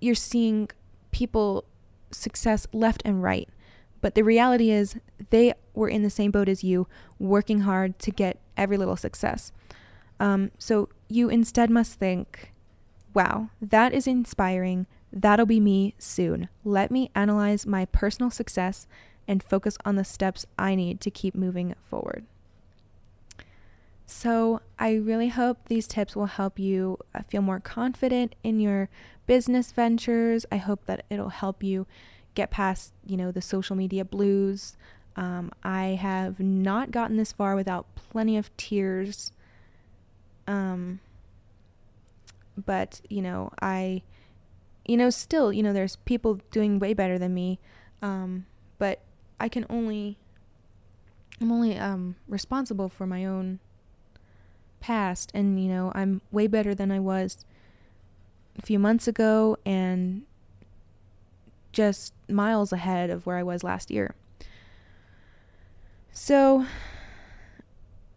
you're 0.01 0.15
seeing 0.15 0.69
people 1.11 1.65
success 2.11 2.67
left 2.73 3.03
and 3.05 3.23
right. 3.23 3.49
But 4.01 4.15
the 4.15 4.23
reality 4.23 4.71
is, 4.71 4.97
they 5.31 5.55
were 5.75 5.89
in 5.89 6.03
the 6.03 6.11
same 6.11 6.31
boat 6.31 6.49
as 6.49 6.63
you, 6.63 6.87
working 7.19 7.61
hard 7.61 7.99
to 8.01 8.11
get 8.11 8.39
every 8.57 8.77
little 8.77 8.97
success. 8.97 9.51
Um, 10.21 10.51
so 10.59 10.89
you 11.09 11.29
instead 11.29 11.71
must 11.71 11.95
think, 11.95 12.53
wow, 13.19 13.51
that 13.61 13.93
is 13.93 14.07
inspiring. 14.07 14.87
That'll 15.13 15.45
be 15.45 15.59
me 15.59 15.97
soon. 15.99 16.49
Let 16.65 16.93
me 16.93 17.11
analyze 17.17 17.67
my 17.67 17.85
personal 17.87 18.31
success 18.31 18.87
and 19.27 19.43
focus 19.43 19.77
on 19.85 19.97
the 19.97 20.05
steps 20.05 20.47
I 20.57 20.77
need 20.77 21.01
to 21.01 21.11
keep 21.11 21.35
moving 21.35 21.75
forward. 21.83 22.27
So, 24.07 24.61
I 24.79 24.95
really 24.95 25.31
hope 25.31 25.59
these 25.67 25.89
tips 25.89 26.15
will 26.15 26.27
help 26.27 26.61
you 26.61 26.97
uh, 27.13 27.23
feel 27.23 27.43
more 27.43 27.59
confident 27.59 28.37
in 28.45 28.61
your 28.61 28.89
business 29.27 29.73
ventures. 29.73 30.47
I 30.53 30.59
hope 30.59 30.87
that 30.87 31.05
it'll 31.11 31.31
help 31.31 31.65
you 31.65 31.89
get 32.37 32.53
past, 32.53 32.93
you 33.05 33.17
know, 33.17 33.33
the 33.33 33.43
social 33.43 33.75
media 33.75 34.05
blues. 34.05 34.77
Um, 35.17 35.51
I 35.65 35.99
have 36.01 36.39
not 36.39 36.93
gotten 36.93 37.17
this 37.17 37.33
far 37.33 37.57
without 37.57 37.93
plenty 37.97 38.37
of 38.37 38.57
tears. 38.57 39.33
Um, 40.47 41.01
but, 42.65 43.01
you 43.09 43.23
know, 43.23 43.51
I, 43.61 44.03
you 44.85 44.97
know, 44.97 45.11
still, 45.11 45.53
you 45.53 45.63
know, 45.63 45.73
there's 45.73 45.97
people 45.97 46.41
doing 46.51 46.79
way 46.79 46.95
better 46.95 47.19
than 47.19 47.35
me. 47.35 47.59
Um, 48.03 48.47
but 48.79 49.01
I 49.41 49.49
can 49.49 49.67
only, 49.69 50.19
I'm 51.41 51.53
only 51.53 51.77
um, 51.77 52.17
responsible 52.27 52.89
for 52.89 53.07
my 53.07 53.25
own 53.25 53.61
past 54.81 55.31
and 55.35 55.63
you 55.63 55.69
know 55.69 55.93
i'm 55.95 56.21
way 56.31 56.47
better 56.47 56.75
than 56.75 56.91
i 56.91 56.99
was 56.99 57.45
a 58.59 58.63
few 58.63 58.79
months 58.79 59.09
ago 59.09 59.57
and 59.65 60.23
just 61.73 62.13
miles 62.29 62.73
ahead 62.73 63.11
of 63.11 63.27
where 63.27 63.37
i 63.37 63.43
was 63.43 63.63
last 63.63 63.91
year 63.91 64.15
so 66.13 66.67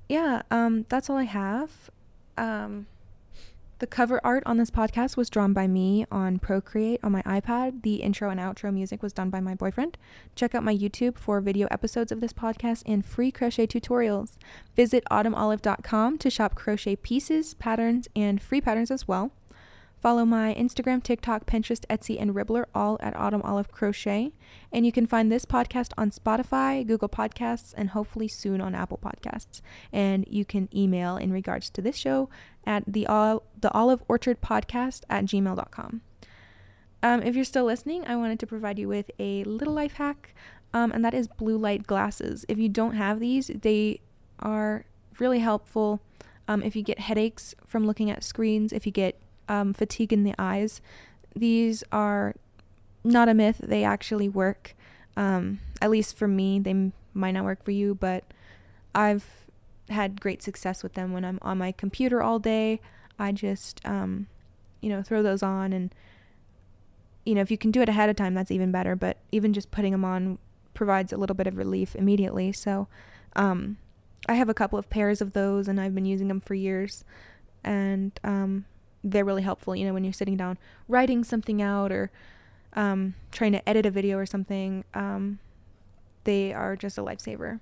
yeah 0.10 0.42
um 0.50 0.86
that's 0.90 1.10
all 1.10 1.18
i 1.18 1.24
have 1.24 1.90
um 2.38 2.88
the 3.82 3.88
cover 3.88 4.22
art 4.24 4.44
on 4.46 4.58
this 4.58 4.70
podcast 4.70 5.18
was 5.18 5.28
drawn 5.28 5.54
by 5.54 5.66
me 5.66 6.06
on 6.12 6.38
Procreate 6.38 7.00
on 7.02 7.12
my 7.12 7.24
iPad. 7.24 7.82
The 7.82 7.96
intro 7.96 8.30
and 8.30 8.40
outro 8.40 8.72
music 8.72 9.02
was 9.02 9.12
done 9.12 9.32
by 9.32 9.40
my 9.40 9.56
boyfriend. 9.56 9.98
Check 10.36 10.54
out 10.54 10.64
my 10.64 10.74
YouTube 10.74 11.18
for 11.18 11.42
video 11.42 11.68
episodes 11.72 12.12
of 12.12 12.22
this 12.22 12.32
podcast 12.32 12.84
and 12.86 13.04
free 13.04 13.32
crochet 13.32 13.66
tutorials. 13.66 14.38
Visit 14.76 15.04
autumnolive.com 15.10 16.20
to 16.20 16.30
shop 16.30 16.54
crochet 16.54 16.96
pieces, 16.96 17.56
patterns, 17.56 18.08
and 18.16 18.40
free 18.40 18.62
patterns 18.62 18.92
as 18.92 19.08
well. 19.08 19.32
Follow 20.02 20.26
my 20.26 20.56
Instagram, 20.56 21.04
TikTok, 21.04 21.46
Pinterest, 21.46 21.86
Etsy, 21.86 22.20
and 22.20 22.34
Ribblr 22.34 22.66
all 22.74 22.98
at 23.02 23.16
Autumn 23.16 23.44
Olive 23.44 23.72
Crochet. 23.72 24.34
And 24.72 24.84
you 24.84 24.92
can 24.92 25.06
find 25.06 25.32
this 25.32 25.46
podcast 25.46 25.92
on 25.96 26.10
Spotify, 26.10 26.86
Google 26.86 27.08
Podcasts, 27.08 27.72
and 27.78 27.92
hopefully 27.92 28.28
soon 28.28 28.62
on 28.62 28.74
Apple 28.74 28.98
Podcasts. 28.98 29.62
And 29.94 30.26
you 30.28 30.44
can 30.44 30.70
email 30.76 31.18
in 31.18 31.32
regards 31.32 31.70
to 31.70 31.84
this 31.84 31.98
show 31.98 32.30
at 32.66 32.84
the, 32.88 33.04
the 33.60 33.72
Olive 33.74 34.04
Orchard 34.08 34.42
Podcast 34.42 35.04
at 35.08 35.26
gmail.com. 35.26 36.02
Um, 37.04 37.22
if 37.22 37.36
you're 37.36 37.46
still 37.46 37.66
listening, 37.66 38.04
I 38.08 38.16
wanted 38.16 38.40
to 38.40 38.48
provide 38.48 38.80
you 38.80 38.88
with 38.88 39.12
a 39.20 39.44
little 39.44 39.74
life 39.74 39.94
hack, 39.94 40.34
um, 40.74 40.92
and 40.92 41.06
that 41.06 41.14
is 41.14 41.28
blue 41.28 41.58
light 41.58 41.86
glasses. 41.86 42.44
If 42.50 42.58
you 42.58 42.70
don't 42.70 42.96
have 42.96 43.20
these, 43.20 43.48
they 43.48 44.02
are 44.40 44.86
really 45.20 45.40
helpful 45.40 46.02
um, 46.48 46.64
if 46.64 46.76
you 46.76 46.82
get 46.82 47.00
headaches 47.00 47.54
from 47.66 47.86
looking 47.86 48.10
at 48.10 48.24
screens, 48.24 48.74
if 48.74 48.86
you 48.86 48.92
get 48.92 49.21
um, 49.48 49.74
fatigue 49.74 50.14
in 50.14 50.24
the 50.24 50.36
eyes. 50.38 50.82
These 51.36 51.84
are 51.92 52.36
not 53.04 53.30
a 53.30 53.34
myth, 53.34 53.60
they 53.64 53.84
actually 53.84 54.30
work. 54.30 54.76
Um, 55.18 55.60
at 55.82 55.90
least 55.90 56.16
for 56.16 56.28
me, 56.28 56.60
they 56.60 56.72
m- 56.72 56.94
might 57.14 57.32
not 57.32 57.44
work 57.44 57.64
for 57.64 57.72
you, 57.72 57.96
but 57.96 58.24
I've 58.94 59.48
had 59.90 60.22
great 60.22 60.42
success 60.42 60.84
with 60.84 60.94
them 60.94 61.12
when 61.12 61.26
I'm 61.26 61.40
on 61.42 61.58
my 61.58 61.72
computer 61.72 62.22
all 62.22 62.40
day. 62.40 62.80
I 63.20 63.32
just, 63.32 63.86
um, 63.86 64.28
you 64.82 64.90
know, 64.90 65.02
throw 65.04 65.22
those 65.22 65.44
on 65.44 65.74
and, 65.74 65.94
you 67.26 67.36
know, 67.36 67.42
if 67.42 67.52
you 67.52 67.58
can 67.58 67.72
do 67.72 67.82
it 67.82 67.90
ahead 67.90 68.10
of 68.10 68.16
time, 68.16 68.34
that's 68.34 68.52
even 68.52 68.72
better. 68.72 68.96
But 68.96 69.18
even 69.32 69.54
just 69.54 69.72
putting 69.72 69.92
them 69.92 70.06
on 70.06 70.40
provides 70.74 71.12
a 71.12 71.18
little 71.18 71.36
bit 71.36 71.48
of 71.48 71.58
relief 71.58 71.96
immediately. 71.96 72.52
So, 72.52 72.88
um, 73.36 73.78
I 74.30 74.36
have 74.36 74.50
a 74.50 74.54
couple 74.54 74.80
of 74.80 74.90
pairs 74.90 75.22
of 75.22 75.34
those 75.34 75.68
and 75.68 75.80
I've 75.80 75.94
been 75.96 76.06
using 76.06 76.28
them 76.28 76.40
for 76.42 76.54
years. 76.54 77.04
And, 77.64 78.18
um, 78.24 78.66
they're 79.04 79.26
really 79.26 79.42
helpful, 79.42 79.76
you 79.76 79.86
know, 79.86 79.94
when 79.94 80.04
you're 80.04 80.14
sitting 80.14 80.38
down 80.38 80.58
writing 80.88 81.24
something 81.24 81.62
out 81.62 81.92
or 81.92 82.12
um, 82.74 83.16
trying 83.32 83.52
to 83.52 83.68
edit 83.68 83.86
a 83.86 83.92
video 83.92 84.18
or 84.18 84.26
something. 84.26 84.84
Um, 84.94 85.40
they 86.24 86.54
are 86.54 86.76
just 86.76 86.98
a 86.98 87.02
lifesaver. 87.02 87.60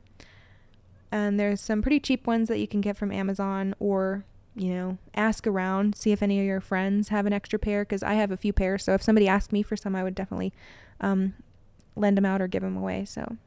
And 1.11 1.39
there's 1.39 1.61
some 1.61 1.81
pretty 1.81 1.99
cheap 1.99 2.27
ones 2.27 2.49
that 2.49 2.59
you 2.59 2.67
can 2.67 2.81
get 2.81 2.97
from 2.97 3.11
Amazon 3.11 3.73
or, 3.79 4.25
you 4.55 4.69
know, 4.69 4.97
ask 5.15 5.47
around, 5.47 5.95
see 5.95 6.11
if 6.11 6.21
any 6.21 6.39
of 6.39 6.45
your 6.45 6.61
friends 6.61 7.09
have 7.09 7.25
an 7.25 7.33
extra 7.33 7.57
pair 7.57 7.83
because 7.83 8.03
I 8.03 8.13
have 8.13 8.31
a 8.31 8.37
few 8.37 8.53
pairs. 8.53 8.83
So 8.83 8.93
if 8.93 9.01
somebody 9.01 9.27
asked 9.27 9.51
me 9.51 9.63
for 9.63 9.75
some, 9.75 9.95
I 9.95 10.03
would 10.03 10.13
definitely 10.13 10.53
um, 11.01 11.33
lend 11.95 12.17
them 12.17 12.25
out 12.25 12.41
or 12.41 12.47
give 12.47 12.61
them 12.61 12.77
away. 12.77 13.05
So 13.05 13.37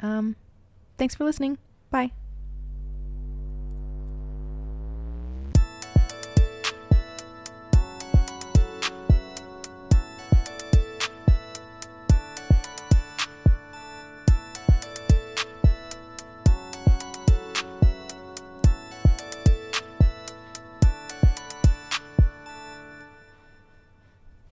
um, 0.00 0.36
thanks 0.96 1.14
for 1.14 1.24
listening. 1.24 1.58
Bye. 1.90 2.12